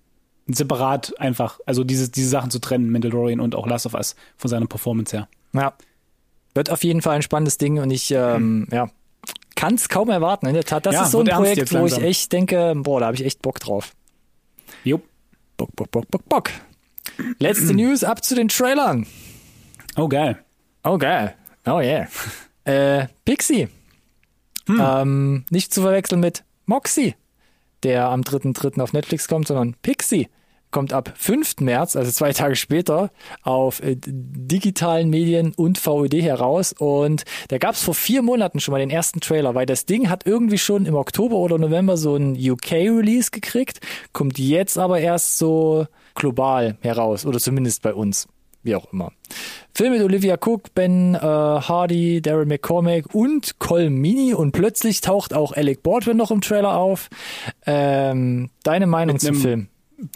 separat 0.48 1.18
einfach, 1.18 1.60
also 1.64 1.82
diese, 1.82 2.10
diese 2.10 2.28
Sachen 2.28 2.50
zu 2.50 2.58
trennen, 2.60 2.90
Mandalorian 2.90 3.40
und 3.40 3.54
auch 3.54 3.66
Last 3.66 3.86
of 3.86 3.94
Us 3.94 4.16
von 4.36 4.50
seiner 4.50 4.66
Performance 4.66 5.16
her. 5.16 5.28
Ja. 5.54 5.72
Wird 6.54 6.70
auf 6.70 6.84
jeden 6.84 7.00
Fall 7.00 7.16
ein 7.16 7.22
spannendes 7.22 7.56
Ding 7.56 7.78
und 7.78 7.90
ich 7.90 8.10
ähm, 8.10 8.68
ja, 8.70 8.88
kann 9.54 9.74
es 9.74 9.88
kaum 9.88 10.10
erwarten. 10.10 10.46
In 10.46 10.52
der 10.54 10.64
Tat, 10.64 10.84
das 10.84 10.94
Ja, 10.94 11.04
ist 11.04 11.10
so 11.12 11.20
ein 11.20 11.26
Projekt, 11.26 11.72
wo 11.72 11.86
ich 11.86 11.96
echt 11.98 12.32
denke, 12.32 12.74
boah, 12.76 13.00
da 13.00 13.06
habe 13.06 13.16
ich 13.16 13.24
echt 13.24 13.40
Bock 13.40 13.58
drauf. 13.60 13.92
Jo. 14.84 15.00
Bock, 15.56 15.74
Bock, 15.76 15.90
Bock, 15.90 16.10
Bock, 16.10 16.28
Bock. 16.28 16.50
Letzte 17.38 17.74
News 17.74 18.04
ab 18.04 18.24
zu 18.24 18.34
den 18.34 18.48
Trailern. 18.48 19.06
Oh, 19.96 20.08
geil. 20.08 20.44
Oh, 20.84 20.98
geil. 20.98 21.34
Oh, 21.66 21.80
yeah. 21.80 22.06
äh, 22.64 23.08
Pixie. 23.24 23.68
Hm. 24.66 24.80
Ähm, 24.80 25.44
nicht 25.50 25.72
zu 25.72 25.82
verwechseln 25.82 26.20
mit 26.20 26.44
Moxie, 26.66 27.14
der 27.82 28.08
am 28.08 28.22
3.3. 28.22 28.80
auf 28.80 28.92
Netflix 28.92 29.28
kommt, 29.28 29.46
sondern 29.46 29.74
Pixie 29.82 30.28
kommt 30.70 30.92
ab 30.92 31.12
5. 31.16 31.60
März, 31.60 31.96
also 31.96 32.10
zwei 32.10 32.32
Tage 32.32 32.56
später, 32.56 33.10
auf 33.42 33.82
äh, 33.82 33.96
digitalen 33.96 35.08
Medien 35.08 35.52
und 35.56 35.78
VOD 35.78 36.14
heraus. 36.14 36.74
Und 36.78 37.24
da 37.48 37.58
gab 37.58 37.74
es 37.74 37.82
vor 37.82 37.94
vier 37.94 38.22
Monaten 38.22 38.60
schon 38.60 38.72
mal 38.72 38.78
den 38.78 38.90
ersten 38.90 39.20
Trailer, 39.20 39.54
weil 39.54 39.66
das 39.66 39.86
Ding 39.86 40.10
hat 40.10 40.26
irgendwie 40.26 40.58
schon 40.58 40.86
im 40.86 40.94
Oktober 40.94 41.36
oder 41.36 41.58
November 41.58 41.96
so 41.96 42.16
ein 42.16 42.36
UK-Release 42.36 43.30
gekriegt, 43.30 43.80
kommt 44.12 44.38
jetzt 44.38 44.78
aber 44.78 45.00
erst 45.00 45.38
so 45.38 45.86
global 46.14 46.76
heraus, 46.80 47.24
oder 47.26 47.38
zumindest 47.38 47.82
bei 47.82 47.94
uns. 47.94 48.26
wie 48.62 48.74
auch 48.74 48.92
immer. 48.92 49.12
Film 49.74 49.92
mit 49.92 50.02
Olivia 50.02 50.34
Cook, 50.34 50.74
Ben 50.74 51.14
äh, 51.14 51.18
Hardy, 51.20 52.20
Darren 52.20 52.48
McCormack 52.48 53.14
und 53.14 53.58
Col 53.58 53.90
Mini 53.90 54.34
und 54.34 54.52
plötzlich 54.52 55.00
taucht 55.02 55.34
auch 55.34 55.52
Alec 55.52 55.82
Baldwin 55.82 56.16
noch 56.16 56.30
im 56.30 56.40
Trailer 56.40 56.76
auf. 56.76 57.08
Ähm, 57.64 58.50
deine 58.64 58.86
Meinung 58.86 59.18
zum 59.18 59.36
Film? 59.36 59.68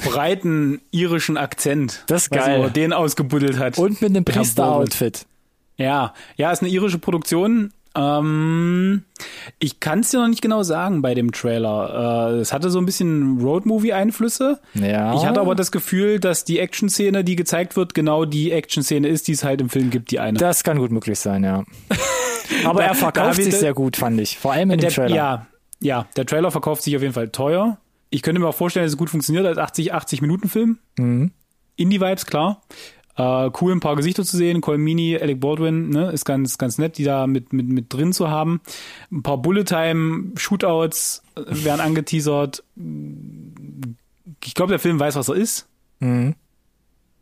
Breiten 0.05 0.81
irischen 0.91 1.37
Akzent. 1.37 2.05
Das 2.07 2.25
ist 2.25 2.31
geil. 2.31 2.59
über 2.59 2.71
den 2.71 2.93
ausgebuddelt 2.93 3.59
hat. 3.59 3.79
Und 3.79 4.03
mit 4.03 4.11
einem 4.11 4.25
Priester-Outfit. 4.25 5.27
Ja, 5.77 6.15
ja, 6.37 6.53
ist 6.53 6.63
eine 6.63 6.71
irische 6.71 6.99
Produktion. 6.99 7.73
Ähm, 7.97 9.03
ich 9.59 9.81
kann 9.81 10.01
es 10.01 10.11
dir 10.11 10.21
noch 10.21 10.29
nicht 10.29 10.43
genau 10.43 10.63
sagen 10.63 11.03
bei 11.03 11.15
dem 11.15 11.33
Trailer. 11.33 12.33
Äh, 12.35 12.39
es 12.41 12.53
hatte 12.53 12.71
so 12.71 12.79
ein 12.79 12.87
bisschen 12.87 13.41
Roadmovie-Einflüsse. 13.41 14.61
Ja. 14.75 15.15
Ich 15.15 15.25
hatte 15.25 15.41
aber 15.41 15.55
das 15.55 15.73
Gefühl, 15.73 16.21
dass 16.21 16.45
die 16.45 16.59
Action-Szene, 16.59 17.25
die 17.25 17.35
gezeigt 17.35 17.77
wird, 17.77 17.95
genau 17.95 18.25
die 18.27 18.53
Action-Szene 18.53 19.09
ist, 19.09 19.27
die 19.27 19.33
es 19.33 19.43
halt 19.43 19.61
im 19.61 19.71
Film 19.71 19.91
gibt, 19.91 20.11
die 20.13 20.21
eine. 20.21 20.39
Das 20.39 20.63
kann 20.63 20.79
gut 20.79 20.93
möglich 20.93 21.19
sein, 21.19 21.43
ja. 21.43 21.65
Aber 22.65 22.85
er 22.85 22.95
verkauft 22.95 23.43
sich 23.43 23.57
sehr 23.57 23.75
gut, 23.75 23.97
fand 23.97 24.21
ich. 24.21 24.39
Vor 24.39 24.53
allem 24.53 24.71
in 24.71 24.79
dem 24.79 24.81
der, 24.81 24.91
Trailer. 24.91 25.17
Ja, 25.17 25.47
ja, 25.81 26.07
der 26.17 26.27
Trailer 26.27 26.51
verkauft 26.51 26.83
sich 26.83 26.95
auf 26.95 27.03
jeden 27.03 27.15
Fall 27.15 27.31
teuer. 27.31 27.79
Ich 28.11 28.23
könnte 28.23 28.41
mir 28.41 28.49
auch 28.49 28.55
vorstellen, 28.55 28.85
dass 28.85 28.93
es 28.93 28.99
gut 28.99 29.11
funktioniert 29.11 29.47
als 29.47 29.59
80, 29.59 29.95
80 29.95 30.21
Minuten 30.23 30.49
Film. 30.49 30.79
Mhm. 30.99 31.31
Indie-Vibes, 31.77 32.27
klar. 32.27 32.63
Äh, 33.17 33.51
cool, 33.61 33.73
ein 33.73 33.81
paar 33.81 33.97
Gesichter 33.97 34.25
zu 34.25 34.37
sehen. 34.37 34.61
Colmini, 34.61 35.17
Alec 35.19 35.41
Baldwin, 35.41 35.91
ne, 35.91 36.11
ist 36.11 36.25
ganz, 36.25 36.59
ganz 36.59 36.79
nett, 36.79 36.99
die 36.99 37.05
da 37.05 37.27
mit, 37.27 37.53
mit, 37.53 37.69
mit 37.69 37.93
drin 37.93 38.13
zu 38.13 38.31
haben. 38.31 38.61
Ein 39.11 39.23
paar 39.23 39.39
Bullet-Time-Shootouts 39.39 41.23
äh, 41.37 41.65
werden 41.65 41.81
angeteasert. 41.81 42.65
Ich 44.45 44.55
glaube, 44.55 44.71
der 44.71 44.79
Film 44.79 44.99
weiß, 44.99 45.17
was 45.17 45.29
er 45.29 45.35
ist. 45.37 45.69
Mhm. 46.01 46.35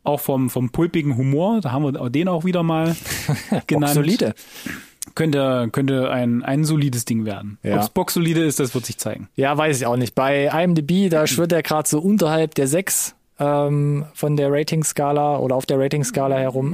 Auch 0.03 0.21
vom, 0.21 0.49
vom 0.49 0.69
pulpigen 0.69 1.17
Humor, 1.17 1.59
da 1.61 1.71
haben 1.71 1.83
wir 1.83 2.09
den 2.09 2.29
auch 2.29 2.45
wieder 2.45 2.63
mal 2.63 2.95
Bock 3.49 3.67
genannt. 3.67 3.93
solide. 3.93 4.33
Könnte, 5.19 5.67
könnte 5.73 6.09
ein, 6.11 6.43
ein 6.43 6.63
solides 6.63 7.03
Ding 7.03 7.25
werden. 7.25 7.57
Ja. 7.61 7.75
Ob's 7.75 7.89
Box 7.89 8.13
solide 8.13 8.41
ist, 8.45 8.57
das 8.61 8.73
wird 8.73 8.85
sich 8.85 8.97
zeigen. 8.97 9.27
Ja, 9.35 9.57
weiß 9.57 9.81
ich 9.81 9.85
auch 9.85 9.97
nicht. 9.97 10.15
Bei 10.15 10.45
IMDb, 10.45 11.09
da 11.09 11.27
schwirrt 11.27 11.51
er 11.51 11.61
gerade 11.61 11.89
so 11.89 11.99
unterhalb 11.99 12.55
der 12.55 12.69
6 12.69 13.15
ähm, 13.37 14.05
von 14.13 14.37
der 14.37 14.49
Ratingskala 14.49 15.39
oder 15.39 15.57
auf 15.57 15.65
der 15.65 15.77
Ratingskala 15.77 16.37
herum. 16.37 16.73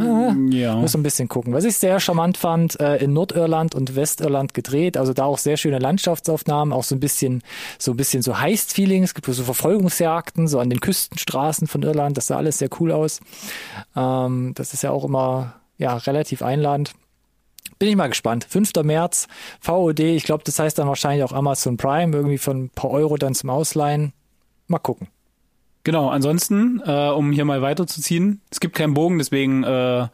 Äh, 0.52 0.56
Ja. 0.56 0.76
Muss 0.76 0.96
ein 0.96 1.02
bisschen 1.02 1.28
gucken. 1.28 1.54
Was 1.54 1.64
ich 1.64 1.76
sehr 1.78 2.00
charmant 2.00 2.38
fand, 2.38 2.80
äh, 2.80 2.98
in 2.98 3.14
Nordirland 3.14 3.74
und 3.74 3.96
Westirland 3.96 4.54
gedreht, 4.54 4.96
also 4.96 5.14
da 5.14 5.24
auch 5.26 5.40
sehr 5.40 5.58
schöne 5.58 5.80
Landschaftsaufnahmen, 5.80 6.72
auch 6.72 6.84
so 6.84 6.94
ein 6.94 7.00
bisschen, 7.00 7.42
so 7.80 7.94
ein 7.94 7.98
bisschen 7.98 8.22
so 8.22 8.40
Heist-Feeling. 8.40 9.02
Es 9.02 9.16
gibt 9.16 9.26
so 9.26 9.44
Verfolgungsjagden, 9.44 10.48
so 10.48 10.60
an 10.60 10.70
den 10.70 10.82
Küstenstraßen 10.82 11.66
von 11.68 11.82
Irland. 11.82 12.16
Das 12.16 12.28
sah 12.28 12.38
alles 12.38 12.60
sehr 12.60 12.70
cool 12.80 12.92
aus. 12.92 13.22
Ähm, 13.96 14.52
das 14.54 14.76
ist 14.76 14.84
ja 14.84 14.92
auch 14.92 15.04
immer, 15.04 15.56
ja, 15.80 15.98
relativ 15.98 16.44
einladend. 16.44 16.92
Bin 17.80 17.90
ich 17.90 17.96
mal 17.96 18.08
gespannt. 18.08 18.46
5. 18.50 18.72
März, 18.84 19.28
VOD, 19.60 20.00
ich 20.00 20.24
glaube, 20.24 20.44
das 20.46 20.60
heißt 20.60 20.80
dann 20.80 20.88
wahrscheinlich 20.88 21.24
auch 21.24 21.34
Amazon 21.34 21.78
Prime, 21.78 22.16
irgendwie 22.16 22.38
von 22.38 22.66
ein 22.66 22.70
paar 22.70 22.92
Euro 22.92 23.18
dann 23.18 23.36
zum 23.36 23.50
Ausleihen. 23.50 24.14
Mal 24.68 24.80
gucken. 24.80 25.08
Genau, 25.84 26.10
ansonsten, 26.10 26.82
äh, 26.86 27.10
um 27.10 27.32
hier 27.32 27.46
mal 27.46 27.62
weiterzuziehen, 27.62 28.42
es 28.50 28.60
gibt 28.60 28.76
keinen 28.76 28.96
Bogen, 28.96 29.20
deswegen 29.20 29.64
äh, 29.64 30.08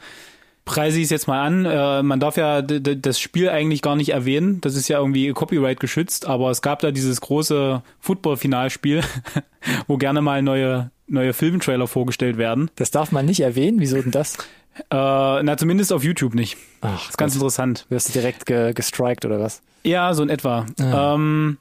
preise 0.66 0.97
ich 0.97 1.05
es 1.05 1.09
jetzt 1.12 1.28
mal 1.28 1.45
an. 1.45 1.66
Äh, 1.66 2.03
man 2.03 2.20
darf 2.20 2.36
ja 2.36 2.62
das 2.62 3.20
Spiel 3.20 3.47
eigentlich 3.47 3.82
gar 3.82 3.95
nicht 3.95 4.09
erwähnen, 4.09 4.59
das 4.59 4.76
ist 4.76 4.89
ja 4.89 4.99
irgendwie 4.99 5.32
Copyright 5.32 5.80
geschützt, 5.80 6.28
aber 6.28 6.51
es 6.51 6.62
gab 6.62 6.80
da 6.80 6.91
dieses 6.91 7.22
große 7.22 7.82
Football-Finalspiel, 8.01 9.01
wo 9.88 9.97
gerne 9.97 10.22
mal 10.22 10.41
neue, 10.41 10.91
neue 11.07 11.32
Filmtrailer 11.32 11.88
vorgestellt 11.88 12.38
werden. 12.38 12.70
Das 12.76 12.91
darf 12.91 13.14
man 13.14 13.26
nicht 13.26 13.39
erwähnen. 13.39 13.80
Wieso 13.80 14.01
denn 14.01 14.12
das? 14.12 14.38
Äh, 14.76 14.84
na, 14.89 15.57
zumindest 15.57 15.91
auf 15.93 16.03
YouTube 16.03 16.34
nicht. 16.34 16.57
Ach, 16.82 16.99
Das 16.99 17.09
ist 17.09 17.17
ganz 17.17 17.34
interessant. 17.36 17.86
Wirst 17.89 18.09
du 18.09 18.13
direkt 18.13 18.45
ge 18.45 18.74
gestrikt 18.74 19.26
oder 19.26 19.39
was? 19.39 19.61
Ja, 19.84 20.13
so 20.13 20.24
in 20.24 20.30
etwa. 20.30 20.65
Ah. 20.80 21.15
Ähm, 21.15 21.57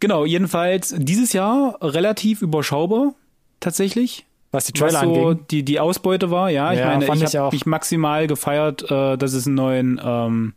genau, 0.00 0.24
jedenfalls 0.24 0.94
dieses 0.96 1.32
Jahr 1.32 1.78
relativ 1.80 2.42
überschaubar, 2.42 3.14
tatsächlich. 3.60 4.26
Was 4.50 4.66
die 4.66 4.80
was 4.80 4.92
Trailer 4.92 5.00
so 5.14 5.28
anging. 5.30 5.46
die, 5.50 5.62
die 5.64 5.80
Ausbeute 5.80 6.30
war. 6.30 6.48
Ja, 6.50 6.72
ich 6.72 6.78
Ja, 6.78 6.86
meine, 6.86 7.06
fand 7.06 7.22
ich 7.22 7.34
habe 7.34 7.54
mich 7.54 7.66
maximal 7.66 8.26
gefeiert, 8.26 8.88
äh, 8.90 9.16
dass 9.16 9.32
es 9.32 9.46
einen 9.46 9.56
neuen 9.56 10.00
ähm, 10.04 10.54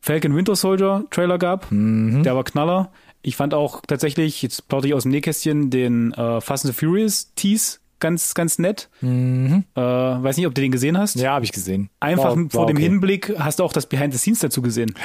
Falcon 0.00 0.34
Winter 0.36 0.54
Soldier 0.56 1.04
Trailer 1.10 1.38
gab. 1.38 1.70
Mhm. 1.72 2.22
Der 2.22 2.36
war 2.36 2.44
Knaller. 2.44 2.92
Ich 3.22 3.36
fand 3.36 3.54
auch 3.54 3.82
tatsächlich, 3.86 4.40
jetzt 4.42 4.68
plaudere 4.68 4.88
ich 4.88 4.94
aus 4.94 5.02
dem 5.02 5.10
Nähkästchen, 5.12 5.70
den 5.70 6.12
äh, 6.12 6.40
Fast 6.40 6.64
and 6.64 6.74
the 6.74 6.78
Furious 6.86 7.32
Tease 7.34 7.78
ganz, 8.00 8.34
ganz 8.34 8.58
nett. 8.58 8.88
Mhm. 9.00 9.64
Äh, 9.76 9.80
weiß 9.80 10.36
nicht, 10.36 10.46
ob 10.46 10.54
du 10.54 10.60
den 10.60 10.72
gesehen 10.72 10.98
hast. 10.98 11.14
Ja, 11.16 11.32
habe 11.34 11.44
ich 11.44 11.52
gesehen. 11.52 11.90
Einfach 12.00 12.36
War- 12.36 12.48
vor 12.50 12.60
war 12.62 12.66
dem 12.66 12.76
okay. 12.76 12.82
Hinblick 12.84 13.34
hast 13.38 13.58
du 13.60 13.64
auch 13.64 13.72
das 13.72 13.86
Behind 13.86 14.12
the 14.12 14.18
Scenes 14.18 14.40
dazu 14.40 14.62
gesehen. 14.62 14.94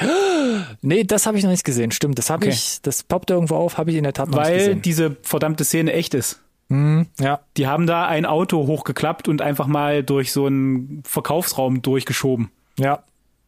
Nee, 0.80 1.04
das 1.04 1.26
habe 1.26 1.36
ich 1.38 1.44
noch 1.44 1.50
nicht 1.50 1.64
gesehen. 1.64 1.90
Stimmt, 1.90 2.18
das 2.18 2.30
habe 2.30 2.46
Okay. 2.46 2.54
ich, 2.54 2.80
das 2.82 3.02
poppt 3.02 3.30
irgendwo 3.30 3.56
auf, 3.56 3.78
habe 3.78 3.90
ich 3.90 3.96
in 3.96 4.04
der 4.04 4.12
Tat 4.12 4.28
noch 4.30 4.38
nicht 4.38 4.46
Weil 4.48 4.58
gesehen. 4.58 4.82
diese 4.82 5.16
verdammte 5.22 5.64
Szene 5.64 5.92
echt 5.92 6.14
ist. 6.14 6.40
Mhm. 6.68 7.06
Ja, 7.20 7.40
Die 7.56 7.66
haben 7.66 7.86
da 7.86 8.06
ein 8.06 8.24
Auto 8.26 8.66
hochgeklappt 8.66 9.28
und 9.28 9.42
einfach 9.42 9.66
mal 9.66 10.02
durch 10.02 10.32
so 10.32 10.46
einen 10.46 11.02
Verkaufsraum 11.04 11.82
durchgeschoben. 11.82 12.50
ja. 12.78 13.02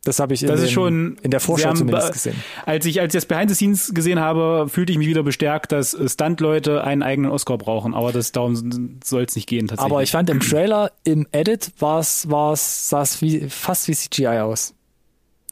Das 0.09 0.21
habe 0.21 0.33
ich 0.33 0.43
in, 0.43 0.49
Das 0.49 0.61
ist 0.61 0.69
den- 0.69 0.73
schon 0.75 1.17
in 1.23 1.31
der 1.31 1.41
Vorschau 1.41 1.69
haben 1.69 1.77
zumindest 1.77 2.13
gesehen. 2.13 2.35
Als 2.65 2.87
ich, 2.87 2.99
als 3.01 3.15
ich 3.15 3.19
das 3.19 3.27
Behind 3.27 3.51
the 3.51 3.55
Scenes 3.55 3.93
gesehen 3.93 4.19
habe, 4.19 4.67
fühlte 4.69 4.91
ich 4.93 4.97
mich 4.99 5.07
wieder 5.07 5.23
bestärkt, 5.23 5.71
dass 5.71 5.95
Stunt-Leute 6.07 6.83
einen 6.83 7.03
eigenen 7.03 7.31
Oscar 7.31 7.59
brauchen. 7.59 7.93
Aber 7.95 8.11
das 8.13 8.33
darum 8.33 8.99
soll 9.05 9.25
es 9.25 9.37
nicht 9.37 9.47
gehen 9.47 9.69
tatsächlich. 9.69 9.93
Aber 9.93 10.03
ich 10.03 10.11
fand 10.11 10.31
im 10.31 10.41
Trailer, 10.41 10.93
im 11.05 11.27
Edit, 11.33 11.73
war's, 11.79 12.31
war's, 12.31 12.89
sah 12.89 13.03
es 13.03 13.21
wie, 13.21 13.49
fast 13.51 13.87
wie 13.89 13.95
CGI 13.95 14.39
aus. 14.41 14.73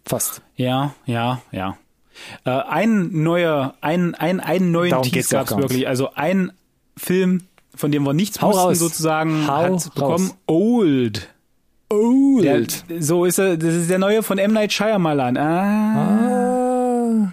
Fast. 0.07 0.40
ja, 0.57 0.94
ja, 1.04 1.42
ja. 1.52 1.76
Äh, 2.46 2.50
ein 2.50 3.11
neuer, 3.22 3.74
ein, 3.82 4.14
ein, 4.14 4.40
einen 4.40 4.70
neuen 4.70 4.90
Darum 4.90 5.04
Tease 5.11 5.34
gab 5.36 5.50
es 5.50 5.57
wirklich. 5.57 5.86
Also 5.86 6.11
ein 6.14 6.50
Film, 6.96 7.42
von 7.74 7.92
dem 7.92 8.04
wir 8.04 8.14
nichts 8.14 8.40
Hau 8.40 8.48
wussten, 8.48 8.61
raus. 8.62 8.78
sozusagen, 8.78 9.46
Hau 9.46 9.52
hat 9.54 9.70
raus. 9.72 9.90
bekommen. 9.90 10.30
Old. 10.46 11.28
Old. 11.89 12.89
Der, 12.91 13.03
so 13.03 13.24
ist 13.24 13.39
er, 13.39 13.57
das 13.57 13.74
ist 13.74 13.91
der 13.91 13.99
neue 13.99 14.22
von 14.22 14.39
M. 14.39 14.53
Night 14.53 14.72
Shyamalan. 14.72 15.37
Ah. 15.37 15.97
ah, 17.28 17.32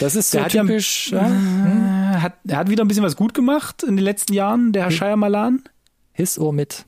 das 0.00 0.14
ist 0.16 0.30
so 0.30 0.38
Der 0.38 0.44
hat 0.46 0.52
ja- 0.54 0.62
typisch. 0.62 1.12
Äh, 1.12 1.18
Hat, 1.18 2.34
er 2.46 2.56
hat 2.58 2.70
wieder 2.70 2.84
ein 2.84 2.88
bisschen 2.88 3.04
was 3.04 3.16
gut 3.16 3.34
gemacht 3.34 3.82
in 3.82 3.96
den 3.96 4.04
letzten 4.04 4.32
Jahren, 4.34 4.72
der 4.72 4.84
Herr 4.84 4.90
Shyamalan. 4.90 5.62
His 6.12 6.38
or 6.38 6.52
mit. 6.52 6.84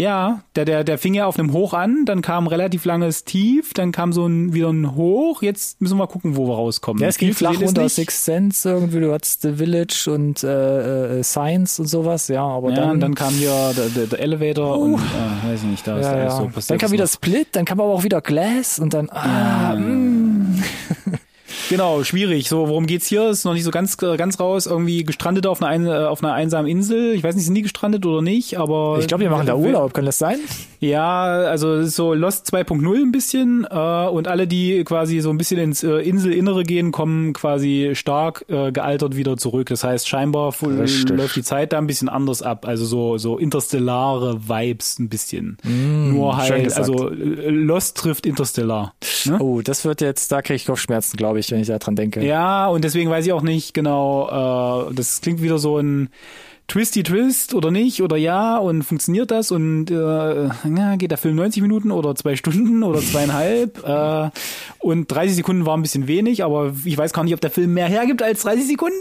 Ja, 0.00 0.40
der, 0.56 0.64
der, 0.64 0.82
der 0.82 0.96
fing 0.96 1.12
ja 1.12 1.26
auf 1.26 1.38
einem 1.38 1.52
Hoch 1.52 1.74
an, 1.74 2.06
dann 2.06 2.22
kam 2.22 2.46
relativ 2.46 2.86
langes 2.86 3.24
Tief, 3.24 3.74
dann 3.74 3.92
kam 3.92 4.14
so 4.14 4.26
ein, 4.26 4.54
wieder 4.54 4.70
ein 4.70 4.94
Hoch. 4.94 5.42
Jetzt 5.42 5.78
müssen 5.80 5.94
wir 5.94 5.98
mal 5.98 6.06
gucken, 6.06 6.36
wo 6.36 6.48
wir 6.48 6.54
rauskommen. 6.54 7.02
Ja, 7.02 7.08
es 7.08 7.18
ging 7.18 7.34
flach 7.34 7.52
ist 7.52 7.62
runter. 7.62 7.86
Six 7.88 8.24
Sense 8.24 8.68
irgendwie, 8.68 9.00
du 9.00 9.12
hattest 9.12 9.42
The 9.42 9.56
Village 9.56 10.10
und 10.10 10.42
äh, 10.42 11.18
äh, 11.18 11.22
Science 11.22 11.78
und 11.80 11.86
sowas, 11.86 12.28
ja, 12.28 12.42
aber 12.42 12.70
Ja, 12.70 12.76
dann, 12.76 13.00
dann 13.00 13.14
kam 13.14 13.34
hier 13.34 13.72
der, 13.76 13.88
der, 13.88 14.06
der 14.06 14.20
Elevator 14.20 14.78
und 14.78 14.94
äh, 14.94 15.50
weiß 15.50 15.60
ich 15.64 15.68
nicht, 15.68 15.86
da 15.86 15.98
ist 15.98 16.06
ja, 16.06 16.12
alles 16.12 16.32
ja. 16.32 16.38
so 16.38 16.46
passiert. 16.46 16.70
dann 16.70 16.78
kam 16.78 16.92
wieder 16.92 17.06
Split, 17.06 17.48
dann 17.52 17.66
kam 17.66 17.78
aber 17.78 17.92
auch 17.92 18.02
wieder 18.02 18.22
Glass 18.22 18.78
und 18.78 18.94
dann, 18.94 19.10
ah, 19.10 19.74
mm. 19.74 20.62
Genau, 21.70 22.02
schwierig. 22.02 22.48
So, 22.48 22.68
worum 22.68 22.86
geht's 22.88 23.06
hier? 23.06 23.30
Ist 23.30 23.44
noch 23.44 23.52
nicht 23.52 23.62
so 23.62 23.70
ganz 23.70 23.96
ganz 23.96 24.40
raus. 24.40 24.66
Irgendwie 24.66 25.04
gestrandet 25.04 25.46
auf 25.46 25.62
einer, 25.62 25.70
ein, 25.70 25.86
äh, 25.86 26.04
auf 26.06 26.20
einer 26.20 26.32
einsamen 26.32 26.68
Insel. 26.68 27.14
Ich 27.14 27.22
weiß 27.22 27.36
nicht, 27.36 27.44
sind 27.44 27.54
die 27.54 27.62
gestrandet 27.62 28.04
oder 28.04 28.22
nicht, 28.22 28.58
aber 28.58 28.98
ich 28.98 29.06
glaube, 29.06 29.22
wir 29.22 29.30
machen 29.30 29.46
da 29.46 29.54
Urlaub, 29.54 29.94
kann 29.94 30.04
das 30.04 30.18
sein? 30.18 30.40
Ja, 30.80 31.22
also 31.22 31.74
es 31.74 31.88
ist 31.88 31.96
so 31.96 32.12
Lost 32.12 32.52
2.0 32.52 32.96
ein 32.96 33.12
bisschen 33.12 33.66
äh, 33.70 34.08
und 34.08 34.26
alle, 34.26 34.48
die 34.48 34.82
quasi 34.82 35.20
so 35.20 35.30
ein 35.30 35.38
bisschen 35.38 35.58
ins 35.58 35.84
äh, 35.84 35.98
Inselinnere 35.98 36.64
gehen, 36.64 36.90
kommen 36.90 37.34
quasi 37.34 37.92
stark 37.94 38.46
äh, 38.48 38.72
gealtert 38.72 39.14
wieder 39.14 39.36
zurück. 39.36 39.68
Das 39.68 39.84
heißt, 39.84 40.08
scheinbar 40.08 40.52
Richtig. 40.62 41.08
läuft 41.10 41.36
die 41.36 41.44
Zeit 41.44 41.72
da 41.72 41.78
ein 41.78 41.86
bisschen 41.86 42.08
anders 42.08 42.42
ab. 42.42 42.66
Also 42.66 42.84
so 42.84 43.16
so 43.16 43.38
interstellare 43.38 44.48
Vibes 44.48 44.98
ein 44.98 45.08
bisschen. 45.08 45.58
Nur 45.62 46.34
Mm, 46.34 46.40
schön 46.40 46.62
halt, 46.62 46.76
also 46.76 47.10
äh, 47.10 47.50
Lost 47.50 47.96
trifft 47.98 48.26
Interstellar. 48.26 48.94
Ne? 49.26 49.38
Oh, 49.38 49.60
das 49.60 49.84
wird 49.84 50.00
jetzt, 50.00 50.32
da 50.32 50.42
kriege 50.42 50.56
ich 50.56 50.66
Kopfschmerzen, 50.66 51.16
glaube 51.16 51.38
ich, 51.38 51.50
wenn 51.50 51.59
ich 51.60 51.68
da 51.68 51.78
dran 51.78 51.96
denke. 51.96 52.24
Ja, 52.24 52.68
und 52.68 52.84
deswegen 52.84 53.10
weiß 53.10 53.26
ich 53.26 53.32
auch 53.32 53.42
nicht 53.42 53.74
genau, 53.74 54.88
äh, 54.88 54.94
das 54.94 55.20
klingt 55.20 55.42
wieder 55.42 55.58
so 55.58 55.78
ein 55.78 56.10
Twisty 56.70 57.02
Twist 57.02 57.52
oder 57.52 57.72
nicht 57.72 58.00
oder 58.00 58.16
ja 58.16 58.56
und 58.56 58.84
funktioniert 58.84 59.32
das 59.32 59.50
und 59.50 59.90
äh, 59.90 59.94
ja, 59.94 60.96
geht 60.96 61.10
der 61.10 61.18
Film 61.18 61.34
90 61.34 61.62
Minuten 61.62 61.90
oder 61.90 62.14
zwei 62.14 62.36
Stunden 62.36 62.82
oder 62.84 63.00
zweieinhalb 63.00 63.84
äh, 63.84 64.30
und 64.78 65.10
30 65.10 65.34
Sekunden 65.34 65.66
war 65.66 65.76
ein 65.76 65.82
bisschen 65.82 66.06
wenig, 66.06 66.44
aber 66.44 66.72
ich 66.84 66.96
weiß 66.96 67.12
gar 67.12 67.24
nicht, 67.24 67.34
ob 67.34 67.40
der 67.40 67.50
Film 67.50 67.74
mehr 67.74 67.88
hergibt 67.88 68.22
als 68.22 68.42
30 68.42 68.68
Sekunden. 68.68 68.94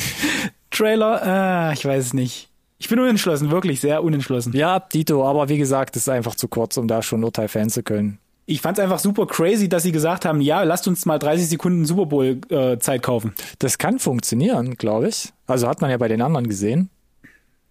Trailer, 0.70 1.70
äh, 1.70 1.74
ich 1.74 1.84
weiß 1.84 2.04
es 2.04 2.14
nicht. 2.14 2.50
Ich 2.78 2.90
bin 2.90 3.00
unentschlossen, 3.00 3.50
wirklich 3.50 3.80
sehr 3.80 4.04
unentschlossen. 4.04 4.52
Ja, 4.52 4.78
Dito, 4.78 5.26
aber 5.26 5.48
wie 5.48 5.58
gesagt, 5.58 5.96
das 5.96 6.02
ist 6.02 6.08
einfach 6.10 6.34
zu 6.34 6.46
kurz, 6.46 6.76
um 6.76 6.88
da 6.88 7.02
schon 7.02 7.24
Urteil 7.24 7.48
fällen 7.48 7.70
zu 7.70 7.82
können. 7.82 8.18
Ich 8.50 8.62
fand's 8.62 8.80
einfach 8.80 8.98
super 8.98 9.26
crazy, 9.26 9.68
dass 9.68 9.82
sie 9.82 9.92
gesagt 9.92 10.24
haben, 10.24 10.40
ja, 10.40 10.62
lasst 10.62 10.88
uns 10.88 11.04
mal 11.04 11.18
30 11.18 11.50
Sekunden 11.50 11.84
Super 11.84 12.06
Bowl 12.06 12.40
äh, 12.48 12.78
Zeit 12.78 13.02
kaufen. 13.02 13.34
Das 13.58 13.76
kann 13.76 13.98
funktionieren, 13.98 14.76
glaube 14.76 15.08
ich. 15.08 15.34
Also 15.46 15.68
hat 15.68 15.82
man 15.82 15.90
ja 15.90 15.98
bei 15.98 16.08
den 16.08 16.22
anderen 16.22 16.48
gesehen. 16.48 16.88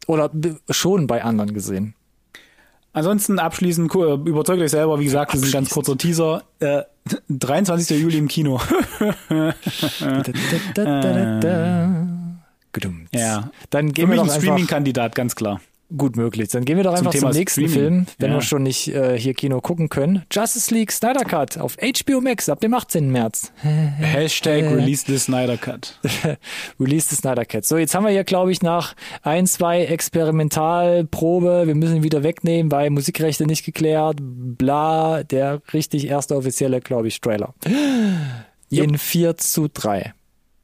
Oder 0.06 0.30
schon 0.70 1.08
bei 1.08 1.24
anderen 1.24 1.56
gesehen. 1.56 1.96
Ansonsten 2.94 3.40
abschließend, 3.40 3.94
äh, 3.96 4.14
überzeugt 4.30 4.62
euch 4.62 4.70
selber, 4.70 5.00
wie 5.00 5.06
gesagt, 5.06 5.34
das 5.34 5.42
ist 5.42 5.48
ein 5.48 5.52
ganz 5.52 5.72
kurzer 5.72 5.98
Teaser. 5.98 6.44
Äh, 6.60 6.84
23. 7.28 8.00
Juli 8.00 8.20
im 8.20 8.28
Kino. 8.28 8.62
Da, 9.30 9.54
da, 10.76 11.40
da. 11.40 12.06
Gedummt. 12.72 13.10
ja. 13.14 13.50
Dann 13.72 13.88
Für 13.88 13.94
gehen 13.94 14.12
wir 14.12 14.22
mich 14.22 14.32
ein 14.32 14.40
Streaming-Kandidat, 14.42 15.16
ganz 15.16 15.36
klar. 15.36 15.60
Gut 15.96 16.16
möglich. 16.18 16.50
Dann 16.50 16.66
gehen 16.66 16.78
wir 16.78 16.84
doch 16.84 16.94
einfach 16.94 17.12
zum, 17.12 17.20
Thema 17.22 17.34
nächsten 17.34 17.68
Streaming. 17.68 17.74
Film, 17.74 18.06
wenn 18.20 18.32
Ja. 18.32 18.38
wir 18.38 18.42
schon 18.42 18.64
nicht 18.64 18.88
äh, 18.90 19.18
hier 19.18 19.34
Kino 19.34 19.62
gucken 19.62 19.90
können. 19.90 20.24
Justice 20.32 20.74
League 20.74 20.92
Snyder 20.92 21.24
Cut 21.24 21.58
auf 21.58 21.78
HBO 21.78 22.20
Max 22.22 22.50
ab 22.50 22.60
dem 22.60 22.74
18. 22.74 23.10
März. 23.12 23.52
Hashtag 23.62 24.64
Release 24.66 25.06
the 25.08 25.18
Snyder 25.18 25.58
Cut. 25.58 25.98
Release 26.80 27.08
the 27.10 27.16
Snyder 27.16 27.46
Cut. 27.46 27.64
So, 27.66 27.78
jetzt 27.78 27.96
haben 27.96 28.04
wir 28.04 28.12
hier, 28.12 28.24
glaube 28.26 28.52
ich, 28.52 28.62
nach 28.62 28.96
ein, 29.22 29.48
zwei 29.48 29.86
Experimentalprobe, 29.86 31.68
wir 31.68 31.76
müssen 31.76 31.98
ihn 31.98 32.04
wieder 32.04 32.24
wegnehmen, 32.24 32.72
weil 32.72 32.90
Musikrechte 32.90 33.46
nicht 33.46 33.64
geklärt, 33.66 34.18
bla, 34.22 35.24
der 35.24 35.62
richtig 35.74 36.08
erste 36.08 36.36
offizielle, 36.36 36.82
glaube 36.82 37.08
ich, 37.08 37.22
Trailer. 37.22 37.54
In 38.70 38.98
4 38.98 39.38
zu 39.38 39.70
3. 39.74 40.14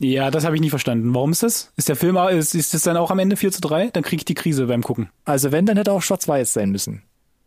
Ja, 0.03 0.29
das 0.31 0.43
habe 0.45 0.55
ich 0.55 0.61
nicht 0.61 0.71
verstanden. 0.71 1.13
Warum 1.15 1.31
ist 1.31 1.43
das? 1.43 1.71
Ist 1.77 1.89
der 1.89 1.95
Film, 1.95 2.17
ist, 2.17 2.53
ist 2.55 2.73
das 2.73 2.83
dann 2.83 2.97
auch 2.97 3.09
am 3.11 3.19
Ende 3.19 3.37
4 3.37 3.51
zu 3.51 3.61
3? 3.61 3.89
Dann 3.91 4.03
kriege 4.03 4.21
ich 4.21 4.25
die 4.25 4.33
Krise 4.33 4.65
beim 4.67 4.83
Gucken. 4.83 5.09
Also 5.25 5.51
wenn, 5.51 5.65
dann 5.65 5.77
hätte 5.77 5.91
er 5.91 5.95
auch 5.95 6.01
schwarz-weiß 6.01 6.53
sein 6.53 6.71
müssen. 6.71 7.03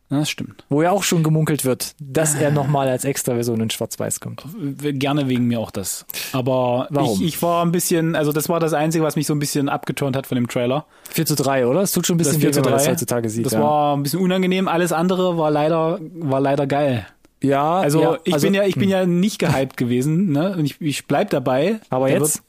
Das 0.09 0.31
stimmt. 0.31 0.65
Wo 0.69 0.83
ja 0.83 0.93
auch 0.93 1.03
schon 1.03 1.25
gemunkelt 1.25 1.65
wird, 1.65 1.97
dass 2.01 2.37
er 2.37 2.53
nochmal 2.53 2.89
als 2.89 3.05
Extraversion 3.05 3.61
in 3.61 3.71
schwarz-weiß 3.71 4.21
kommt. 4.21 4.45
Gerne 4.81 5.29
wegen 5.29 5.47
mir 5.49 5.59
auch 5.59 5.73
das. 5.73 6.07
Aber 6.33 6.87
Warum? 6.91 7.21
Ich, 7.21 7.27
ich 7.35 7.43
war 7.43 7.65
ein 7.65 7.73
bisschen, 7.73 8.15
also 8.15 8.31
das 8.31 8.49
war 8.49 8.61
das 8.61 8.73
Einzige, 8.73 9.03
was 9.03 9.17
mich 9.17 9.27
so 9.27 9.35
ein 9.35 9.41
bisschen 9.41 9.69
abgeturnt 9.69 10.15
hat 10.17 10.29
von 10.29 10.37
dem 10.37 10.47
Trailer. 10.47 10.87
4 11.11 11.27
zu 11.27 11.35
3, 11.35 11.67
oder? 11.67 11.81
Es 11.81 11.91
tut 11.91 12.07
schon 12.07 12.15
ein 12.15 12.19
bisschen 12.19 12.35
Das 12.35 12.41
weh, 12.43 12.47
4 12.47 12.53
zu 12.53 12.57
wenn 12.59 12.65
man 12.71 12.73
3. 12.75 12.79
das 12.79 12.89
heutzutage 12.89 13.29
sieht. 13.29 13.47
Das 13.47 13.53
ja. 13.55 13.61
war 13.61 13.97
ein 13.97 14.05
bisschen 14.05 14.21
unangenehm. 14.21 14.69
Alles 14.69 14.93
andere 14.93 15.37
war 15.39 15.51
leider, 15.51 15.99
war 16.15 16.41
leider 16.41 16.69
geil. 16.69 17.05
ja, 17.43 17.81
Also, 17.81 18.01
ja, 18.01 18.19
ich 18.23 18.33
also, 18.33 18.47
bin 18.47 18.55
ja, 18.55 18.63
ich 18.63 18.77
bin 18.77 18.89
ja 18.89 19.07
nicht 19.07 19.41
gehypt 19.41 19.77
gewesen, 19.77 20.31
ne? 20.31 20.55
Und 20.57 20.65
ich, 20.67 20.81
ich 20.81 21.09
bleib 21.09 21.31
dabei. 21.31 21.81
Aber 21.91 22.07
der 22.07 22.19
jetzt? 22.21 22.43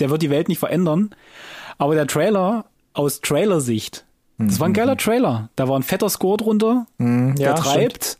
Der 0.00 0.10
wird 0.10 0.22
die 0.22 0.30
Welt 0.30 0.48
nicht 0.48 0.58
verändern. 0.58 1.14
Aber 1.78 1.94
der 1.94 2.06
Trailer 2.06 2.66
aus 2.92 3.20
Trailersicht, 3.20 4.04
das 4.38 4.58
war 4.60 4.68
ein 4.68 4.72
geiler 4.72 4.96
Trailer. 4.96 5.48
Da 5.56 5.68
war 5.68 5.78
ein 5.78 5.82
fetter 5.82 6.08
Score 6.08 6.36
drunter, 6.36 6.86
Mhm, 6.98 7.36
der 7.36 7.50
ja, 7.50 7.54
treibt, 7.54 8.18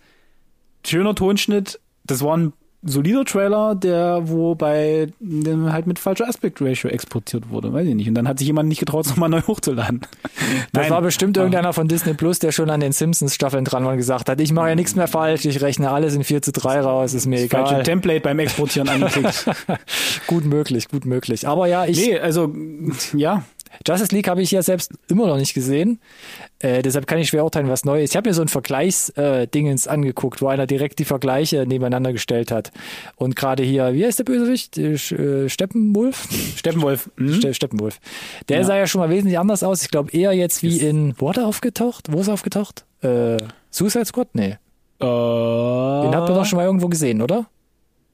schöner 0.86 1.14
Tonschnitt. 1.14 1.80
Das 2.04 2.22
war 2.22 2.36
ein 2.36 2.52
solider 2.84 3.24
Trailer, 3.24 3.74
der 3.74 4.22
wo 4.24 4.54
bei 4.54 5.08
dem 5.20 5.72
halt 5.72 5.86
mit 5.86 5.98
falscher 5.98 6.28
Aspect 6.28 6.60
Ratio 6.60 6.90
exportiert 6.90 7.50
wurde, 7.50 7.72
weiß 7.72 7.86
ich 7.86 7.94
nicht. 7.94 8.08
Und 8.08 8.14
dann 8.14 8.28
hat 8.28 8.38
sich 8.38 8.46
jemand 8.46 8.68
nicht 8.68 8.78
getraut, 8.78 9.06
es 9.06 9.10
nochmal 9.10 9.28
neu 9.28 9.42
hochzuladen. 9.42 10.00
Das 10.72 10.84
Nein. 10.84 10.90
war 10.90 11.02
bestimmt 11.02 11.36
irgendeiner 11.36 11.72
von 11.72 11.88
Disney 11.88 12.14
Plus, 12.14 12.38
der 12.38 12.52
schon 12.52 12.70
an 12.70 12.80
den 12.80 12.92
Simpsons-Staffeln 12.92 13.64
dran 13.64 13.84
war 13.84 13.92
und 13.92 13.98
gesagt 13.98 14.28
hat, 14.28 14.40
ich 14.40 14.52
mache 14.52 14.70
ja 14.70 14.74
nichts 14.74 14.94
mehr 14.94 15.08
falsch, 15.08 15.44
ich 15.44 15.60
rechne 15.60 15.90
alles 15.90 16.14
in 16.14 16.24
4 16.24 16.42
zu 16.42 16.52
3 16.52 16.80
raus, 16.80 17.14
ist 17.14 17.26
mir 17.26 17.48
falsche 17.48 17.74
egal. 17.74 17.82
Template 17.84 18.20
beim 18.20 18.38
Exportieren 18.38 18.88
angeklickt. 18.88 19.46
gut 20.26 20.44
möglich, 20.44 20.88
gut 20.88 21.06
möglich. 21.06 21.48
Aber 21.48 21.66
ja, 21.66 21.86
ich, 21.86 21.96
nee, 21.96 22.18
also 22.18 22.54
ja, 23.14 23.44
Justice 23.86 24.14
League 24.14 24.28
habe 24.28 24.42
ich 24.42 24.50
ja 24.50 24.62
selbst 24.62 24.92
immer 25.08 25.26
noch 25.26 25.36
nicht 25.36 25.54
gesehen. 25.54 26.00
Äh, 26.60 26.82
deshalb 26.82 27.06
kann 27.06 27.18
ich 27.18 27.28
schwer 27.28 27.44
urteilen, 27.44 27.68
was 27.68 27.84
neu 27.84 28.02
ist. 28.02 28.10
Ich 28.10 28.16
habe 28.16 28.28
mir 28.28 28.34
so 28.34 28.42
ein 28.42 28.48
Vergleichsdingens 28.48 29.88
angeguckt, 29.88 30.40
wo 30.42 30.48
einer 30.48 30.66
direkt 30.66 30.98
die 30.98 31.04
Vergleiche 31.04 31.66
nebeneinander 31.66 32.12
gestellt 32.12 32.50
hat. 32.50 32.70
Und 33.16 33.36
gerade 33.36 33.62
hier, 33.62 33.92
wie 33.94 34.04
heißt 34.06 34.18
der 34.18 34.24
Bösewicht? 34.24 34.78
Äh, 34.78 34.92
äh, 34.94 35.48
Steppenwolf? 35.48 36.28
Steppenwolf. 36.56 37.10
Hm? 37.16 37.34
Ste 37.34 37.54
Steppenwolf. 37.54 37.98
Der 38.48 38.58
Ja. 38.58 38.64
sah 38.64 38.76
ja 38.76 38.86
schon 38.86 39.00
mal 39.00 39.10
wesentlich 39.10 39.38
anders 39.38 39.62
aus. 39.62 39.82
Ich 39.82 39.90
glaube 39.90 40.10
eher 40.12 40.32
jetzt 40.32 40.62
wie 40.62 40.78
in, 40.78 41.14
wo 41.18 41.28
hat 41.30 41.36
er 41.38 41.46
aufgetaucht? 41.46 42.12
Wo 42.12 42.20
ist 42.20 42.28
er 42.28 42.34
aufgetaucht? 42.34 42.84
Äh, 43.02 43.38
Suicide 43.70 44.04
Squad? 44.06 44.28
Nee. 44.34 44.56
Äh, 45.00 45.04
Den 45.04 46.14
hat 46.14 46.28
man 46.28 46.34
doch 46.34 46.44
schon 46.46 46.56
mal 46.58 46.64
irgendwo 46.64 46.88
gesehen, 46.88 47.20
oder? 47.20 47.46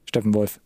Steppenwolf. 0.07 0.59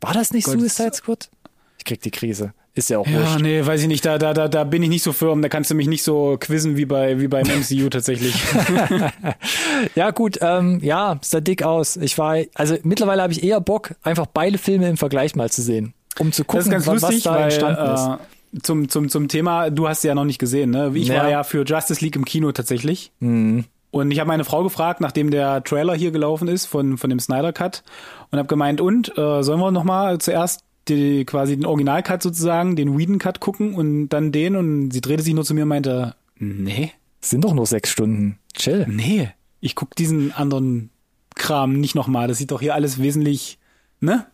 War 0.00 0.12
das 0.12 0.32
nicht 0.32 0.44
Gott. 0.44 0.58
Suicide 0.58 0.92
Squad? 0.94 1.30
Ich 1.78 1.84
krieg 1.84 2.02
die 2.02 2.10
Krise. 2.10 2.52
Ist 2.76 2.90
ja 2.90 2.98
auch 2.98 3.06
Ja, 3.06 3.20
wurscht. 3.20 3.40
nee, 3.40 3.64
weiß 3.64 3.82
ich 3.82 3.86
nicht, 3.86 4.04
da, 4.04 4.18
da, 4.18 4.34
da, 4.34 4.48
da 4.48 4.64
bin 4.64 4.82
ich 4.82 4.88
nicht 4.88 5.04
so 5.04 5.12
firm, 5.12 5.42
da 5.42 5.48
kannst 5.48 5.70
du 5.70 5.76
mich 5.76 5.86
nicht 5.86 6.02
so 6.02 6.36
quizzen 6.40 6.76
wie 6.76 6.84
bei, 6.86 7.20
wie 7.20 7.28
beim 7.28 7.46
MCU 7.60 7.88
tatsächlich. 7.88 8.34
Ja, 9.94 10.10
gut, 10.10 10.38
ähm, 10.40 10.80
ja, 10.82 11.18
sah 11.22 11.40
dick 11.40 11.62
aus. 11.62 11.96
Ich 11.96 12.16
war, 12.18 12.36
also 12.54 12.76
mittlerweile 12.82 13.22
habe 13.22 13.32
ich 13.32 13.42
eher 13.42 13.60
Bock, 13.60 13.94
einfach 14.02 14.26
beide 14.26 14.58
Filme 14.58 14.88
im 14.88 14.96
Vergleich 14.96 15.34
mal 15.36 15.50
zu 15.50 15.62
sehen. 15.62 15.94
Um 16.18 16.32
zu 16.32 16.42
Das 16.42 16.46
gucken, 16.48 16.66
ist 16.66 16.70
ganz 16.70 16.86
wa- 16.86 16.92
lustig, 16.92 17.16
was 17.16 17.22
da 17.22 17.34
weil 17.34 17.42
entstanden 17.44 17.94
ist. 17.94 18.20
äh, 18.58 18.62
zum, 18.62 18.88
zum, 18.88 19.08
zum 19.08 19.28
Thema, 19.28 19.70
du 19.70 19.88
hast 19.88 20.02
sie 20.02 20.08
ja 20.08 20.14
noch 20.14 20.24
nicht 20.24 20.38
gesehen, 20.38 20.70
ne? 20.70 20.92
Ich 20.94 21.08
Ja. 21.08 21.16
war 21.22 21.28
ja 21.30 21.42
für 21.42 21.64
Justice 21.64 22.04
League 22.04 22.16
im 22.16 22.24
Kino 22.24 22.52
tatsächlich. 22.52 23.10
Mhm. 23.20 23.64
Und 23.90 24.10
ich 24.10 24.18
habe 24.20 24.28
meine 24.28 24.44
Frau 24.44 24.62
gefragt, 24.64 25.00
nachdem 25.00 25.30
der 25.30 25.62
Trailer 25.64 25.94
hier 25.94 26.10
gelaufen 26.10 26.48
ist 26.48 26.66
von, 26.66 26.98
von 26.98 27.10
dem 27.10 27.20
Snyder 27.20 27.52
Cut 27.52 27.82
und 28.30 28.38
habe 28.38 28.48
gemeint, 28.48 28.80
und 28.80 29.16
äh, 29.18 29.42
sollen 29.42 29.60
wir 29.60 29.70
noch 29.70 29.84
mal 29.84 30.18
zuerst 30.18 30.60
die, 30.88 31.24
quasi 31.24 31.56
den 31.56 31.66
Original 31.66 32.02
Cut 32.02 32.22
sozusagen, 32.22 32.76
den 32.76 32.98
Whedon 32.98 33.18
Cut 33.18 33.40
gucken 33.40 33.74
und 33.74 34.08
dann 34.08 34.32
den 34.32 34.56
und 34.56 34.90
sie 34.90 35.00
drehte 35.00 35.22
sich 35.22 35.34
nur 35.34 35.44
zu 35.44 35.54
mir 35.54 35.62
und 35.62 35.68
meinte, 35.68 36.14
nee, 36.38 36.92
sind 37.20 37.44
doch 37.44 37.54
nur 37.54 37.66
sechs 37.66 37.90
Stunden. 37.90 38.38
Chill. 38.54 38.86
nee, 38.88 39.30
ich 39.60 39.74
guck 39.74 39.96
diesen 39.96 40.32
anderen 40.32 40.90
Kram 41.34 41.80
nicht 41.80 41.94
noch 41.94 42.06
mal. 42.06 42.28
Das 42.28 42.38
sieht 42.38 42.50
doch 42.50 42.60
hier 42.60 42.74
alles 42.74 43.00
wesentlich, 43.00 43.58
ne? 44.00 44.26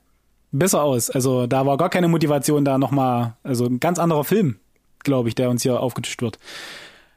Besser 0.52 0.82
aus. 0.82 1.08
Also 1.10 1.46
da 1.46 1.64
war 1.64 1.76
gar 1.76 1.90
keine 1.90 2.08
Motivation 2.08 2.64
da 2.64 2.76
noch 2.76 2.90
mal, 2.90 3.36
also 3.42 3.66
ein 3.66 3.80
ganz 3.80 3.98
anderer 3.98 4.24
Film, 4.24 4.56
glaube 5.04 5.28
ich, 5.28 5.34
der 5.34 5.48
uns 5.48 5.62
hier 5.62 5.80
aufgetischt 5.80 6.20
wird. 6.20 6.38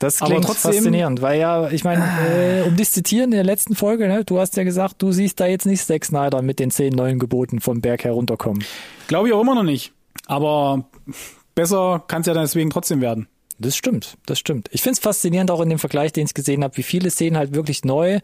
Das 0.04 0.22
Aber 0.22 0.32
klingt 0.32 0.46
trotzdem- 0.46 0.74
faszinierend, 0.74 1.22
weil 1.22 1.40
ja, 1.40 1.70
ich 1.72 1.84
meine, 1.84 2.04
äh, 2.04 2.68
um 2.68 2.76
dich 2.76 2.90
zu 2.90 2.96
zitieren 2.96 3.32
in 3.32 3.38
der 3.38 3.44
letzten 3.44 3.76
Folge, 3.76 4.08
ne, 4.08 4.26
du 4.26 4.38
hast 4.40 4.58
ja 4.58 4.64
gesagt, 4.64 5.02
du 5.02 5.12
siehst 5.12 5.40
da 5.40 5.46
jetzt 5.48 5.66
nicht 5.66 5.86
Zack 5.86 6.04
Snyder 6.06 6.42
mit 6.42 6.60
den 6.60 6.72
zehn 6.72 6.94
neuen 6.94 7.20
Geboten 7.20 7.62
vom 7.62 7.80
Berg 7.82 8.04
herunterkommen. 8.04 8.64
Glaube 9.08 9.30
ich 9.30 9.34
auch 9.34 9.42
immer 9.42 9.56
noch 9.56 9.64
nicht. 9.64 9.94
Aber 10.28 10.86
besser 11.56 12.04
kann 12.08 12.22
es 12.22 12.28
ja 12.28 12.34
deswegen 12.34 12.70
trotzdem 12.70 13.02
werden. 13.02 13.28
Das 13.60 13.76
stimmt, 13.76 14.18
das 14.26 14.40
stimmt. 14.40 14.70
Ich 14.72 14.82
finde 14.82 14.94
es 14.94 15.00
faszinierend 15.00 15.52
auch 15.52 15.62
in 15.62 15.70
dem 15.70 15.80
Vergleich, 15.80 16.12
den 16.12 16.26
ich 16.26 16.34
gesehen 16.34 16.64
habe, 16.64 16.76
wie 16.78 16.84
viele 16.84 17.10
Szenen 17.10 17.38
halt 17.38 17.54
wirklich 17.54 17.86
neu 17.86 18.20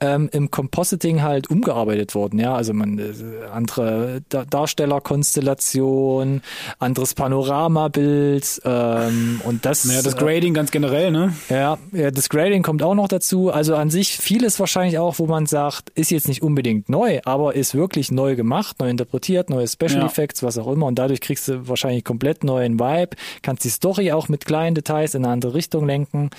ähm, 0.00 0.28
im 0.32 0.50
Compositing 0.50 1.22
halt 1.22 1.50
umgearbeitet 1.50 2.14
wurden. 2.14 2.38
Ja, 2.38 2.54
also 2.54 2.72
man 2.72 2.98
äh, 2.98 3.12
andere 3.52 4.22
da 4.28 4.44
Darstellerkonstellation, 4.44 6.42
anderes 6.78 7.14
Panoramabild 7.14 8.60
ähm, 8.64 9.40
und 9.44 9.64
das. 9.64 9.84
Naja, 9.84 10.02
das 10.02 10.14
äh, 10.14 10.18
Grading 10.18 10.54
ganz 10.54 10.70
generell, 10.70 11.10
ne? 11.10 11.34
Ja, 11.48 11.78
ja, 11.92 12.10
das 12.10 12.28
Grading 12.28 12.62
kommt 12.62 12.82
auch 12.82 12.94
noch 12.94 13.08
dazu. 13.08 13.50
Also 13.50 13.74
an 13.74 13.90
sich 13.90 14.16
vieles 14.16 14.60
wahrscheinlich 14.60 14.98
auch, 14.98 15.18
wo 15.18 15.26
man 15.26 15.46
sagt, 15.46 15.90
ist 15.90 16.10
jetzt 16.10 16.28
nicht 16.28 16.42
unbedingt 16.42 16.88
neu, 16.88 17.20
aber 17.24 17.54
ist 17.54 17.74
wirklich 17.74 18.10
neu 18.10 18.36
gemacht, 18.36 18.78
neu 18.80 18.88
interpretiert, 18.88 19.50
neue 19.50 19.66
Special 19.66 20.00
Ja. 20.00 20.06
Effects, 20.06 20.42
was 20.42 20.56
auch 20.58 20.68
immer. 20.70 20.86
Und 20.86 20.98
dadurch 20.98 21.20
kriegst 21.20 21.48
du 21.48 21.68
wahrscheinlich 21.68 22.04
komplett 22.04 22.44
neuen 22.44 22.78
Vibe, 22.78 23.16
kannst 23.42 23.64
die 23.64 23.70
Story 23.70 24.12
auch 24.12 24.28
mit 24.28 24.44
kleinen 24.46 24.67
Details 24.74 25.14
in 25.14 25.24
eine 25.24 25.32
andere 25.32 25.54
Richtung 25.54 25.86
lenken. 25.86 26.30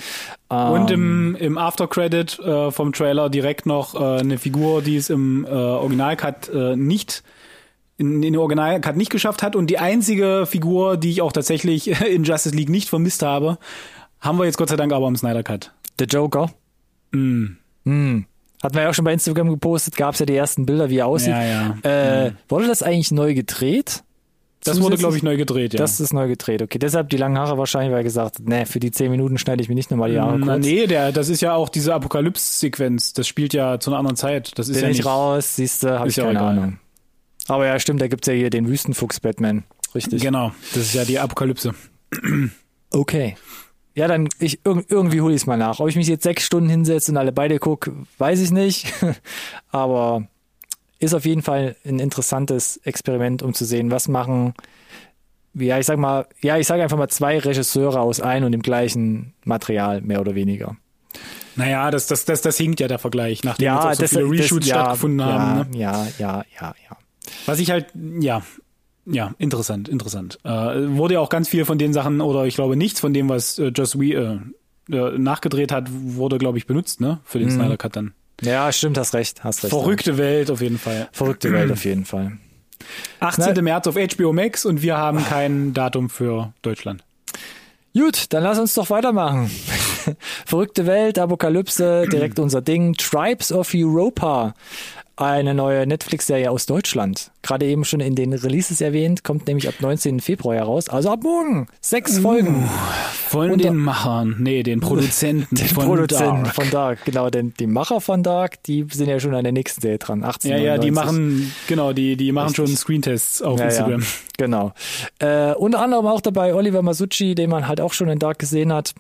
Und 0.50 0.92
Ähm, 0.92 1.36
im, 1.36 1.36
im 1.36 1.58
After-Credit 1.58 2.40
äh, 2.40 2.72
vom 2.72 2.94
Trailer 2.94 3.30
direkt 3.30 3.66
noch 3.66 3.96
äh, 3.96 4.20
eine 4.20 4.38
Figur, 4.38 4.82
die 4.82 4.98
es 4.98 5.10
im 5.10 5.46
äh, 5.46 5.50
Original-Cut 5.50 6.50
äh, 6.50 6.76
nicht 6.76 7.24
in, 7.98 8.16
in 8.16 8.34
den 8.34 8.38
Original-Cut 8.38 8.96
nicht 8.96 9.12
geschafft 9.12 9.44
hat 9.44 9.56
und 9.56 9.68
die 9.68 9.78
einzige 9.78 10.46
Figur, 10.48 10.98
die 10.98 11.12
ich 11.12 11.22
auch 11.22 11.34
tatsächlich 11.34 12.02
in 12.06 12.24
Justice 12.24 12.56
League 12.56 12.70
nicht 12.70 12.90
vermisst 12.90 13.22
habe, 13.22 13.58
haben 14.20 14.40
wir 14.40 14.46
jetzt 14.46 14.58
Gott 14.58 14.70
sei 14.70 14.78
Dank 14.78 14.94
aber 14.94 15.08
im 15.08 15.16
Snyder-Cut. 15.16 15.72
The 16.00 16.06
Joker. 16.06 16.50
Mm. 17.12 17.58
Hm. 17.86 18.26
Hatten 18.62 18.76
wir 18.76 18.84
ja 18.84 18.90
auch 18.90 18.94
schon 18.94 19.06
bei 19.06 19.14
Instagram 19.14 19.50
gepostet, 19.50 19.96
gab 19.96 20.14
es 20.14 20.20
ja 20.20 20.26
die 20.26 20.36
ersten 20.36 20.66
Bilder, 20.66 20.90
wie 20.90 20.98
er 20.98 21.08
aussieht. 21.08 21.30
Ja, 21.30 21.76
ja. 21.84 22.26
Äh, 22.26 22.34
wurde 22.50 22.68
das 22.68 22.84
eigentlich 22.84 23.12
neu 23.12 23.34
gedreht? 23.34 24.04
Das 24.64 24.82
wurde, 24.82 24.98
glaube 24.98 25.16
ich, 25.16 25.24
neu 25.24 25.38
gedreht, 25.38 25.74
ja. 25.74 25.78
Das 25.78 26.00
ist 26.00 26.14
neu 26.14 26.28
gedreht. 26.28 26.62
Okay, 26.62 26.80
deshalb 26.80 27.10
die 27.10 27.18
langen 27.18 27.38
Haare 27.38 27.58
wahrscheinlich, 27.58 27.92
weil 27.92 28.00
er 28.00 28.04
gesagt, 28.04 28.40
hat, 28.40 28.46
nee, 28.48 28.66
für 28.66 28.80
die 28.80 28.92
zehn 28.92 29.10
Minuten 29.10 29.38
schneide 29.38 29.64
ich 29.64 29.70
mir 29.70 29.76
nicht 29.76 29.90
nochmal 29.90 30.12
die 30.12 30.20
Haare 30.20 30.38
Na, 30.38 30.54
kurz. 30.56 30.66
nee, 30.66 30.86
der, 30.86 31.12
das 31.12 31.30
ist 31.30 31.42
ja 31.42 31.54
auch 31.54 31.70
diese 31.70 31.94
Apokalypse-Sequenz. 31.94 33.14
Das 33.14 33.28
spielt 33.28 33.54
ja 33.54 33.80
zu 33.80 33.90
einer 33.92 34.00
anderen 34.00 34.18
Zeit. 34.18 34.58
Das 34.58 34.68
ist 34.68 34.76
Bin 34.76 34.84
ja 34.84 34.90
ich 34.90 34.98
nicht 34.98 35.06
raus, 35.06 35.56
siehst 35.56 35.84
du, 35.84 35.98
habe 35.98 36.10
ich 36.10 36.18
ja 36.18 36.26
keine 36.26 36.40
egal. 36.40 36.58
Ahnung. 36.58 36.80
Aber 37.48 37.66
ja, 37.66 37.80
stimmt, 37.80 38.02
da 38.02 38.08
gibt's 38.08 38.28
ja 38.28 38.34
hier 38.34 38.50
den 38.50 38.68
Wüstenfuchs-Batman. 38.68 39.64
Richtig. 39.96 40.22
Genau, 40.22 40.52
das 40.74 40.84
ist 40.84 40.94
ja 40.94 41.06
die 41.06 41.20
Apokalypse. 41.20 41.74
Okay. 42.92 43.36
Ja, 43.96 44.08
dann 44.08 44.30
ich 44.40 44.60
irg 44.66 44.86
irgendwie 44.90 45.22
hole 45.22 45.34
ich 45.34 45.42
es 45.42 45.48
mal 45.48 45.58
nach. 45.58 45.80
Ob 45.80 45.90
ich 45.90 45.96
mich 45.96 46.08
jetzt 46.08 46.24
sechs 46.24 46.46
Stunden 46.46 46.70
hinsetze 46.70 47.12
und 47.12 47.18
alle 47.18 47.32
beide 47.32 47.60
gucke, 47.60 47.94
weiß 48.18 48.40
ich 48.40 48.52
nicht. 48.52 48.94
Aber 49.72 50.28
ist 51.00 51.14
auf 51.14 51.26
jeden 51.26 51.42
Fall 51.42 51.76
ein 51.86 52.00
interessantes 52.00 52.78
Experiment, 52.78 53.42
um 53.42 53.54
zu 53.54 53.66
sehen, 53.66 53.90
was 53.92 54.08
machen, 54.08 54.54
ja, 55.54 55.80
ich 55.80 55.86
sag 55.86 55.98
mal, 55.98 56.28
ja, 56.42 56.58
ich 56.58 56.68
sage 56.68 56.84
einfach 56.84 56.98
mal 56.98 57.08
zwei 57.10 57.40
Regisseure 57.40 58.00
aus 58.02 58.22
ein 58.22 58.44
und 58.44 58.52
dem 58.52 58.62
gleichen 58.62 59.34
Material, 59.46 60.02
mehr 60.02 60.22
oder 60.22 60.36
weniger. 60.36 60.76
Naja, 61.56 61.90
das, 61.92 62.08
das, 62.08 62.26
das, 62.26 62.42
das 62.42 62.58
hinkt 62.58 62.80
ja 62.80 62.88
der 62.88 63.00
Vergleich, 63.00 63.44
nachdem 63.44 63.66
Ja, 63.66 63.76
jetzt 63.76 63.86
auch 63.86 63.94
so 63.94 64.02
das, 64.04 64.10
viele 64.12 64.22
das, 64.24 64.32
Reshoots 64.32 64.68
ja, 64.68 64.76
stattgefunden 64.76 65.20
ja, 65.20 65.26
haben. 65.26 65.72
Ne? 65.72 65.78
Ja, 65.80 66.08
ja, 66.20 66.46
ja, 66.60 66.76
ja. 66.90 66.98
Was 67.46 67.60
ich 67.60 67.72
halt, 67.72 67.88
ja, 68.22 68.42
ja, 69.06 69.34
interessant, 69.40 69.90
interessant. 69.90 70.38
Äh, 70.44 70.50
wurde 70.50 71.16
ja 71.16 71.20
auch 71.20 71.30
ganz 71.30 71.50
viel 71.50 71.66
von 71.66 71.78
den 71.78 71.94
Sachen, 71.94 72.22
oder 72.22 72.46
ich 72.46 72.56
glaube 72.56 72.76
nichts 72.76 73.00
von 73.00 73.14
dem, 73.14 73.28
was 73.28 73.58
äh, 73.60 73.68
Joss, 73.70 74.00
Whe 74.00 74.14
äh, 74.90 74.96
äh, 74.96 75.18
nachgedreht 75.18 75.72
hat, 75.72 75.88
wurde, 75.92 76.38
glaube 76.38 76.58
ich, 76.60 76.68
benutzt, 76.68 77.02
ne? 77.02 77.20
Für 77.24 77.40
den 77.40 77.50
Mhm. 77.50 77.54
Snyder 77.54 77.78
Cut 77.78 77.96
dann. 77.96 78.14
Ja, 78.42 78.72
stimmt, 78.72 78.98
hast 78.98 79.14
recht, 79.14 79.44
hast 79.44 79.64
recht. 79.64 79.72
Verrückte 79.72 80.18
Welt 80.18 80.50
auf 80.52 80.62
jeden 80.62 80.80
Fall. 80.80 81.10
Verrückte 81.12 81.52
Welt 81.54 81.72
auf 81.72 81.84
jeden 81.86 82.06
Fall. 82.06 82.34
18. 83.20 83.54
Na- 83.54 83.62
März 83.62 83.88
auf 83.88 83.96
HBO 83.96 84.34
Max 84.34 84.66
und 84.66 84.82
wir 84.82 84.98
haben 84.98 85.24
kein 85.26 85.74
Datum 85.74 86.10
für 86.10 86.54
Deutschland. 86.62 87.04
Gut, 87.94 88.28
dann 88.30 88.44
lass 88.44 88.60
uns 88.60 88.74
doch 88.76 88.90
weitermachen. 88.92 89.50
Verrückte 90.46 90.86
Welt, 90.86 91.20
Apokalypse, 91.20 92.08
direkt 92.10 92.40
unser 92.40 92.62
Ding. 92.62 92.94
Tribes 92.94 93.52
of 93.52 93.72
Europa. 93.76 94.54
Eine 95.22 95.54
neue 95.54 95.86
Netflix-Serie 95.86 96.50
aus 96.50 96.66
Deutschland. 96.66 97.32
Gerade 97.42 97.66
eben 97.66 97.84
schon 97.84 98.00
in 98.00 98.16
den 98.16 98.32
Releases 98.32 98.80
erwähnt, 98.80 99.26
kommt 99.26 99.48
nämlich 99.48 99.68
ab 99.68 99.74
19. 99.82 100.22
Februar 100.22 100.56
heraus. 100.56 100.88
Also 100.88 101.12
ab 101.12 101.20
morgen. 101.24 101.68
Sechs 101.82 102.20
Folgen. 102.20 102.70
Von 103.28 103.52
Und 103.52 103.62
den 103.62 103.76
Machern, 103.76 104.38
nee, 104.40 104.64
den 104.64 104.80
Produzenten 104.80 105.54
Den 105.56 105.68
von 105.68 105.88
Produzenten 105.88 106.44
Dark. 106.46 106.56
von 106.56 106.70
Dark. 106.72 107.04
Genau, 107.04 107.30
denn 107.30 107.54
die 107.60 107.68
Macher 107.68 108.00
von 108.00 108.24
Dark, 108.24 108.64
die 108.64 108.86
sind 108.90 109.10
ja 109.10 109.20
schon 109.20 109.36
an 109.36 109.44
der 109.44 109.52
nächsten 109.52 109.82
Serie 109.82 109.98
dran. 109.98 110.24
18. 110.24 110.52
Ja, 110.52 110.58
ja, 110.58 110.78
die 110.78 110.90
machen, 110.92 111.54
genau, 111.68 111.92
die, 111.92 112.16
die 112.16 112.32
machen 112.32 112.56
schon 112.56 112.68
Screentests 112.68 113.42
auf 113.42 113.60
Ja, 113.60 113.66
Instagram. 113.66 114.00
Ja, 114.00 114.08
genau. 114.38 114.72
Äh, 115.20 115.54
unter 115.56 115.82
anderem 115.82 116.08
auch 116.08 116.22
dabei 116.22 116.56
Oliver 116.56 116.82
Masucci, 116.82 117.36
den 117.36 117.50
man 117.50 117.68
halt 117.68 117.82
auch 117.82 117.92
schon 117.92 118.08
in 118.08 118.20
Dark 118.20 118.40
gesehen 118.40 118.72
hat. 118.72 118.94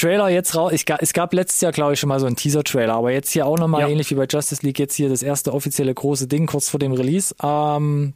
Trailer 0.00 0.28
jetzt 0.28 0.54
raus. 0.56 0.72
Ich, 0.72 0.84
es 1.00 1.12
gab 1.12 1.32
letztes 1.34 1.60
Jahr, 1.60 1.72
glaube 1.72 1.92
ich, 1.94 2.00
schon 2.00 2.08
mal 2.08 2.20
so 2.20 2.26
einen 2.26 2.36
Teaser-Trailer, 2.36 2.94
aber 2.94 3.12
jetzt 3.12 3.30
hier 3.30 3.46
auch 3.46 3.58
nochmal 3.58 3.82
Ja. 3.82 3.88
ähnlich 3.88 4.10
wie 4.10 4.14
bei 4.14 4.26
Justice 4.28 4.64
League 4.64 4.78
jetzt 4.78 4.94
hier 4.94 5.08
das 5.08 5.22
erste 5.22 5.52
offizielle 5.52 5.92
große 5.92 6.26
Ding 6.26 6.46
kurz 6.46 6.68
vor 6.68 6.80
dem 6.80 6.92
Release. 6.92 7.34
Ähm, 7.42 8.14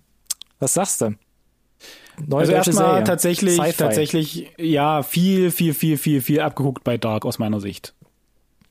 was 0.59 0.75
sagst 0.75 1.01
du? 1.01 1.15
Neue 2.27 2.41
Also 2.41 2.53
erstmal 2.53 3.05
tatsächlich, 3.05 3.59
tatsächlich, 3.77 4.53
ja, 4.57 5.03
viel, 5.03 5.51
viel, 5.51 5.75
viel, 5.75 5.99
viel, 5.99 6.21
viel 6.21 6.41
abgeguckt 6.41 6.85
bei 6.85 6.97
Dark 6.97 7.27
aus 7.27 7.39
meiner 7.39 7.61
Sicht. 7.61 7.95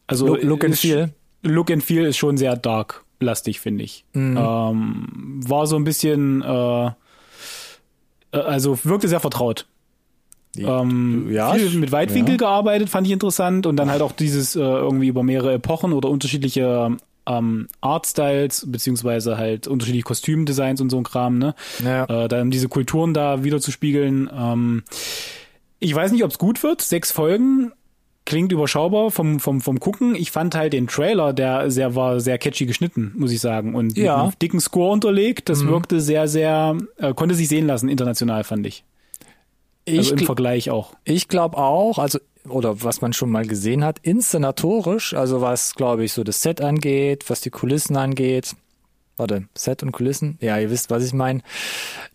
Also 0.07 0.27
Look, 0.27 0.43
look 0.43 0.63
and 0.63 0.77
Feel. 0.77 1.13
Look 1.41 1.69
and 1.69 1.83
Feel 1.83 2.05
ist 2.05 2.17
schon 2.17 2.37
sehr 2.37 2.55
Dark-lastig, 2.55 3.59
finde 3.59 3.83
ich. 3.83 4.05
Mhm. 4.13 4.37
Ähm, 4.37 5.41
war 5.45 5.67
so 5.67 5.75
ein 5.75 5.83
bisschen, 5.83 6.41
äh, 6.41 6.85
äh, 6.87 6.91
also 8.31 8.79
wirkte 8.83 9.07
sehr 9.09 9.19
vertraut. 9.19 9.67
Ähm, 10.57 11.29
Ja, 11.31 11.53
viel 11.53 11.77
mit 11.79 11.91
Weitwinkel 11.91 12.33
ja. 12.33 12.37
gearbeitet, 12.37 12.89
fand 12.89 13.07
ich 13.07 13.13
interessant. 13.13 13.65
Und 13.65 13.75
dann 13.77 13.89
halt 13.89 14.01
auch 14.01 14.11
dieses 14.11 14.55
äh, 14.55 14.59
irgendwie 14.59 15.07
über 15.07 15.23
mehrere 15.23 15.53
Epochen 15.53 15.93
oder 15.93 16.09
unterschiedliche 16.09 16.95
ähm, 17.25 17.67
Artstyles, 17.81 18.65
beziehungsweise 18.69 19.37
halt 19.37 19.67
unterschiedliche 19.67 20.03
Kostümdesigns 20.03 20.81
und 20.81 20.89
so 20.89 20.97
ein 20.97 21.03
Kram, 21.03 21.37
ne? 21.37 21.55
Ja. 21.83 22.05
Äh, 22.05 22.27
dann 22.27 22.51
diese 22.51 22.67
Kulturen 22.69 23.13
da 23.13 23.43
wieder 23.43 23.59
zu 23.61 23.71
spiegeln. 23.71 24.29
Ähm, 24.35 24.83
ich 25.79 25.93
weiß 25.95 26.11
nicht, 26.11 26.23
ob 26.23 26.31
es 26.31 26.37
gut 26.37 26.61
wird. 26.63 26.81
Sechs 26.81 27.11
Folgen 27.11 27.71
klingt 28.25 28.51
überschaubar 28.53 29.11
vom, 29.11 29.39
vom, 29.39 29.59
vom 29.59 29.79
Gucken. 29.79 30.15
Ich 30.15 30.31
fand 30.31 30.55
halt 30.55 30.71
den 30.73 30.87
Trailer, 30.87 31.33
der 31.33 31.69
sehr, 31.71 31.95
war 31.95 32.19
sehr 32.21 32.37
catchy 32.37 32.65
geschnitten, 32.65 33.11
muss 33.17 33.31
ich 33.31 33.41
sagen. 33.41 33.75
Und 33.75 33.97
Ja. 33.97 34.31
dicken 34.41 34.59
Score 34.61 34.91
unterlegt. 34.91 35.49
Das 35.49 35.65
wirkte 35.65 35.99
sehr, 35.99 36.27
sehr, 36.27 36.77
äh, 36.97 37.13
konnte 37.13 37.35
sich 37.35 37.49
sehen 37.49 37.67
lassen, 37.67 37.89
international, 37.89 38.43
fand 38.45 38.65
ich. 38.67 38.83
Ich, 39.85 39.97
Also 39.99 40.13
im 40.13 40.19
gl- 40.19 40.25
Vergleich 40.25 40.69
auch. 40.69 40.93
ich 41.03 41.27
glaube 41.27 41.57
auch, 41.57 41.97
also 41.99 42.19
oder 42.47 42.83
was 42.83 43.01
man 43.01 43.13
schon 43.13 43.29
mal 43.31 43.45
gesehen 43.45 43.83
hat, 43.85 43.99
inszenatorisch, 44.01 45.13
also 45.13 45.41
was 45.41 45.75
glaube 45.75 46.03
ich 46.03 46.13
so 46.13 46.23
das 46.23 46.41
Set 46.41 46.61
angeht, 46.61 47.29
was 47.29 47.41
die 47.41 47.49
Kulissen 47.49 47.95
angeht. 47.95 48.55
Warte, 49.15 49.43
Set 49.55 49.83
und 49.83 49.91
Kulissen? 49.91 50.39
Ja, 50.41 50.57
ihr 50.57 50.71
wisst, 50.71 50.89
was 50.89 51.05
ich 51.05 51.13
meine. 51.13 51.41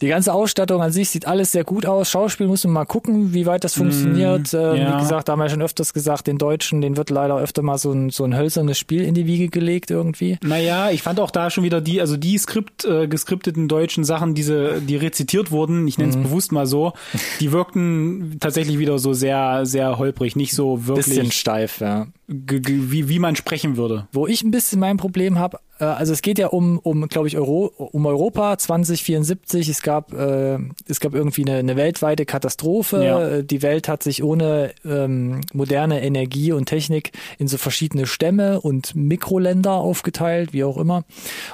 Die 0.00 0.08
ganze 0.08 0.32
Ausstattung 0.32 0.82
an 0.82 0.90
sich 0.90 1.10
sieht 1.10 1.28
alles 1.28 1.52
sehr 1.52 1.62
gut 1.62 1.86
aus. 1.86 2.10
Schauspiel 2.10 2.48
muss 2.48 2.64
man 2.64 2.72
mal 2.72 2.84
gucken, 2.86 3.32
wie 3.32 3.46
weit 3.46 3.62
das 3.62 3.74
funktioniert. 3.74 4.52
ähm, 4.52 4.76
ja. 4.76 4.96
Wie 4.96 5.02
gesagt, 5.02 5.28
da 5.28 5.32
haben 5.32 5.38
wir 5.38 5.48
schon 5.48 5.62
öfters 5.62 5.92
gesagt, 5.92 6.26
den 6.26 6.38
Deutschen, 6.38 6.80
den 6.80 6.96
wird 6.96 7.10
leider 7.10 7.38
öfter 7.38 7.62
mal 7.62 7.78
so 7.78 7.92
ein, 7.92 8.10
so 8.10 8.24
ein 8.24 8.36
hölzernes 8.36 8.78
Spiel 8.78 9.04
in 9.04 9.14
die 9.14 9.26
Wiege 9.26 9.48
gelegt 9.48 9.92
irgendwie. 9.92 10.38
Naja, 10.42 10.90
ich 10.90 11.02
fand 11.02 11.20
auch 11.20 11.30
da 11.30 11.50
schon 11.50 11.62
wieder 11.62 11.80
die, 11.80 12.00
also 12.00 12.16
die 12.16 12.36
Skript, 12.36 12.84
äh, 12.84 13.06
geskripteten 13.06 13.68
deutschen 13.68 14.02
Sachen, 14.02 14.34
diese, 14.34 14.80
die 14.80 14.96
rezitiert 14.96 15.52
wurden, 15.52 15.86
ich 15.86 15.98
nenne 15.98 16.10
es 16.10 16.16
bewusst 16.16 16.50
mal 16.50 16.66
so, 16.66 16.94
die 17.38 17.52
wirkten 17.52 18.38
tatsächlich 18.40 18.78
wieder 18.80 18.98
so 18.98 19.12
sehr, 19.12 19.64
sehr 19.66 19.98
holprig, 19.98 20.34
nicht 20.34 20.52
so 20.52 20.78
Bisschen 20.78 21.16
wirklich, 21.16 21.34
steif, 21.34 21.80
ja. 21.80 22.08
Wie, 22.28 23.08
wie 23.08 23.18
man 23.18 23.36
sprechen 23.36 23.78
würde. 23.78 24.06
Wo 24.12 24.26
ich 24.26 24.42
ein 24.42 24.50
bisschen 24.50 24.78
mein 24.78 24.98
Problem 24.98 25.38
habe, 25.38 25.60
äh, 25.80 25.84
also 25.84 26.12
es 26.12 26.20
geht 26.20 26.38
ja 26.38 26.48
um, 26.48 26.78
um 26.78 27.08
glaube 27.08 27.26
ich, 27.26 27.38
Euro, 27.38 27.66
um 27.66 28.04
Europa 28.04 28.58
2074. 28.58 29.68
Es 29.68 29.82
gab, 29.82 30.12
äh, 30.12 30.58
es 30.86 31.00
gab 31.00 31.14
irgendwie 31.14 31.46
eine, 31.46 31.56
eine 31.56 31.76
weltweite 31.76 32.26
Katastrophe. 32.26 33.02
Ja. 33.02 33.28
Äh, 33.28 33.44
Die 33.44 33.62
Welt 33.62 33.88
hat 33.88 34.02
sich 34.02 34.22
ohne 34.22 34.74
ähm, 34.84 35.40
moderne 35.54 36.02
Energie 36.02 36.52
und 36.52 36.66
Technik 36.66 37.12
in 37.38 37.48
so 37.48 37.56
verschiedene 37.56 38.06
Stämme 38.06 38.60
und 38.60 38.94
Mikroländer 38.94 39.72
aufgeteilt, 39.72 40.52
wie 40.52 40.64
auch 40.64 40.76
immer. 40.76 41.04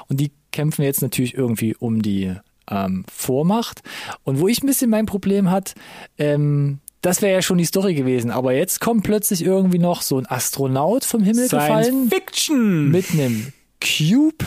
Und 0.07 0.19
die 0.19 0.31
kämpfen 0.51 0.83
jetzt 0.83 1.01
natürlich 1.01 1.35
irgendwie 1.35 1.75
um 1.75 2.01
die 2.01 2.33
ähm, 2.69 3.05
Vormacht. 3.11 3.81
Und 4.23 4.39
wo 4.39 4.47
ich 4.47 4.61
ein 4.61 4.67
bisschen 4.67 4.89
mein 4.89 5.05
Problem 5.05 5.51
hat, 5.51 5.75
ähm, 6.17 6.79
das 7.05 7.21
wäre 7.21 7.33
ja 7.33 7.41
schon 7.43 7.59
die 7.59 7.65
Story 7.65 7.93
gewesen, 7.93 8.31
aber 8.31 8.53
jetzt 8.53 8.81
kommt 8.81 9.03
plötzlich 9.03 9.45
irgendwie 9.45 9.77
noch 9.77 10.01
so 10.01 10.17
ein 10.17 10.25
Astronaut 10.25 11.05
vom 11.05 11.21
Himmel 11.21 11.47
gefallen 11.47 11.83
Science 11.83 12.13
Fiction! 12.13 12.89
mit 12.89 13.11
einem 13.11 13.53
Cube, 13.79 14.43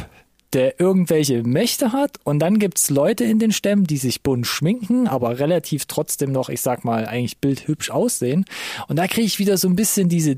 der 0.54 0.80
irgendwelche 0.80 1.42
Mächte 1.42 1.92
hat. 1.92 2.18
Und 2.24 2.38
dann 2.38 2.58
gibt's 2.58 2.90
Leute 2.90 3.24
in 3.24 3.38
den 3.38 3.52
Stämmen, 3.52 3.84
die 3.84 3.96
sich 3.98 4.22
bunt 4.22 4.46
schminken, 4.46 5.06
aber 5.08 5.38
relativ 5.38 5.86
trotzdem 5.86 6.32
noch, 6.32 6.48
ich 6.48 6.60
sag 6.60 6.84
mal, 6.84 7.06
eigentlich 7.06 7.38
bildhübsch 7.38 7.90
aussehen. 7.90 8.44
Und 8.88 8.96
da 8.96 9.06
kriege 9.06 9.26
ich 9.26 9.38
wieder 9.38 9.56
so 9.58 9.68
ein 9.68 9.76
bisschen 9.76 10.08
diese 10.08 10.36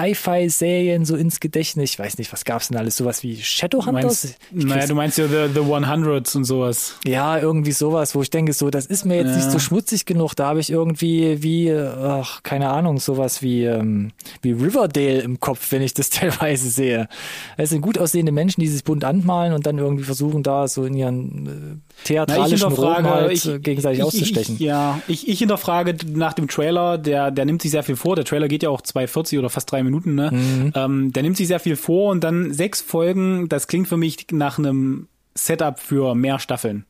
Teenie-Sci-Fi-Serien 0.00 1.04
so 1.04 1.16
ins 1.16 1.40
Gedächtnis. 1.40 1.90
Ich 1.92 1.98
weiß 1.98 2.18
nicht, 2.18 2.32
was 2.32 2.44
gab's 2.44 2.68
denn 2.68 2.76
alles? 2.76 2.96
Sowas 2.96 3.22
wie 3.22 3.34
Du 3.36 3.42
Shadowhunters? 3.42 4.36
meinst, 4.52 4.66
naja, 4.68 4.86
du 4.86 4.94
meinst 4.94 5.18
ja 5.18 5.26
The, 5.28 5.52
the 5.52 5.60
100s 5.60 6.36
und 6.36 6.44
sowas. 6.44 6.96
ja, 7.04 7.38
irgendwie 7.38 7.72
sowas, 7.72 8.14
wo 8.14 8.22
ich 8.22 8.30
denke, 8.30 8.52
so, 8.52 8.70
das 8.70 8.86
ist 8.86 9.04
mir 9.04 9.16
jetzt 9.16 9.30
Ja. 9.30 9.36
nicht 9.36 9.50
so 9.50 9.58
schmutzig 9.58 10.06
genug. 10.06 10.34
Da 10.34 10.48
habe 10.48 10.60
ich 10.60 10.70
irgendwie 10.70 11.42
wie, 11.42 11.72
ach, 11.72 12.42
keine 12.42 12.70
Ahnung, 12.70 12.98
sowas 12.98 13.42
wie, 13.42 13.64
ähm, 13.64 14.12
wie 14.42 14.52
Riverdale 14.52 15.20
im 15.20 15.40
Kopf, 15.40 15.70
wenn 15.72 15.82
ich 15.82 15.94
das 15.94 16.10
teilweise 16.10 16.68
sehe. 16.70 17.08
Es 17.56 17.70
sind 17.70 17.80
gut 17.80 17.98
aussehende 17.98 18.32
Menschen, 18.32 18.60
die 18.60 18.68
sich 18.68 18.84
bunt 18.84 19.04
anmalen 19.20 19.52
und 19.52 19.66
dann 19.66 19.78
irgendwie 19.78 20.04
versuchen, 20.04 20.42
da 20.42 20.66
so 20.68 20.84
in 20.84 20.94
ihren 20.94 21.46
äh, 21.46 22.06
theatralischen 22.06 22.72
Roben 22.72 23.08
halt 23.08 23.32
ich- 23.32 23.46
äh, 23.48 23.58
gegenseitig 23.58 24.00
ich, 24.00 24.04
auszustechen. 24.04 24.54
Ich, 24.56 24.60
ja, 24.60 25.00
ich, 25.08 25.28
ich 25.28 25.38
hinterfrage 25.38 25.96
nach 26.12 26.32
dem 26.32 26.48
Trailer, 26.48 26.98
der, 26.98 27.30
der 27.30 27.44
nimmt 27.44 27.62
sich 27.62 27.70
sehr 27.70 27.82
viel 27.82 27.96
vor. 27.96 28.16
Der 28.16 28.24
Trailer 28.24 28.48
geht 28.48 28.62
ja 28.62 28.70
auch 28.70 28.80
2,40 28.80 29.38
oder 29.38 29.50
fast 29.50 29.70
drei 29.70 29.82
Minuten, 29.82 30.14
ne? 30.14 30.30
Mhm. 30.32 30.72
Ähm, 30.74 31.12
der 31.12 31.22
nimmt 31.22 31.36
sich 31.36 31.48
sehr 31.48 31.60
viel 31.60 31.76
vor 31.76 32.10
und 32.10 32.24
dann 32.24 32.52
sechs 32.52 32.80
Folgen, 32.80 33.48
das 33.48 33.66
klingt 33.66 33.88
für 33.88 33.96
mich 33.96 34.26
nach 34.32 34.58
einem 34.58 35.08
Setup 35.34 35.78
für 35.78 36.14
mehr 36.14 36.38
Staffeln. 36.38 36.84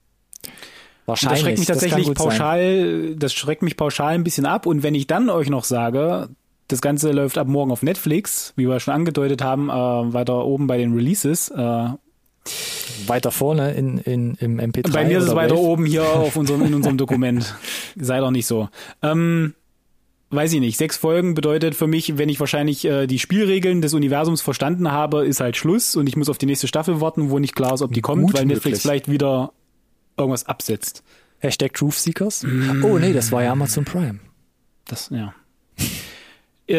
Wahrscheinlich. 1.07 1.39
Das 1.39 1.43
schreckt 1.45 1.59
mich 1.59 1.66
das 1.68 1.78
tatsächlich 1.78 2.07
sein. 2.07 2.14
pauschal, 2.14 3.14
das 3.16 3.33
schreckt 3.33 3.62
mich 3.62 3.76
pauschal 3.76 4.14
ein 4.14 4.24
bisschen 4.24 4.47
ab. 4.47 4.66
Und 4.66 4.83
wenn 4.83 4.95
ich 4.95 5.07
dann 5.07 5.28
euch 5.28 5.51
noch 5.51 5.64
sage, 5.64 6.28
das 6.68 6.81
Ganze 6.81 7.11
läuft 7.11 7.37
ab 7.37 7.49
morgen 7.49 7.72
auf 7.72 7.83
Netflix, 7.83 8.53
wie 8.57 8.68
wir 8.68 8.78
schon 8.81 8.95
angedeutet 8.95 9.43
haben, 9.43 9.70
äh, 9.70 9.72
weiter 9.72 10.45
oben 10.45 10.66
bei 10.66 10.78
den 10.78 10.95
Releases. 10.95 11.49
Äh, 11.49 11.89
Weiter 13.07 13.30
vorne 13.30 13.72
in, 13.72 13.99
in, 13.99 14.34
im 14.36 14.59
MP3. 14.61 14.93
Bei 14.93 15.05
mir 15.05 15.18
ist 15.18 15.24
es 15.24 15.34
weiter 15.34 15.55
Wave. 15.55 15.62
oben 15.62 15.86
hier 15.86 16.05
auf 16.05 16.36
unserem, 16.36 16.62
in 16.64 16.74
unserem 16.74 16.97
Dokument. 16.99 17.55
Sei 17.97 18.18
doch 18.20 18.30
nicht 18.30 18.47
so. 18.47 18.68
Ähm, 19.03 19.55
weiß 20.30 20.53
ich 20.53 20.61
nicht. 20.61 20.76
Sechs 20.78 20.97
Folgen 20.97 21.34
bedeutet 21.34 21.74
für 21.74 21.86
mich, 21.86 22.18
wenn 22.18 22.28
ich 22.28 22.41
wahrscheinlich 22.41 22.84
äh, 22.84 23.07
die 23.07 23.18
Spielregeln 23.18 23.82
des 23.82 23.95
Universums 23.95 24.41
verstanden 24.43 24.91
habe, 24.91 25.26
ist 25.26 25.41
halt 25.41 25.57
Schluss 25.57 25.97
und 25.97 26.09
ich 26.09 26.16
muss 26.16 26.28
auf 26.28 26.38
die 26.38 26.47
nächste 26.47 26.66
Staffel 26.68 27.01
warten, 27.01 27.30
wo 27.30 27.38
nicht 27.38 27.55
klar 27.55 27.74
ist, 27.74 27.82
ob 27.82 27.93
die 27.93 28.01
kommt, 28.01 28.26
Gut 28.26 28.34
weil 28.34 28.47
Netflix 28.47 28.64
möglich. 28.64 28.82
vielleicht 28.82 29.11
wieder 29.11 29.53
irgendwas 30.16 30.47
absetzt. 30.47 31.03
Hashtag 31.38 31.72
Truth 31.74 31.95
Seekers. 31.95 32.43
Mm. 32.43 32.84
Oh 32.84 32.99
nee, 32.99 33.12
das 33.12 33.32
war 33.32 33.43
ja 33.43 33.53
Amazon 33.53 33.84
Prime. 33.84 34.20
Das, 34.86 35.11
ja. 35.11 35.32
äh, 36.66 36.76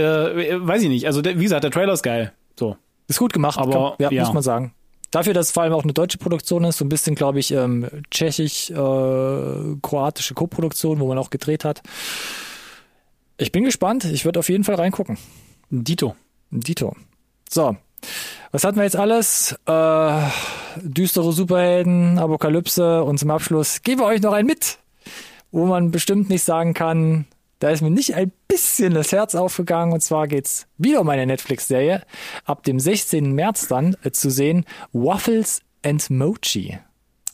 weiß 0.59 0.83
ich 0.83 0.89
nicht. 0.89 1.07
Also, 1.07 1.21
der, 1.21 1.39
wie 1.39 1.43
gesagt, 1.43 1.63
der 1.63 1.71
Trailer 1.71 1.93
ist 1.93 2.03
geil. 2.03 2.33
So. 2.59 2.77
Ist 3.07 3.17
gut 3.19 3.33
gemacht, 3.33 3.57
Aber, 3.57 3.95
ja, 3.99 4.11
ja. 4.11 4.23
muss 4.23 4.33
man 4.33 4.43
sagen. 4.43 4.73
Dafür, 5.11 5.33
dass 5.33 5.47
es 5.47 5.51
vor 5.51 5.63
allem 5.63 5.73
auch 5.73 5.83
eine 5.83 5.91
deutsche 5.93 6.17
Produktion 6.17 6.63
ist, 6.63 6.77
so 6.77 6.85
ein 6.85 6.89
bisschen, 6.89 7.15
glaube 7.15 7.39
ich, 7.39 7.51
ähm, 7.51 7.89
tschechisch-kroatische 8.09 10.33
Koproduktion, 10.33 11.01
wo 11.01 11.07
man 11.07 11.17
auch 11.17 11.29
gedreht 11.29 11.65
hat. 11.65 11.81
Ich 13.37 13.51
bin 13.51 13.65
gespannt. 13.65 14.05
Ich 14.05 14.23
würde 14.23 14.39
auf 14.39 14.47
jeden 14.49 14.63
Fall 14.63 14.75
reingucken. 14.75 15.17
Dito. 15.69 16.15
Dito. 16.49 16.95
So. 17.49 17.75
Was 18.51 18.63
hatten 18.63 18.77
wir 18.77 18.83
jetzt 18.83 18.95
alles? 18.95 19.59
Äh, 19.65 20.21
düstere 20.81 21.33
Superhelden, 21.33 22.17
Apokalypse 22.17 23.03
und 23.03 23.17
zum 23.17 23.31
Abschluss 23.31 23.81
geben 23.81 23.99
wir 24.01 24.05
euch 24.05 24.21
noch 24.21 24.33
ein 24.33 24.45
mit, 24.45 24.77
wo 25.51 25.65
man 25.65 25.91
bestimmt 25.91 26.29
nicht 26.29 26.43
sagen 26.43 26.73
kann, 26.73 27.25
da 27.61 27.69
ist 27.69 27.81
mir 27.81 27.91
nicht 27.91 28.15
ein 28.15 28.31
bisschen 28.47 28.95
das 28.95 29.11
Herz 29.11 29.35
aufgegangen. 29.35 29.93
Und 29.93 30.01
zwar 30.01 30.27
geht's 30.27 30.67
wieder 30.77 30.99
um 30.99 31.09
eine 31.09 31.27
Netflix-Serie. 31.27 32.01
Ab 32.43 32.63
dem 32.63 32.79
16. 32.79 33.33
März 33.33 33.67
dann 33.67 33.95
äh, 34.03 34.11
zu 34.11 34.31
sehen. 34.31 34.65
Waffles 34.93 35.61
and 35.85 36.09
Mochi. 36.09 36.79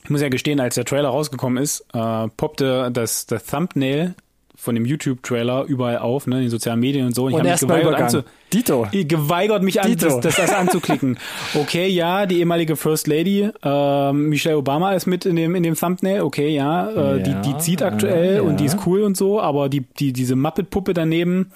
Ich 0.04 0.10
muss 0.10 0.22
ja 0.22 0.30
gestehen, 0.30 0.60
als 0.60 0.76
der 0.76 0.86
Trailer 0.86 1.10
rausgekommen 1.10 1.64
ist, 1.64 1.86
äh, 1.94 2.28
poppte 2.36 2.92
das, 2.92 3.26
das 3.26 3.46
Thumbnail 3.46 4.16
von 4.60 4.74
dem 4.74 4.86
YouTube-Trailer 4.86 5.66
überall 5.66 6.00
auf, 6.00 6.26
ne, 6.26 6.38
in 6.38 6.42
den 6.42 6.50
sozialen 6.50 6.80
Medien 6.80 7.06
und 7.06 7.16
so. 7.16 7.26
Und, 7.26 7.34
Und 7.34 7.46
ich 7.46 7.52
habe 7.52 7.52
mich 7.52 7.60
geweigert, 7.60 8.02
anzu 8.02 8.24
Dito. 8.52 8.88
geweigert 8.92 9.62
mich 9.62 9.80
an, 9.80 9.88
Dito. 9.88 10.08
das, 10.08 10.20
das, 10.20 10.36
das 10.36 10.52
anzuklicken. 10.52 11.18
Okay, 11.54 11.88
ja, 11.88 12.26
die 12.26 12.40
ehemalige 12.40 12.76
First 12.76 13.08
Lady, 13.08 13.50
ähm, 13.64 14.30
Michelle 14.30 14.58
Obama 14.58 14.94
ist 14.94 15.06
mit 15.06 15.26
in 15.26 15.36
dem, 15.36 15.56
in 15.56 15.64
dem 15.64 15.76
Thumbnail. 15.76 16.22
Okay, 16.22 16.50
ja, 16.50 16.90
äh, 16.90 17.18
Ja, 17.18 17.18
die, 17.20 17.50
die 17.50 17.58
zieht 17.60 17.82
aktuell 17.84 18.38
ja. 18.38 18.42
und 18.42 18.60
die 18.60 18.66
ist 18.66 18.80
cool 18.86 19.04
und 19.04 19.16
so, 19.16 19.40
aber 19.40 19.70
die, 19.70 19.82
die, 20.00 20.12
diese 20.12 20.36
Muppet-Puppe 20.36 20.94
daneben 20.94 21.52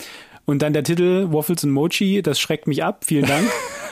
und 0.45 0.61
dann 0.61 0.73
der 0.73 0.83
Titel 0.83 1.27
Waffles 1.31 1.63
und 1.63 1.71
Mochi, 1.71 2.21
das 2.21 2.39
schreckt 2.39 2.67
mich 2.67 2.83
ab. 2.83 3.03
Vielen 3.05 3.25
Dank. 3.25 3.47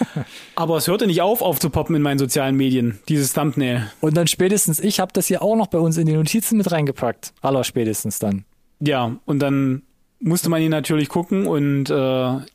aber 0.55 0.77
es 0.77 0.87
hörte 0.87 1.07
nicht 1.07 1.21
auf, 1.21 1.41
aufzupoppen 1.41 1.95
in 1.95 2.01
meinen 2.01 2.19
sozialen 2.19 2.55
Medien, 2.55 2.99
dieses 3.07 3.33
Thumbnail. 3.33 3.91
Und 4.01 4.17
dann 4.17 4.27
spätestens, 4.27 4.79
ich 4.79 4.99
habe 4.99 5.11
das 5.13 5.27
hier 5.27 5.41
auch 5.41 5.55
noch 5.55 5.67
bei 5.67 5.79
uns 5.79 5.97
in 5.97 6.05
die 6.05 6.13
Notizen 6.13 6.57
mit 6.57 6.71
reingepackt. 6.71 7.33
Aller 7.41 7.63
spätestens 7.63 8.19
dann. 8.19 8.45
Ja, 8.79 9.17
und 9.25 9.39
dann 9.39 9.83
musste 10.19 10.49
man 10.49 10.61
ihn 10.61 10.71
natürlich 10.71 11.09
gucken 11.09 11.47
und, 11.47 11.89
äh, 11.89 11.93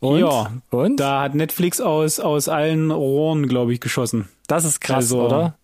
Und? 0.01 0.19
ja, 0.21 0.53
Und? 0.71 1.01
da 1.01 1.23
hat 1.23 1.35
Netflix 1.35 1.81
aus, 1.81 2.21
aus 2.21 2.49
allen 2.49 2.91
Rohren, 2.91 3.49
glaube 3.49 3.73
ich, 3.73 3.81
geschossen. 3.81 4.29
Das 4.47 4.65
ist 4.65 4.81
krass, 4.81 4.97
Also- 5.13 5.23
oder? 5.27 5.59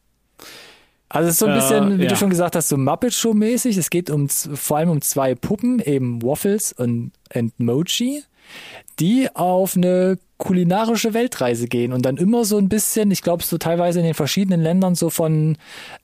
Also 1.13 1.27
es 1.29 1.35
ist 1.35 1.39
so 1.41 1.47
ein 1.47 1.53
Äh, 1.53 1.55
bisschen, 1.57 1.99
wie 1.99 2.05
ja. 2.05 2.09
du 2.11 2.17
schon 2.17 2.31
gesagt 2.31 2.55
hast, 2.55 2.69
so 2.69 2.77
Muppet 2.77 3.13
Show 3.13 3.35
mäßig. 3.35 3.77
Es 3.77 3.91
geht 3.91 4.11
um 4.11 4.29
vor 4.29 4.77
allem 4.77 4.91
um 4.91 5.01
zwei 5.03 5.35
Puppen, 5.35 5.81
eben 5.81 6.23
Waffles 6.23 6.73
und, 6.73 7.11
und 7.35 7.59
Mochi, 7.59 8.23
die 9.01 9.29
auf 9.35 9.77
eine 9.77 10.19
kulinarische 10.37 11.13
Weltreise 11.13 11.69
gehen 11.69 11.93
und 11.93 12.07
dann 12.07 12.17
immer 12.17 12.45
so 12.47 12.57
ein 12.57 12.69
bisschen, 12.71 13.11
ich 13.11 13.21
glaube, 13.21 13.43
so 13.45 13.59
teilweise 13.59 13.99
in 13.99 14.07
den 14.07 14.15
verschiedenen 14.15 14.63
Ländern 14.63 14.95
so 14.95 15.11
von 15.11 15.59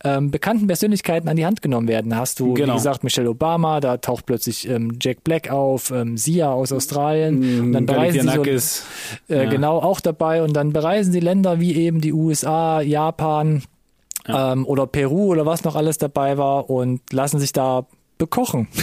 ähm, 0.05 0.31
bekannten 0.31 0.67
Persönlichkeiten 0.67 1.29
an 1.29 1.37
die 1.37 1.47
Hand 1.47 1.63
genommen 1.63 1.89
werden. 1.89 2.11
Da 2.11 2.17
hast 2.19 2.39
du, 2.41 2.53
Genau. 2.53 2.75
wie 2.75 2.77
gesagt, 2.77 3.03
Michelle 3.03 3.31
Obama, 3.31 3.81
da 3.81 3.97
taucht 3.97 4.27
plötzlich 4.27 4.69
ähm, 4.69 4.99
Jack 5.01 5.25
Black 5.25 5.51
auf, 5.51 5.91
ähm, 5.91 6.19
Sia 6.19 6.51
aus 6.53 6.71
Australien. 6.73 7.61
und 7.61 7.73
dann 7.73 7.87
bereisen 7.87 8.29
sie 8.29 8.35
so, 8.69 9.33
äh, 9.35 9.45
Ja. 9.45 9.51
genau 9.51 9.79
auch 9.79 10.01
dabei 10.01 10.43
und 10.43 10.53
dann 10.55 10.73
bereisen 10.75 11.13
sie 11.13 11.21
Länder 11.21 11.59
wie 11.61 11.75
eben 11.75 12.03
die 12.03 12.13
USA, 12.13 12.83
Japan 12.83 13.63
ähm, 14.27 14.67
oder 14.67 14.87
Peru 14.87 15.29
oder 15.33 15.47
was 15.47 15.65
noch 15.65 15.77
alles 15.77 15.97
dabei 15.97 16.37
war 16.37 16.69
und 16.69 17.01
lassen 17.13 17.39
sich 17.41 17.53
da 17.53 17.87
bekochen. 18.19 18.69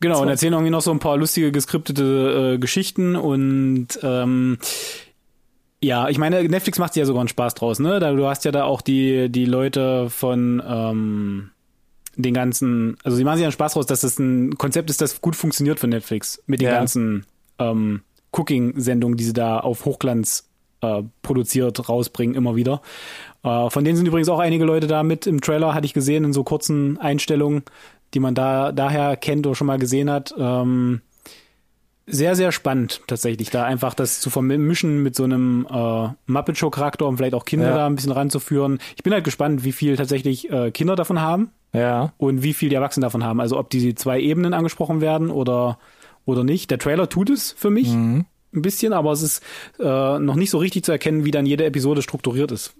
Genau, 0.00 0.16
So. 0.16 0.22
und 0.22 0.28
erzählen 0.28 0.52
irgendwie 0.52 0.70
noch 0.70 0.80
so 0.80 0.90
ein 0.92 1.00
paar 1.00 1.16
lustige 1.16 1.50
geskriptete 1.52 2.54
äh, 2.54 2.58
Geschichten 2.58 3.16
und 3.16 3.88
ähm, 4.02 4.58
ja, 5.82 6.08
ich 6.08 6.18
meine, 6.18 6.42
Netflix 6.48 6.78
macht 6.78 6.94
sich 6.94 7.00
ja 7.00 7.06
sogar 7.06 7.20
einen 7.20 7.28
Spaß 7.28 7.54
draus, 7.54 7.78
ne? 7.78 8.00
Da, 8.00 8.12
du 8.12 8.26
hast 8.26 8.44
ja 8.44 8.50
da 8.50 8.64
auch 8.64 8.80
die, 8.80 9.28
die 9.28 9.44
Leute 9.44 10.10
von 10.10 10.60
ähm, 10.66 11.50
den 12.16 12.34
ganzen, 12.34 12.96
also 13.04 13.16
sie 13.16 13.22
machen 13.24 13.36
sich 13.36 13.42
ja 13.42 13.46
einen 13.48 13.52
Spaß 13.52 13.74
draus, 13.74 13.86
dass 13.86 14.00
das 14.00 14.18
ein 14.18 14.56
Konzept 14.58 14.90
ist, 14.90 15.00
das 15.00 15.20
gut 15.20 15.36
funktioniert 15.36 15.78
für 15.78 15.86
Netflix 15.86 16.42
mit 16.46 16.60
den 16.60 16.66
Ja. 16.68 16.74
ganzen 16.78 17.26
ähm, 17.60 18.02
Cooking-Sendungen, 18.32 19.16
die 19.16 19.24
sie 19.24 19.32
da 19.32 19.60
auf 19.60 19.84
Hochglanz 19.84 20.48
äh, 20.80 21.02
produziert 21.22 21.88
rausbringen, 21.88 22.34
immer 22.34 22.56
wieder. 22.56 22.82
Äh, 23.44 23.70
von 23.70 23.84
denen 23.84 23.96
sind 23.96 24.06
übrigens 24.06 24.28
auch 24.28 24.40
einige 24.40 24.64
Leute 24.64 24.88
da 24.88 25.04
mit 25.04 25.28
im 25.28 25.40
Trailer, 25.40 25.74
hatte 25.74 25.86
ich 25.86 25.94
gesehen, 25.94 26.24
in 26.24 26.32
so 26.32 26.42
kurzen 26.42 26.98
Einstellungen, 26.98 27.62
die 28.14 28.20
man 28.20 28.34
da 28.34 28.72
daher 28.72 29.16
kennt 29.16 29.46
oder 29.46 29.54
schon 29.56 29.66
mal 29.66 29.78
gesehen 29.78 30.10
hat. 30.10 30.34
Ähm, 30.38 31.00
sehr, 32.10 32.34
sehr 32.36 32.52
spannend 32.52 33.02
tatsächlich, 33.06 33.50
da 33.50 33.64
einfach 33.64 33.92
das 33.92 34.20
zu 34.20 34.30
vermischen 34.30 35.02
mit 35.02 35.14
so 35.14 35.24
einem 35.24 35.66
äh, 35.70 36.08
Muppet 36.26 36.56
Show 36.56 36.70
Charakter 36.70 37.04
und 37.06 37.18
vielleicht 37.18 37.34
auch 37.34 37.44
Kinder 37.44 37.68
Ja. 37.68 37.74
da 37.76 37.86
ein 37.86 37.96
bisschen 37.96 38.12
ranzuführen. 38.12 38.78
Ich 38.96 39.02
bin 39.02 39.12
halt 39.12 39.24
gespannt, 39.24 39.62
wie 39.62 39.72
viel 39.72 39.96
tatsächlich 39.96 40.50
äh, 40.50 40.70
Kinder 40.70 40.96
davon 40.96 41.20
haben 41.20 41.50
Ja. 41.74 42.14
und 42.16 42.42
wie 42.42 42.54
viel 42.54 42.70
die 42.70 42.76
Erwachsenen 42.76 43.02
davon 43.02 43.24
haben. 43.24 43.40
Also 43.40 43.58
ob 43.58 43.68
diese 43.68 43.94
zwei 43.94 44.20
Ebenen 44.20 44.54
angesprochen 44.54 45.02
werden 45.02 45.28
oder, 45.30 45.78
oder 46.24 46.44
nicht. 46.44 46.70
Der 46.70 46.78
Trailer 46.78 47.10
tut 47.10 47.28
es 47.28 47.52
für 47.52 47.68
mich 47.68 47.88
Mhm. 47.92 48.24
ein 48.54 48.62
bisschen, 48.62 48.94
aber 48.94 49.12
es 49.12 49.20
ist 49.20 49.42
äh, 49.78 50.18
noch 50.18 50.34
nicht 50.36 50.48
so 50.48 50.56
richtig 50.56 50.84
zu 50.84 50.92
erkennen, 50.92 51.26
wie 51.26 51.30
dann 51.30 51.44
jede 51.44 51.66
Episode 51.66 52.00
strukturiert 52.00 52.52
ist. 52.52 52.74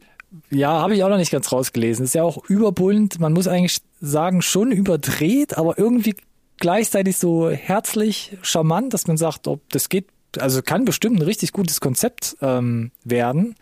Ja, 0.50 0.80
habe 0.80 0.94
ich 0.94 1.02
auch 1.02 1.08
noch 1.08 1.16
nicht 1.16 1.30
ganz 1.30 1.50
rausgelesen. 1.50 2.04
Ist 2.04 2.14
ja 2.14 2.22
auch 2.22 2.44
überbunt, 2.48 3.18
man 3.18 3.32
muss 3.32 3.48
eigentlich 3.48 3.80
sagen, 4.00 4.42
schon 4.42 4.72
überdreht, 4.72 5.56
aber 5.56 5.78
irgendwie 5.78 6.14
gleichzeitig 6.58 7.16
so 7.16 7.50
herzlich 7.50 8.36
charmant, 8.42 8.92
dass 8.92 9.06
man 9.06 9.16
sagt, 9.16 9.48
ob 9.48 9.60
das 9.70 9.88
geht, 9.88 10.06
also 10.38 10.60
kann 10.62 10.84
bestimmt 10.84 11.18
ein 11.18 11.22
richtig 11.22 11.52
gutes 11.52 11.80
Konzept 11.80 12.36
ähm, 12.42 12.90
werden. 13.04 13.54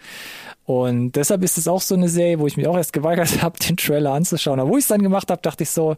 Und 0.64 1.12
deshalb 1.12 1.44
ist 1.44 1.58
es 1.58 1.68
auch 1.68 1.80
so 1.80 1.94
eine 1.94 2.08
Serie, 2.08 2.40
wo 2.40 2.46
ich 2.46 2.56
mich 2.56 2.66
auch 2.66 2.76
erst 2.76 2.92
geweigert 2.92 3.42
habe, 3.42 3.58
den 3.58 3.76
Trailer 3.76 4.12
anzuschauen. 4.12 4.58
Aber 4.58 4.70
wo 4.70 4.76
ich 4.76 4.84
es 4.84 4.88
dann 4.88 5.02
gemacht 5.02 5.30
habe, 5.30 5.42
dachte 5.42 5.62
ich 5.62 5.70
so, 5.70 5.96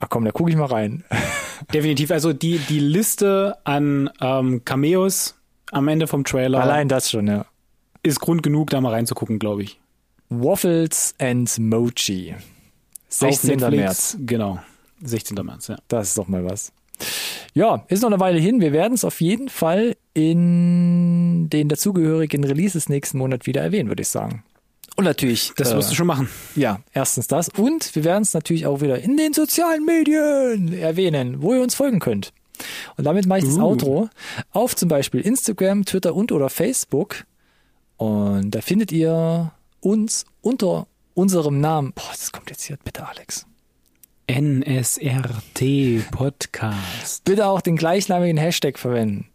ach 0.00 0.08
komm, 0.08 0.24
da 0.24 0.32
gucke 0.32 0.50
ich 0.50 0.56
mal 0.56 0.66
rein. 0.66 1.04
Definitiv. 1.72 2.10
Also 2.10 2.32
die, 2.32 2.58
die 2.58 2.80
Liste 2.80 3.56
an 3.64 4.10
ähm, 4.20 4.64
Cameos 4.64 5.36
am 5.70 5.88
Ende 5.88 6.06
vom 6.06 6.24
Trailer 6.24 6.60
Allein 6.60 6.88
das 6.88 7.10
schon, 7.10 7.26
ja. 7.26 7.46
ist 8.02 8.20
Grund 8.20 8.42
genug, 8.42 8.70
da 8.70 8.80
mal 8.80 8.92
reinzugucken, 8.92 9.38
glaube 9.38 9.62
ich. 9.62 9.80
Waffles 10.42 11.14
and 11.18 11.58
Mochi. 11.58 12.34
Auf 12.34 12.40
16. 13.08 13.50
Netflix. 13.58 13.76
März. 13.76 14.16
Genau. 14.20 14.58
16. 15.02 15.44
März, 15.44 15.68
ja. 15.68 15.76
Das 15.88 16.08
ist 16.08 16.18
doch 16.18 16.28
mal 16.28 16.44
was. 16.44 16.72
Ja, 17.54 17.84
ist 17.88 18.02
noch 18.02 18.10
eine 18.10 18.20
Weile 18.20 18.38
hin. 18.40 18.60
Wir 18.60 18.72
werden 18.72 18.94
es 18.94 19.04
auf 19.04 19.20
jeden 19.20 19.48
Fall 19.48 19.96
in 20.12 21.48
den 21.50 21.68
dazugehörigen 21.68 22.44
Releases 22.44 22.88
nächsten 22.88 23.18
Monat 23.18 23.46
wieder 23.46 23.62
erwähnen, 23.62 23.88
würde 23.88 24.02
ich 24.02 24.08
sagen. 24.08 24.42
Und 24.96 25.04
natürlich, 25.04 25.52
Das 25.56 25.72
äh, 25.72 25.76
wirst 25.76 25.90
du 25.90 25.94
schon 25.96 26.06
machen. 26.06 26.28
ja, 26.54 26.80
erstens 26.92 27.26
das. 27.26 27.48
Und 27.48 27.94
wir 27.96 28.04
werden 28.04 28.22
es 28.22 28.32
natürlich 28.32 28.66
auch 28.66 28.80
wieder 28.80 28.98
in 29.00 29.16
den 29.16 29.32
sozialen 29.32 29.84
Medien 29.84 30.72
erwähnen, 30.72 31.42
wo 31.42 31.52
ihr 31.54 31.62
uns 31.62 31.74
folgen 31.74 31.98
könnt. 31.98 32.32
Und 32.96 33.04
damit 33.04 33.26
mache 33.26 33.40
ich 33.40 33.44
das 33.44 33.56
Uh. 33.56 33.62
Outro 33.62 34.08
auf 34.52 34.76
zum 34.76 34.88
Beispiel 34.88 35.20
Instagram, 35.20 35.84
Twitter 35.84 36.14
und 36.14 36.30
oder 36.30 36.48
Facebook. 36.48 37.24
Und 37.96 38.52
da 38.52 38.60
findet 38.60 38.92
ihr 38.92 39.50
uns 39.84 40.24
unter 40.40 40.86
unserem 41.12 41.60
Namen. 41.60 41.92
Boah, 41.94 42.08
das 42.10 42.24
ist 42.24 42.32
kompliziert. 42.32 42.82
Bitte, 42.84 43.06
Alex. 43.06 43.46
NSRT 44.26 46.10
Podcast. 46.10 47.24
Bitte 47.24 47.46
auch 47.46 47.60
den 47.60 47.76
gleichnamigen 47.76 48.38
Hashtag 48.38 48.78
verwenden. 48.78 49.28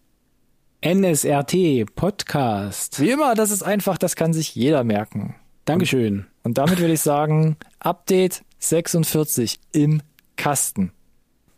NSRT 0.84 1.86
Podcast. 1.96 3.00
Wie 3.00 3.12
immer, 3.12 3.36
das 3.36 3.52
ist 3.52 3.62
einfach, 3.62 3.98
das 3.98 4.16
kann 4.16 4.34
sich 4.34 4.56
jeder 4.56 4.84
merken. 4.84 5.36
Dankeschön. 5.66 6.26
Und 6.44 6.58
damit 6.58 6.80
würde 6.80 6.94
ich 6.94 7.02
sagen, 7.02 7.56
Update 7.80 8.44
46 8.58 9.60
im 9.72 10.02
Kasten. 10.36 10.92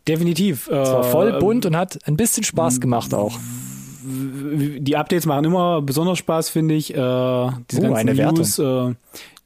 Definitiv. 0.06 0.66
Es 0.66 0.72
war 0.72 1.04
voll 1.04 1.38
bunt 1.38 1.64
und 1.64 1.76
hat 1.76 1.98
ein 2.06 2.16
bisschen 2.16 2.44
Spaß 2.44 2.80
gemacht 2.80 3.14
auch. 3.14 3.38
Die 4.04 4.96
Updates 4.96 5.26
machen 5.26 5.44
immer 5.44 5.82
besonders 5.82 6.18
Spaß, 6.18 6.48
finde 6.50 6.74
ich. 6.74 6.90
Äh, 6.90 6.96
diese 6.96 7.80
Oh, 7.80 7.82
ganzen 7.82 8.08
eine 8.08 8.14
News, 8.14 8.58
äh, 8.58 8.94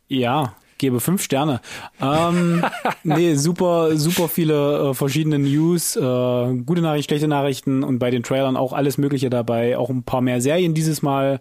ja, 0.08 0.54
gebe 0.78 1.00
fünf 1.00 1.22
Sterne. 1.22 1.60
Ähm, 2.00 2.64
nee, 3.04 3.34
super, 3.34 3.96
super 3.96 4.28
viele 4.28 4.90
äh, 4.90 4.94
verschiedene 4.94 5.38
News, 5.38 5.96
äh, 5.96 6.00
gute 6.00 6.82
Nachrichten, 6.82 7.10
schlechte 7.10 7.28
Nachrichten 7.28 7.82
und 7.82 7.98
bei 7.98 8.10
den 8.10 8.22
Trailern 8.22 8.56
auch 8.56 8.72
alles 8.72 8.98
Mögliche 8.98 9.30
dabei. 9.30 9.78
Auch 9.78 9.90
ein 9.90 10.02
paar 10.02 10.20
mehr 10.20 10.40
Serien 10.40 10.74
dieses 10.74 11.02
Mal 11.02 11.40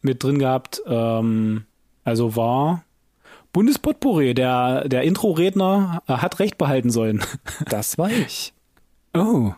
mit 0.00 0.22
drin 0.22 0.38
gehabt. 0.38 0.82
Ähm, 0.86 1.64
also 2.04 2.36
war 2.36 2.84
Bundespotpourri, 3.52 4.34
der, 4.34 4.88
der 4.88 5.02
Intro-Redner 5.02 6.02
äh, 6.06 6.14
hat 6.14 6.38
recht 6.38 6.58
behalten 6.58 6.90
sollen. 6.90 7.22
Das 7.68 7.98
war 7.98 8.10
ich. 8.10 8.54
Oh. 9.14 9.52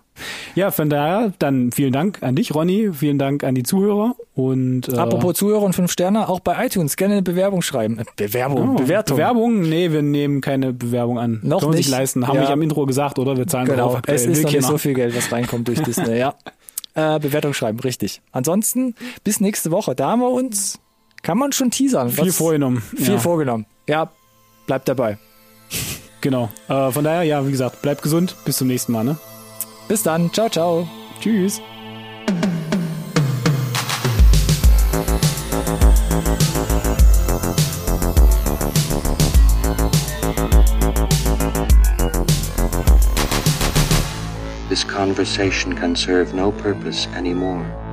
Ja, 0.55 0.71
von 0.71 0.89
daher 0.91 1.33
dann 1.39 1.73
vielen 1.73 1.93
Dank 1.93 2.23
an 2.23 2.37
dich, 2.37 2.55
Ronny. 2.55 2.91
Vielen 2.93 3.19
Dank 3.19 3.43
an 3.45 3.55
die 3.55 3.63
Zuhörer. 3.65 4.15
Und 4.35 4.89
äh, 4.89 4.97
Apropos 4.97 5.35
Zuhörer 5.35 5.63
und 5.63 5.75
fünf 5.75 5.91
Sterne, 5.91 6.29
auch 6.29 6.41
bei 6.41 6.65
iTunes 6.67 6.97
gerne 6.97 7.15
eine 7.15 7.23
Bewerbung 7.23 7.63
schreiben. 7.63 7.99
Äh, 7.99 8.05
Bewerbung, 8.17 8.71
oh, 8.71 8.75
Bewertung. 8.77 9.17
Bewerbung? 9.17 9.61
Nee, 9.63 9.91
wir 9.93 10.03
nehmen 10.03 10.41
keine 10.41 10.73
Bewerbung 10.73 11.19
an. 11.19 11.41
Noch 11.43 11.61
Können 11.61 11.75
nicht. 11.75 11.89
leisten. 11.89 12.27
Haben 12.27 12.35
Ja. 12.37 12.41
wir 12.43 12.47
nicht 12.47 12.53
am 12.53 12.63
Intro 12.63 12.87
gesagt, 12.87 13.19
oder? 13.19 13.37
Wir 13.37 13.47
zahlen 13.47 13.67
Genau, 13.67 13.89
drauf. 13.89 13.97
aktuell. 13.97 14.17
es 14.17 14.27
ist 14.27 14.43
noch 14.45 14.53
nicht 14.53 14.63
so 14.65 14.79
viel 14.79 14.95
Geld, 14.95 15.17
was 15.17 15.33
reinkommt 15.33 15.67
durch 15.69 15.81
Disney, 15.83 16.19
ja. 16.19 16.35
Äh, 16.97 17.19
Bewertung 17.19 17.55
schreiben, 17.55 17.81
richtig. 17.81 18.23
Ansonsten, 18.31 18.95
bis 19.25 19.41
nächste 19.41 19.73
Woche. 19.73 19.97
Da 19.97 20.11
haben 20.11 20.21
wir 20.21 20.31
uns, 20.31 20.79
kann 21.23 21.37
man 21.39 21.51
schon 21.51 21.73
teasern. 21.73 22.09
Viel 22.09 22.31
vorgenommen. 22.31 22.85
Viel 22.97 23.15
ja, 23.15 23.19
vorgenommen. 23.19 23.67
Ja, 23.89 24.13
bleibt 24.69 24.89
dabei. 24.89 25.19
Genau. 26.21 26.51
Äh, 26.69 26.93
von 26.93 27.03
daher, 27.03 27.25
ja, 27.25 27.45
wie 27.45 27.51
gesagt, 27.51 27.83
bleibt 27.83 28.03
gesund. 28.03 28.37
Bis 28.45 28.59
zum 28.59 28.69
nächsten 28.69 28.93
Mal. 28.93 29.03
Ne? 29.03 29.17
Bis 29.89 30.03
dann. 30.03 30.33
Ciao, 30.33 30.49
ciao. 30.49 30.89
Tschüss. 31.21 31.61
This 44.69 44.83
conversation 44.83 45.75
can 45.75 45.95
serve 45.95 46.35
no 46.35 46.51
purpose 46.51 47.07
anymore. 47.15 47.84